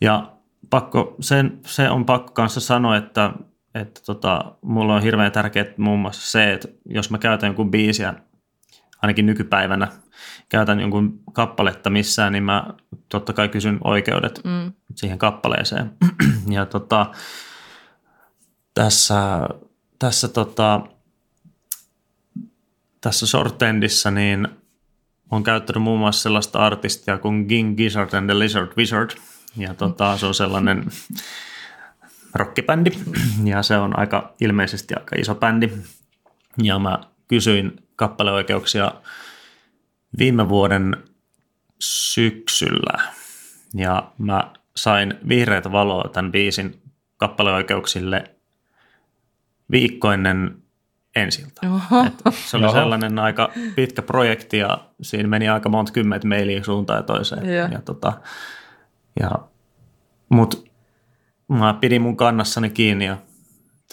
[0.00, 0.32] Ja
[0.70, 3.32] pakko, sen, se on pakko kanssa sanoa, että,
[3.74, 8.14] että tota, mulla on hirveän tärkeää muun muassa se, että jos mä käytän jonkun biisiä,
[9.02, 9.88] ainakin nykypäivänä,
[10.48, 12.66] käytän jonkun kappaletta missään, niin mä
[13.08, 14.72] totta kai kysyn oikeudet mm.
[14.94, 15.92] siihen kappaleeseen.
[16.56, 17.06] ja tota,
[18.74, 19.48] tässä,
[19.98, 20.80] tässä, tota,
[23.00, 24.48] tässä Shortendissa niin
[25.30, 29.10] on käyttänyt muun muassa sellaista artistia kuin Ging Gizzard and the Lizard Wizard–
[29.56, 30.84] ja tota, se on sellainen
[32.34, 32.90] rockibändi
[33.44, 35.70] ja se on aika ilmeisesti aika iso bändi.
[36.62, 36.98] Ja mä
[37.28, 38.92] kysyin kappaleoikeuksia
[40.18, 40.96] viime vuoden
[41.78, 43.02] syksyllä
[43.74, 46.82] ja mä sain vihreätä valoa tämän biisin
[47.16, 48.24] kappaleoikeuksille
[49.70, 50.62] viikko ennen
[51.16, 51.60] ensiltä.
[52.06, 52.74] Et se oli Oho.
[52.74, 57.54] sellainen aika pitkä projekti ja siinä meni aika monta kymmentä mailia suuntaan ja toiseen.
[57.54, 57.68] Joo.
[57.68, 58.12] Ja, tota,
[59.20, 59.30] ja,
[60.28, 60.70] mut
[61.48, 63.16] mä pidin mun kannassani kiinni ja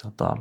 [0.04, 0.36] tota,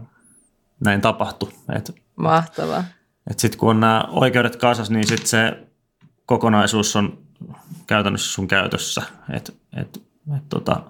[0.85, 1.53] näin tapahtui.
[1.77, 2.85] Et, Mahtavaa.
[3.31, 5.67] et sitten kun on nämä oikeudet kasas, niin sitten se
[6.27, 7.19] kokonaisuus on
[7.87, 9.03] käytännössä sun käytössä.
[9.31, 10.03] Et, et,
[10.37, 10.81] et, tota,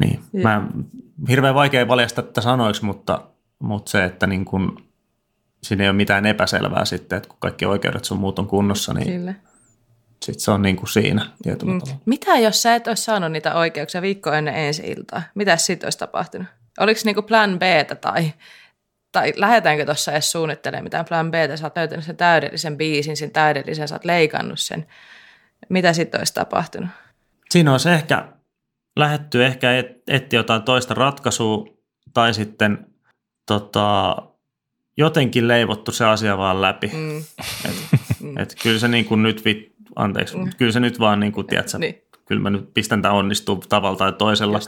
[0.00, 0.20] niin.
[0.42, 0.66] Mä,
[1.28, 3.26] hirveän vaikea valjastaa tätä sanoiksi, mutta,
[3.58, 4.84] mutta se, että niin kun,
[5.62, 9.06] siinä ei ole mitään epäselvää sitten, että kun kaikki oikeudet sun muut on kunnossa, niin
[9.06, 9.34] Kyllä.
[10.24, 11.78] Sitten se on niin kuin siinä tietyllä Mm.
[11.80, 12.00] tavalla.
[12.06, 15.22] Mitä jos sä et olisi saanut niitä oikeuksia viikko ennen ensi iltaa?
[15.34, 16.46] Mitä sitten olisi tapahtunut?
[16.78, 17.62] Oliko niinku plan B
[18.00, 18.32] tai,
[19.12, 23.30] tai lähdetäänkö tuossa edes suunnittelemaan mitään plan B, sä oot löytänyt sen täydellisen biisin, sen
[23.30, 24.86] täydellisen, sä oot leikannut sen.
[25.68, 26.88] Mitä sitten olisi tapahtunut?
[27.50, 28.28] Siinä olisi ehkä
[28.96, 31.66] lähetty ehkä et, etsiä jotain toista ratkaisua
[32.14, 32.86] tai sitten
[33.46, 34.16] tota,
[34.96, 36.90] jotenkin leivottu se asia vaan läpi.
[36.94, 37.18] Mm.
[37.18, 37.76] Et,
[38.38, 40.50] et kyllä se niin kuin nyt, vit, anteeksi, mm.
[40.58, 41.94] kyllä se nyt vaan niin kuin, tiedätkö, Niin.
[42.26, 44.60] kyllä mä nyt pistän tämän onnistuu tavalla tai toisella.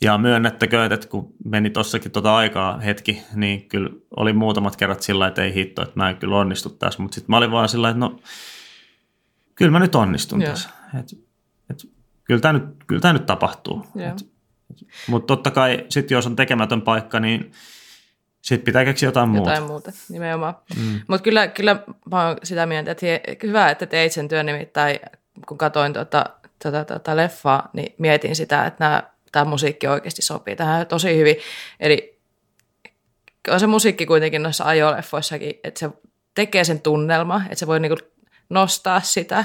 [0.00, 5.26] Ja myönnettäkö, että kun meni tossakin tota aikaa hetki, niin kyllä oli muutamat kerrat sillä
[5.26, 7.02] että ei hitto, että mä en kyllä onnistu tässä.
[7.02, 8.20] Mutta sitten mä olin vaan sillä että no,
[9.54, 10.50] kyllä mä nyt onnistun Joo.
[10.50, 10.70] tässä.
[11.00, 11.18] Et,
[11.70, 11.88] et,
[12.24, 13.86] kyllä, tämä nyt, kyllä tämä nyt tapahtuu.
[15.08, 17.52] Mutta totta kai sitten jos on tekemätön paikka, niin
[18.42, 19.72] sitten pitää keksiä jotain, Jotain muuta.
[19.72, 20.56] muuta, nimenomaan.
[20.76, 21.00] Mm.
[21.08, 23.06] Mutta kyllä, kyllä mä oon sitä mieltä, että
[23.42, 25.00] hyvä, että teit sen työn nimittäin,
[25.48, 26.24] kun katsoin tota,
[26.62, 29.02] tota, tota leffaa, niin mietin sitä, että
[29.32, 31.36] tämä musiikki oikeasti sopii tähän tosi hyvin.
[31.80, 32.20] Eli
[33.48, 35.90] on se musiikki kuitenkin noissa ajoleffoissakin, että se
[36.34, 37.96] tekee sen tunnelma, että se voi niinku
[38.50, 39.44] nostaa sitä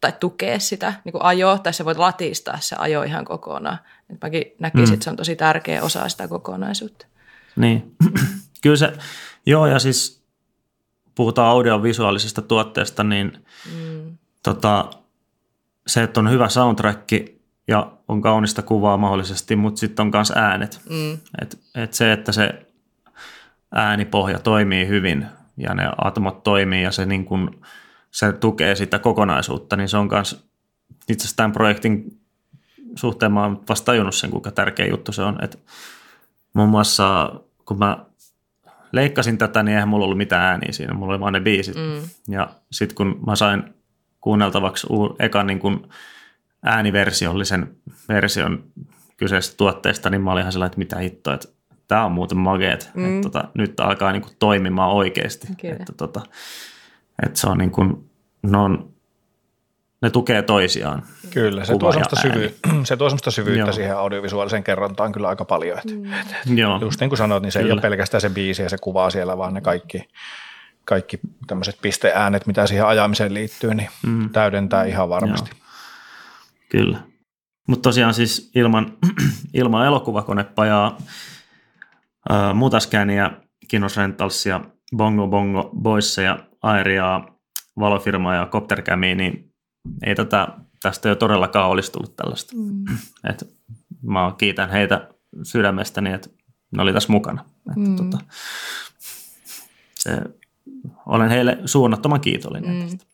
[0.00, 3.78] tai tukea sitä niinku ajoa, tai se voi latistaa se ajo ihan kokonaan.
[4.10, 4.94] Et mäkin näkisin, mm.
[4.94, 7.06] että se on tosi tärkeä osa sitä kokonaisuutta.
[7.56, 7.96] Niin,
[8.62, 8.92] kyllä se,
[9.46, 10.22] joo ja siis
[11.14, 14.18] puhutaan audiovisuaalisesta tuotteesta, niin mm.
[14.42, 14.90] tota,
[15.86, 17.08] se, että on hyvä soundtrack
[17.68, 20.80] ja on kaunista kuvaa mahdollisesti, mutta sitten on myös äänet.
[20.90, 21.18] Mm.
[21.42, 22.66] Et, et se, että se
[23.72, 25.26] äänipohja toimii hyvin
[25.56, 27.60] ja ne atomot toimii ja se, niin kun,
[28.10, 30.46] se tukee sitä kokonaisuutta, niin se on myös
[31.08, 32.20] itse asiassa tämän projektin
[32.94, 35.44] suhteen mä oon vasta tajunnut sen, kuinka tärkeä juttu se on.
[35.44, 35.58] Et
[36.52, 37.32] muun muassa
[37.66, 38.06] kun mä
[38.92, 41.76] leikkasin tätä, niin eihän mulla ollut mitään ääniä siinä, mulla oli vaan ne biisit.
[41.76, 42.08] Mm.
[42.28, 43.62] Ja sitten kun mä sain
[44.20, 45.88] kuunneltavaksi uu- ekan niin kun
[46.62, 47.76] ääniversiollisen
[48.08, 48.64] version
[49.16, 51.48] kyseisestä tuotteesta, niin mä olin ihan sellainen, että mitä hittoa, että
[51.88, 52.90] tämä on muuten mageet.
[52.94, 53.04] Mm.
[53.04, 55.46] Että tota, nyt alkaa niin kuin toimimaan oikeasti.
[55.60, 55.76] Kyllä.
[55.80, 56.20] Että, tota,
[57.26, 58.10] että se on niin kuin,
[58.42, 58.92] ne, on,
[60.02, 61.02] ne tukee toisiaan.
[61.30, 62.54] Kyllä, se tuo, ja semmoista syvy-
[62.86, 63.72] se tuo semmoista syvyyttä Joo.
[63.72, 65.78] siihen audiovisuaaliseen kerrontaan kyllä aika paljon.
[65.78, 65.92] Että
[66.54, 67.72] Joo, Just niin kuin sanoit, niin se ei Kyllä.
[67.74, 70.08] ole pelkästään se biisi ja se kuvaa siellä, vaan ne kaikki,
[70.84, 74.30] kaikki tämmöiset pisteäänet, mitä siihen ajamiseen liittyy, niin Mm.
[74.30, 75.50] täydentää ihan varmasti.
[76.68, 76.98] Kyllä.
[77.68, 78.92] Mutta tosiaan siis ilman,
[79.54, 80.96] ilman elokuvakonepajaa,
[82.28, 83.30] ää, Mutascania,
[83.68, 84.60] Kinos Rentalsia,
[84.96, 87.28] Bongo Bongo Boysseja, Aeriaa,
[87.80, 89.52] Valofirmaa ja Coptercamia, niin
[90.06, 90.48] ei tätä,
[90.82, 92.52] tästä jo todellakaan olisi tullut tällaista.
[92.56, 92.84] Mm.
[93.30, 93.56] Et
[94.02, 95.08] mä kiitän heitä
[95.42, 96.28] sydämestäni, että
[96.76, 97.44] ne oli tässä mukana.
[97.68, 97.96] Että Mm.
[97.96, 98.18] tota,
[99.94, 100.20] se,
[101.06, 102.70] olen heille suunnattoman kiitollinen.
[102.70, 102.82] Mm.
[102.82, 103.04] tästä.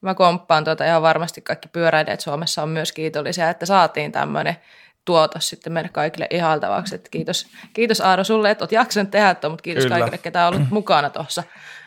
[0.00, 4.56] Mä komppaan tuota ihan varmasti kaikki pyöräilijät Suomessa on myös kiitollisia, että saatiin tämmöinen
[5.04, 6.94] tuotos sitten meille kaikille ihaltavaksi.
[6.94, 9.98] Että kiitos, kiitos Aaro sulle, että oot jaksanut tehdä tuon, mutta kiitos Kyllä.
[9.98, 11.42] kaikille, ketä on ollut mukana tuossa.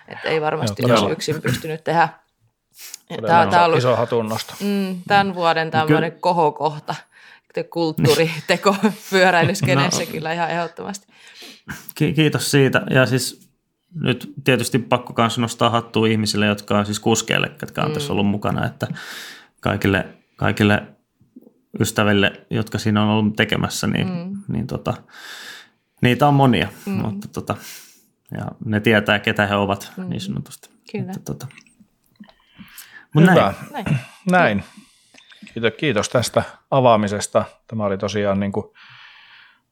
[0.08, 2.10] Että ei varmasti Joo, olisi yksin pystynyt tehdä.
[3.28, 4.54] Tämä, tämä on ollut iso hatunnosto.
[4.62, 6.96] mm, tämän vuoden tämmöinen kohokohta,
[7.70, 8.76] kulttuuriteko
[9.10, 10.10] pyöräilyskeneessä No.
[10.12, 11.08] kyllä ihan ehdottomasti.
[11.96, 12.82] Ki- Kiitos siitä.
[12.90, 13.50] Ja siis
[14.02, 17.94] nyt tietysti pakko myös nostaa hattua ihmisille, jotka on siis kuskeille, jotka on mm.
[17.94, 18.88] tässä ollut mukana, että
[19.60, 20.06] kaikille,
[20.36, 20.84] kaikille
[21.80, 24.38] ystäville, jotka siinä on ollut tekemässä, niin, mm.
[24.48, 24.94] niin tota,
[26.02, 26.92] niitä on monia, mm.
[26.94, 27.56] mutta tota,
[28.32, 30.10] ja ne tietää, ketä he ovat mm.
[30.10, 30.70] niin sanotusti.
[30.92, 31.12] Kyllä.
[31.12, 31.48] Että, tota.
[33.14, 33.34] Mut Hyvä.
[33.34, 33.56] näin.
[33.72, 34.00] Näin.
[34.32, 34.64] Näin.
[35.54, 37.46] Kiitos, kiitos tästä avaamisesta.
[37.68, 38.66] Tämä oli tosiaan niin kuin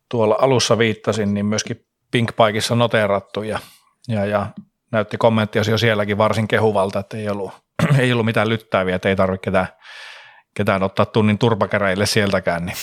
[0.09, 3.59] tuolla alussa viittasin, niin myöskin Pinkpaikissa noteerattu ja,
[4.07, 4.47] ja, ja
[4.91, 7.51] näytti kommenttia jo sielläkin varsin kehuvalta, että ei ollut,
[7.99, 9.67] ei ollut mitään lyttääviä, että ei tarvitse ketään,
[10.53, 12.77] ketään ottaa tunnin turpakäräille sieltäkään, niin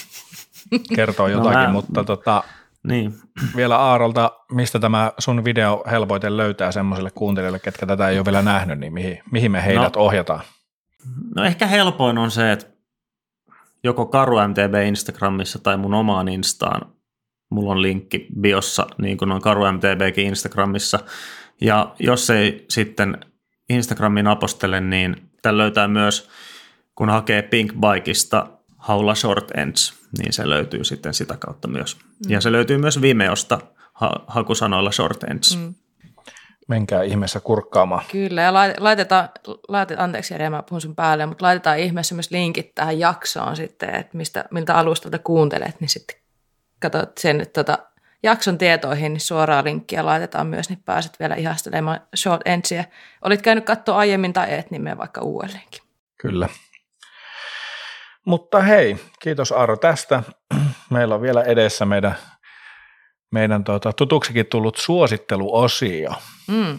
[0.97, 2.45] kertoo jotakin, mä- mutta tota,
[2.89, 3.15] Niin.
[3.57, 8.43] vielä Aarolta, mistä tämä sun video helpoiten löytää semmoisille kuuntelijoille, ketkä tätä ei ole vielä
[8.43, 10.03] nähnyt, niin mihin, mihin me heidät No.
[10.03, 10.41] ohjataan?
[11.37, 12.67] No ehkä helpoin on se, että
[13.85, 16.93] joko Karu MTB Instagramissa tai mun omaan Instaan.
[17.51, 20.99] Mulla on linkki biossa, niin kuin on Karu MTBkin Instagramissa.
[21.61, 23.19] Ja jos ei sitten
[23.71, 26.31] Instagramin apostele, niin tämän löytää myös,
[26.95, 28.47] kun hakee Pink Bikeista
[28.83, 31.97] Haula Short Ends, niin se löytyy sitten sitä kautta myös.
[31.97, 32.31] Mm.
[32.31, 33.59] Ja se löytyy myös Vimeosta
[33.93, 35.59] ha- hakusanoilla Short Ends.
[35.59, 35.75] Mm
[36.69, 38.05] menkää ihmeessä kurkkaamaan.
[38.13, 39.29] Kyllä, ja laitetaan,
[39.69, 43.95] laitetaan anteeksi Jere, mä puhun sun päälle, mutta laitetaan ihmeessä myös linkit tähän jaksoon sitten,
[43.95, 46.17] että mistä, miltä alustalta kuuntelet, niin sitten
[46.81, 47.79] katsot sen, että tota,
[48.23, 52.85] jakson tietoihin niin suoraan linkkiä laitetaan myös, niin pääset vielä ihastelemaan short ensiä.
[53.23, 55.83] Olit käynyt katsoa aiemmin tai et, niin vaikka uudelleenkin.
[56.19, 56.49] Kyllä.
[58.27, 60.23] Mutta hei, kiitos Aaro tästä.
[60.91, 62.17] Meillä on vielä edessä meidän
[63.33, 66.11] meidän tuota, tutuksikin tullut suositteluosio.
[66.49, 66.79] Mm.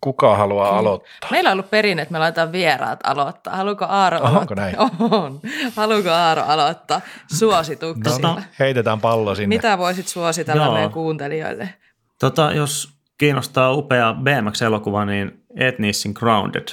[0.00, 0.78] Kuka haluaa mm.
[0.78, 1.30] aloittaa?
[1.30, 3.56] Meillä on ollut perinne, että me laitetaan vieraat aloittaa.
[3.56, 4.40] Haluuko Aaro aloittaa?
[4.40, 4.76] Onko näin?
[4.78, 5.40] On.
[5.76, 7.00] Haluuko Aaro aloittaa
[7.34, 8.34] suosituksilla?
[8.34, 9.56] No, heitetään pallo sinne.
[9.56, 10.74] Mitä voisit suositella Joo.
[10.74, 11.74] meidän kuuntelijoille?
[12.20, 16.68] Tota, jos kiinnostaa upea BMX-elokuva, niin Etnisin Grounded.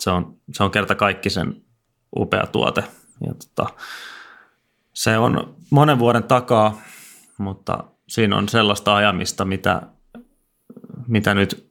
[0.00, 1.62] Se on, se on kerta kaikki sen
[2.16, 2.84] upea tuote.
[3.26, 3.74] Ja tota,
[4.92, 6.80] se on monen vuoden takaa,
[7.38, 9.82] mutta siinä on sellaista ajamista, mitä,
[11.06, 11.70] mitä nyt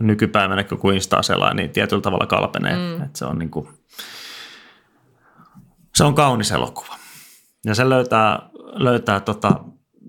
[0.00, 2.76] nykypäivänä, kun Instaa selaa, niin tietyllä tavalla kalpenee.
[2.76, 3.02] Mm.
[3.02, 3.68] Että se on niin kuin,
[5.94, 6.96] se on kaunis elokuva.
[7.64, 9.64] Ja se löytää, löytää tota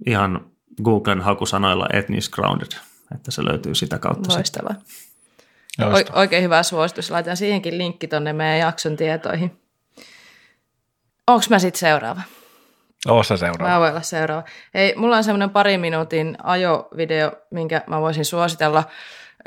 [0.06, 0.52] ihan
[0.84, 2.72] Googlen hakusanoilla Ethnic Grounded,
[3.16, 4.34] että se löytyy sitä kautta.
[4.34, 4.76] Loistavaa.
[5.86, 7.12] O- oikein hyvä suositus.
[7.12, 9.60] Laitan siihenkin linkki tuonne meidän jakson tietoihin.
[11.28, 12.22] Onko mä sitten seuraava?
[13.08, 13.74] Ossa seuraava.
[13.74, 14.44] Mä voin olla seuraava.
[14.74, 18.84] Hei, mulla on semmoinen pari minuutin ajovideo, minkä mä voisin suositella.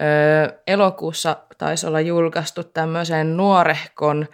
[0.01, 4.27] Öö, elokuussa taisi olla julkaistu tämmöisen nuorehkon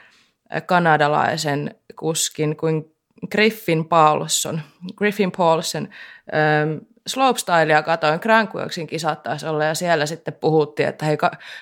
[0.67, 2.85] kanadalaisen kuskin kuin
[3.31, 4.61] Griffin Paulson.
[4.97, 5.89] Griffin Paulson.
[6.35, 11.17] Öö, slopestylea katoin, Crankworksin kisat taisi olla ja siellä sitten puhuttiin, että hei,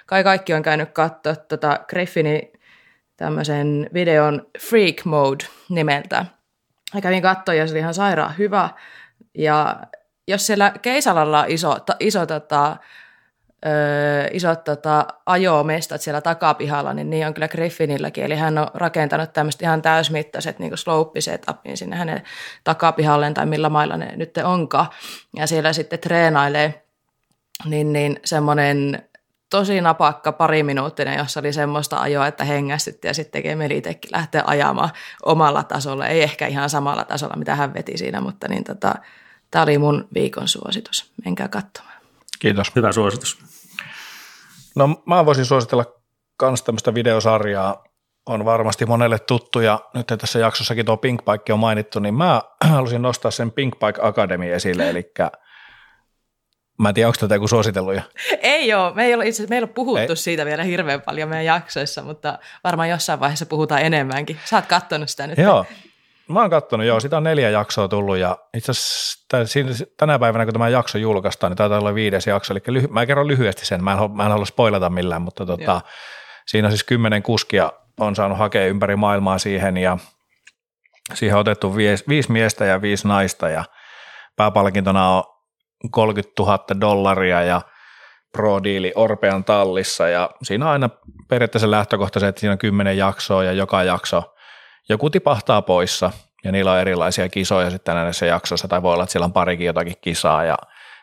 [0.07, 2.53] kai kaikki on käynyt katsoa tota Griffinin
[3.17, 6.27] tämmöisen videon Freak Mode nimeltä.
[6.95, 8.71] Mä kävin katsoa ja se oli ihan sairaan hyvä.
[9.35, 9.77] Ja
[10.29, 12.77] jos siellä Keisalalla on iso, ta, iso tota,
[13.67, 18.25] ö, isot tota, ajomestat siellä takapihalla, niin niin on kyllä Griffinilläkin.
[18.25, 22.23] Eli hän on rakentanut tämmöiset ihan täysmittaiset niin slope setupin sinne hänen
[22.65, 24.87] takapihalleen tai millä mailla ne nyt onkaan.
[25.37, 26.85] Ja siellä sitten treenailee
[27.65, 29.09] niin, niin semmoinen
[29.51, 34.43] tosi napakka pari minuuttinen, jossa oli semmoista ajoa, että hengästytti ja sitten tekee Melitekki lähteä
[34.47, 34.91] ajamaan
[35.23, 36.07] omalla tasolla.
[36.07, 38.95] Ei ehkä ihan samalla tasolla, mitä hän veti siinä, mutta niin tota,
[39.51, 41.13] tämä oli mun viikon suositus.
[41.25, 41.95] Menkää katsomaan.
[42.39, 42.73] Kiitos.
[42.77, 43.54] Hyvä suositus.
[44.75, 45.85] No mä voisin suositella
[46.43, 47.85] myös tämmöistä videosarjaa,
[48.27, 52.43] on varmasti monelle tuttu ja nyt tässä jaksossakin tuo Pink Bike on mainittu, niin mä
[52.71, 55.13] halusin nostaa sen Pink Bike Academy esille, eli
[56.79, 58.01] Mä en tiedä, onko tätä joku suositellut jo?
[58.41, 58.95] Ei ole.
[58.95, 60.17] Me ei ole, itse, meillä ole puhuttu ei.
[60.17, 64.39] siitä vielä hirveän paljon meidän jaksoissa, mutta varmaan jossain vaiheessa puhutaan enemmänkin.
[64.45, 65.39] Sä oot kattonut sitä nyt.
[65.39, 65.67] Joo.
[66.29, 67.01] Mä oon kattonut, joo.
[67.01, 71.57] Sitä on neljä jaksoa tullut ja itse asiassa tänä päivänä, kun tämä jakso julkaistaan, niin
[71.57, 72.55] taitaa olla viides jakso.
[72.55, 75.81] Eli lyhy- mä kerron lyhyesti sen, mä en, mä en halua spoilata millään, mutta tota,
[76.47, 79.99] siinä siis kymmenen kuskia on saanut hakea ympäri maailmaa siihen ja
[81.15, 83.65] siihen on otettu viisi, viisi miestä ja viisi naista ja
[84.37, 85.25] pääpalkintona on
[85.91, 87.61] 30 000 dollaria ja
[88.33, 90.91] pro-diili Orpean tallissa ja siinä on aina
[91.29, 94.34] periaatteessa lähtökohta se, että siinä on kymmenen jaksoa ja joka jakso
[94.89, 96.11] joku tipahtaa poissa
[96.45, 99.67] ja niillä on erilaisia kisoja sitten näissä jaksoissa tai voi olla, että siellä on parikin
[99.67, 100.57] jotakin kisaa ja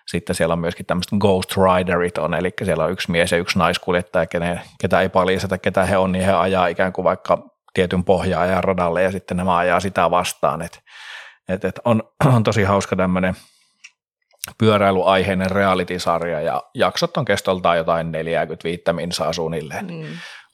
[0.08, 3.60] sitten siellä on myöskin tämmöiset ghost riderit on, eli siellä on yksi mies ja yksi
[3.60, 8.04] naiskuljettaja, kenen, ketä ei paljasteta, ketä he on, niin he ajaa ikään kuin vaikka tietyn
[8.04, 10.80] pohjaa ja radalle ja sitten nämä ajaa sitä vastaan, että
[11.50, 12.04] et, et on,
[12.36, 13.36] on tosi hauska tämmöinen
[14.58, 19.86] pyöräilyaiheinen reality-sarja ja jaksot on kestoltaan jotain 45 minsaa suunnilleen.
[19.86, 20.06] Mm.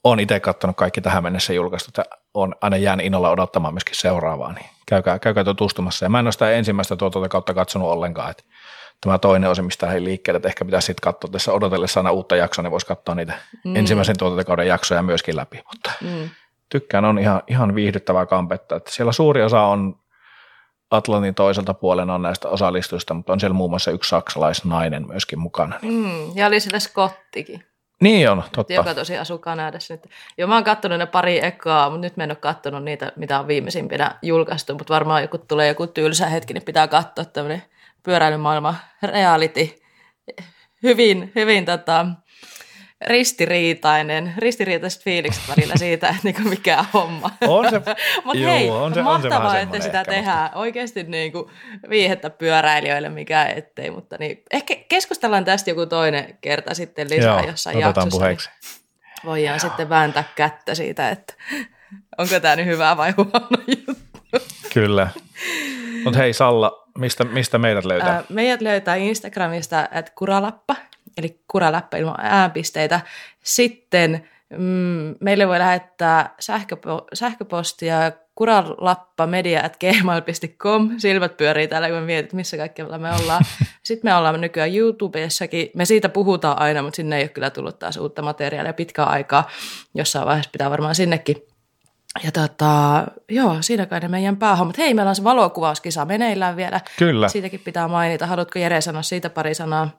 [0.03, 4.53] Olen itse katsonut kaikki tähän mennessä julkaistut ja on aina jään innolla odottamaan myöskin seuraavaa,
[4.53, 6.05] niin käykää, käykää tutustumassa.
[6.05, 8.43] Ja mä en ole sitä ensimmäistä tuota kautta katsonut ollenkaan, että
[9.01, 12.35] tämä toinen osa, mistä he liikkeelle, että ehkä pitäisi sitten katsoa tässä odotellessa aina uutta
[12.35, 13.33] jaksoa, niin voisi katsoa niitä
[13.65, 13.75] mm.
[13.75, 16.29] ensimmäisen tuotantokauden jaksoja myöskin läpi, mutta mm.
[16.69, 19.99] tykkään, on ihan, ihan viihdyttävää kampetta, että siellä suuri osa on
[20.91, 25.79] Atlantin toiselta puolen on näistä osallistujista, mutta on siellä muun muassa yksi saksalaisnainen myöskin mukana.
[25.81, 25.93] Niin.
[25.93, 27.65] Mm, ja oli siellä Skottikin.
[28.01, 28.73] Niin on, totta.
[28.73, 30.07] Joka tosi asuu Kanadassa nyt.
[30.37, 33.39] Joo, mä oon kattonut ne pari ekaa, mutta nyt mä en ole kattonut niitä, mitä
[33.39, 37.63] on viimeisimpinä julkaistu, mutta varmaan joku tulee joku tylsä hetki, niin pitää katsoa tämmöinen
[38.03, 39.79] pyöräilymaailma reality.
[40.83, 42.05] Hyvin, hyvin tota,
[43.01, 47.31] ristiriitainen, ristiriitaiset fiilikset välillä siitä, että niinku mikä homma.
[47.47, 47.81] On se,
[48.25, 51.51] Mutta juu, hei, on se, mahtavaa, on se että sitä tehdään oikeasti niinku
[51.89, 57.47] viihettä pyöräilijöille, mikä ettei, mutta niin, ehkä keskustellaan tästä joku toinen kerta sitten lisää Joo,
[57.47, 58.09] jossain jaksossa.
[58.09, 58.49] puheeksi.
[58.49, 58.87] Niin
[59.25, 61.33] voidaan sitten vääntää kättä siitä, että
[62.17, 64.47] onko tämä nyt hyvä vai huono juttu.
[64.73, 65.07] Kyllä.
[66.03, 68.13] Mutta hei Salla, mistä, mistä meidät löytää?
[68.13, 70.75] Ää, Meidät löytää Instagramista että kuralappa,
[71.17, 73.01] eli kuralappa ilman äänpisteitä.
[73.43, 80.89] Sitten mm, meille voi lähettää sähköpo- sähköpostia kuralappamedia.gmail.com.
[80.97, 83.45] Silmät pyörii täällä, kun että missä kaikkialla me ollaan.
[83.83, 85.69] Sitten me ollaan nykyään YouTubessakin.
[85.75, 89.49] Me siitä puhutaan aina, mutta sinne ei ole kyllä tullut taas uutta materiaalia pitkään aikaa.
[89.93, 91.47] Jossain vaiheessa pitää varmaan sinnekin
[92.23, 94.77] ja tota, joo, siinä kai ne meidän päähommat.
[94.77, 96.81] Hei, meillä on se valokuvauskisa meneillään vielä.
[96.99, 97.27] Kyllä.
[97.27, 98.27] Siitäkin pitää mainita.
[98.27, 99.89] Haluatko Jere sanoa siitä pari sanaa?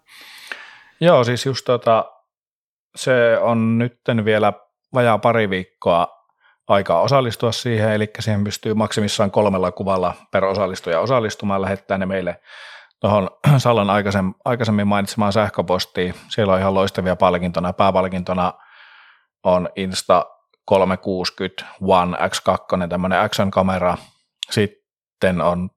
[1.01, 2.05] Joo, siis just tota,
[2.97, 4.53] se on nytten vielä
[4.95, 6.09] vajaa pari viikkoa
[6.69, 12.41] aikaa osallistua siihen, eli siihen pystyy maksimissaan kolmella kuvalla per osallistuja osallistumaan, lähettää ne meille
[13.01, 13.91] tuohon Sallan
[14.45, 16.15] aikaisemmin, mainitsemaan sähköpostiin.
[16.29, 17.73] Siellä on ihan loistavia palkintona.
[17.73, 18.53] Pääpalkintona
[19.45, 20.27] on Insta
[20.65, 23.97] 360 One X2, tämmöinen action-kamera.
[24.51, 25.71] Sitten on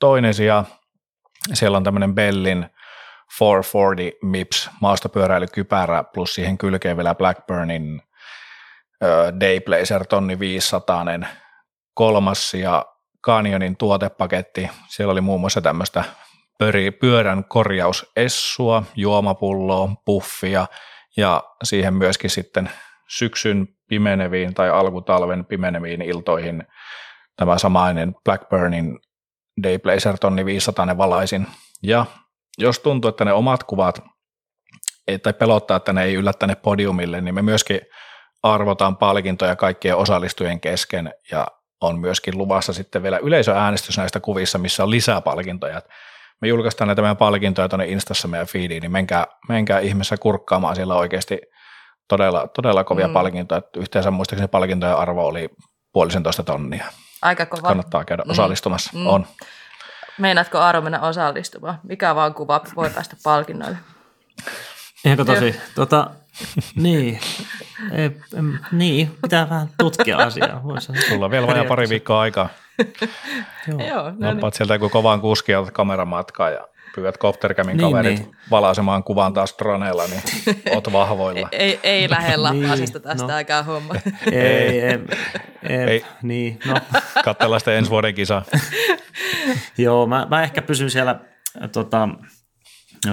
[0.00, 0.64] toinen sija,
[1.52, 2.66] siellä on tämmöinen Bellin
[3.40, 8.02] 440 MIPS maastopyöräilykypärä plus siihen kylkeen vielä Blackburnin
[9.04, 11.04] ö, Dayblazer tonni 500
[11.94, 12.86] kolmas ja
[13.26, 14.70] Canyonin tuotepaketti.
[14.88, 16.04] Siellä oli muun muassa tämmöistä
[17.00, 20.66] pyörän korjausessua, juomapulloa, puffia
[21.16, 22.70] ja siihen myöskin sitten
[23.08, 26.64] syksyn pimeneviin tai alkutalven pimeneviin iltoihin
[27.36, 28.98] tämä samainen Blackburnin
[29.62, 31.46] Dayblazer tonni 500 valaisin.
[31.82, 32.06] Ja
[32.60, 34.02] jos tuntuu, että ne omat kuvat
[35.08, 37.80] ei, tai pelottaa, että ne ei yllä tänne podiumille, niin me myöskin
[38.42, 41.46] arvotaan palkintoja kaikkien osallistujien kesken ja
[41.80, 45.82] on myöskin luvassa sitten vielä yleisöäänestys näistä kuvissa, missä on lisää palkintoja.
[46.40, 50.94] Me julkaistaan näitä meidän palkintoja tuonne Instassa meidän feediin, niin menkää, menkää ihmeessä kurkkaamaan siellä
[50.94, 51.38] oikeasti
[52.08, 53.12] todella, todella kovia mm.
[53.12, 53.62] palkintoja.
[53.76, 55.48] Yhteensä muistaakseni palkintojen arvo oli
[55.92, 56.86] puolisentoista tonnia.
[57.22, 57.68] Aika kova.
[57.68, 58.90] Kannattaa käydä osallistumassa.
[58.94, 59.06] Mm.
[59.06, 59.26] On.
[60.18, 61.78] Meinaatko Aaro mennä osallistumaan?
[61.82, 63.76] Mikä vaan kuva voi päästä palkinnoille?
[65.04, 65.60] Eikö tosi?
[65.74, 66.10] Tota,
[66.74, 67.20] niin.
[67.92, 68.04] E,
[68.38, 70.64] em, niin, pitää vähän tutkia asiaa.
[70.64, 72.48] Voisi Sulla on vielä vajaa pari viikkoa aikaa.
[73.68, 74.52] Joo, Joo no niin.
[74.52, 78.36] Sieltä joku kovan kuski ja otat kameramatkaa ja pyydät Coptercamin Niin, kaverit niin.
[78.50, 80.22] valaisemaan kuvan taas droneella, niin
[80.74, 81.48] oot vahvoilla.
[81.52, 83.34] Ei, ei lähde lappasesta Niin, tästä no.
[83.34, 83.94] aikaa homma.
[84.32, 85.06] Ei, em,
[85.62, 86.04] em, Ei.
[86.22, 86.74] niin, no.
[87.24, 88.42] Katsellaan sitten ensi vuoden kisa.
[89.78, 91.10] Joo, mä, mä ehkä pysyn siellä
[91.62, 92.08] äh, tota,
[93.06, 93.10] ö,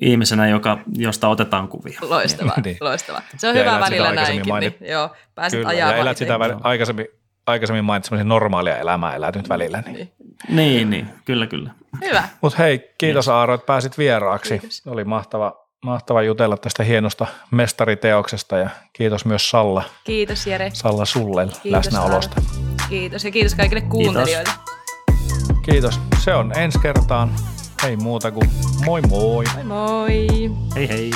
[0.00, 1.98] ihmisenä, joka, josta otetaan kuvia.
[2.02, 2.76] Loistavaa, Niin.
[2.80, 3.22] loistavaa.
[3.36, 4.54] Se on Ja hyvä sitä välillä näinkin.
[4.54, 7.06] mainit- Niin, joo, pääset Kyllä, ajaa ja elät sitä aikaisemmin,
[7.46, 9.82] aikaisemmin mainitsemasi normaalia elämää elät nyt välillä.
[9.86, 9.94] Niin.
[9.94, 10.10] Niin.
[10.48, 11.70] Niin, niin, kyllä, kyllä.
[12.04, 12.28] Hyvä.
[12.40, 14.58] Mutta hei, kiitos Aaro, että pääsit vieraaksi.
[14.58, 14.82] Kiitos.
[14.86, 20.70] Oli mahtava, mahtava jutella tästä hienosta mestariteoksesta ja kiitos myös Salla, Kiitos Jere.
[20.74, 22.42] Salla sulle Kiitos, läsnäolosta.
[22.88, 24.50] Kiitos ja kiitos kaikille kuuntelijoille.
[25.62, 26.00] Kiitos.
[26.18, 27.30] Se on ensi kertaan.
[27.86, 28.50] Ei muuta kuin
[28.84, 29.44] moi moi.
[29.54, 30.26] Moi moi.
[30.74, 31.10] Hei hei.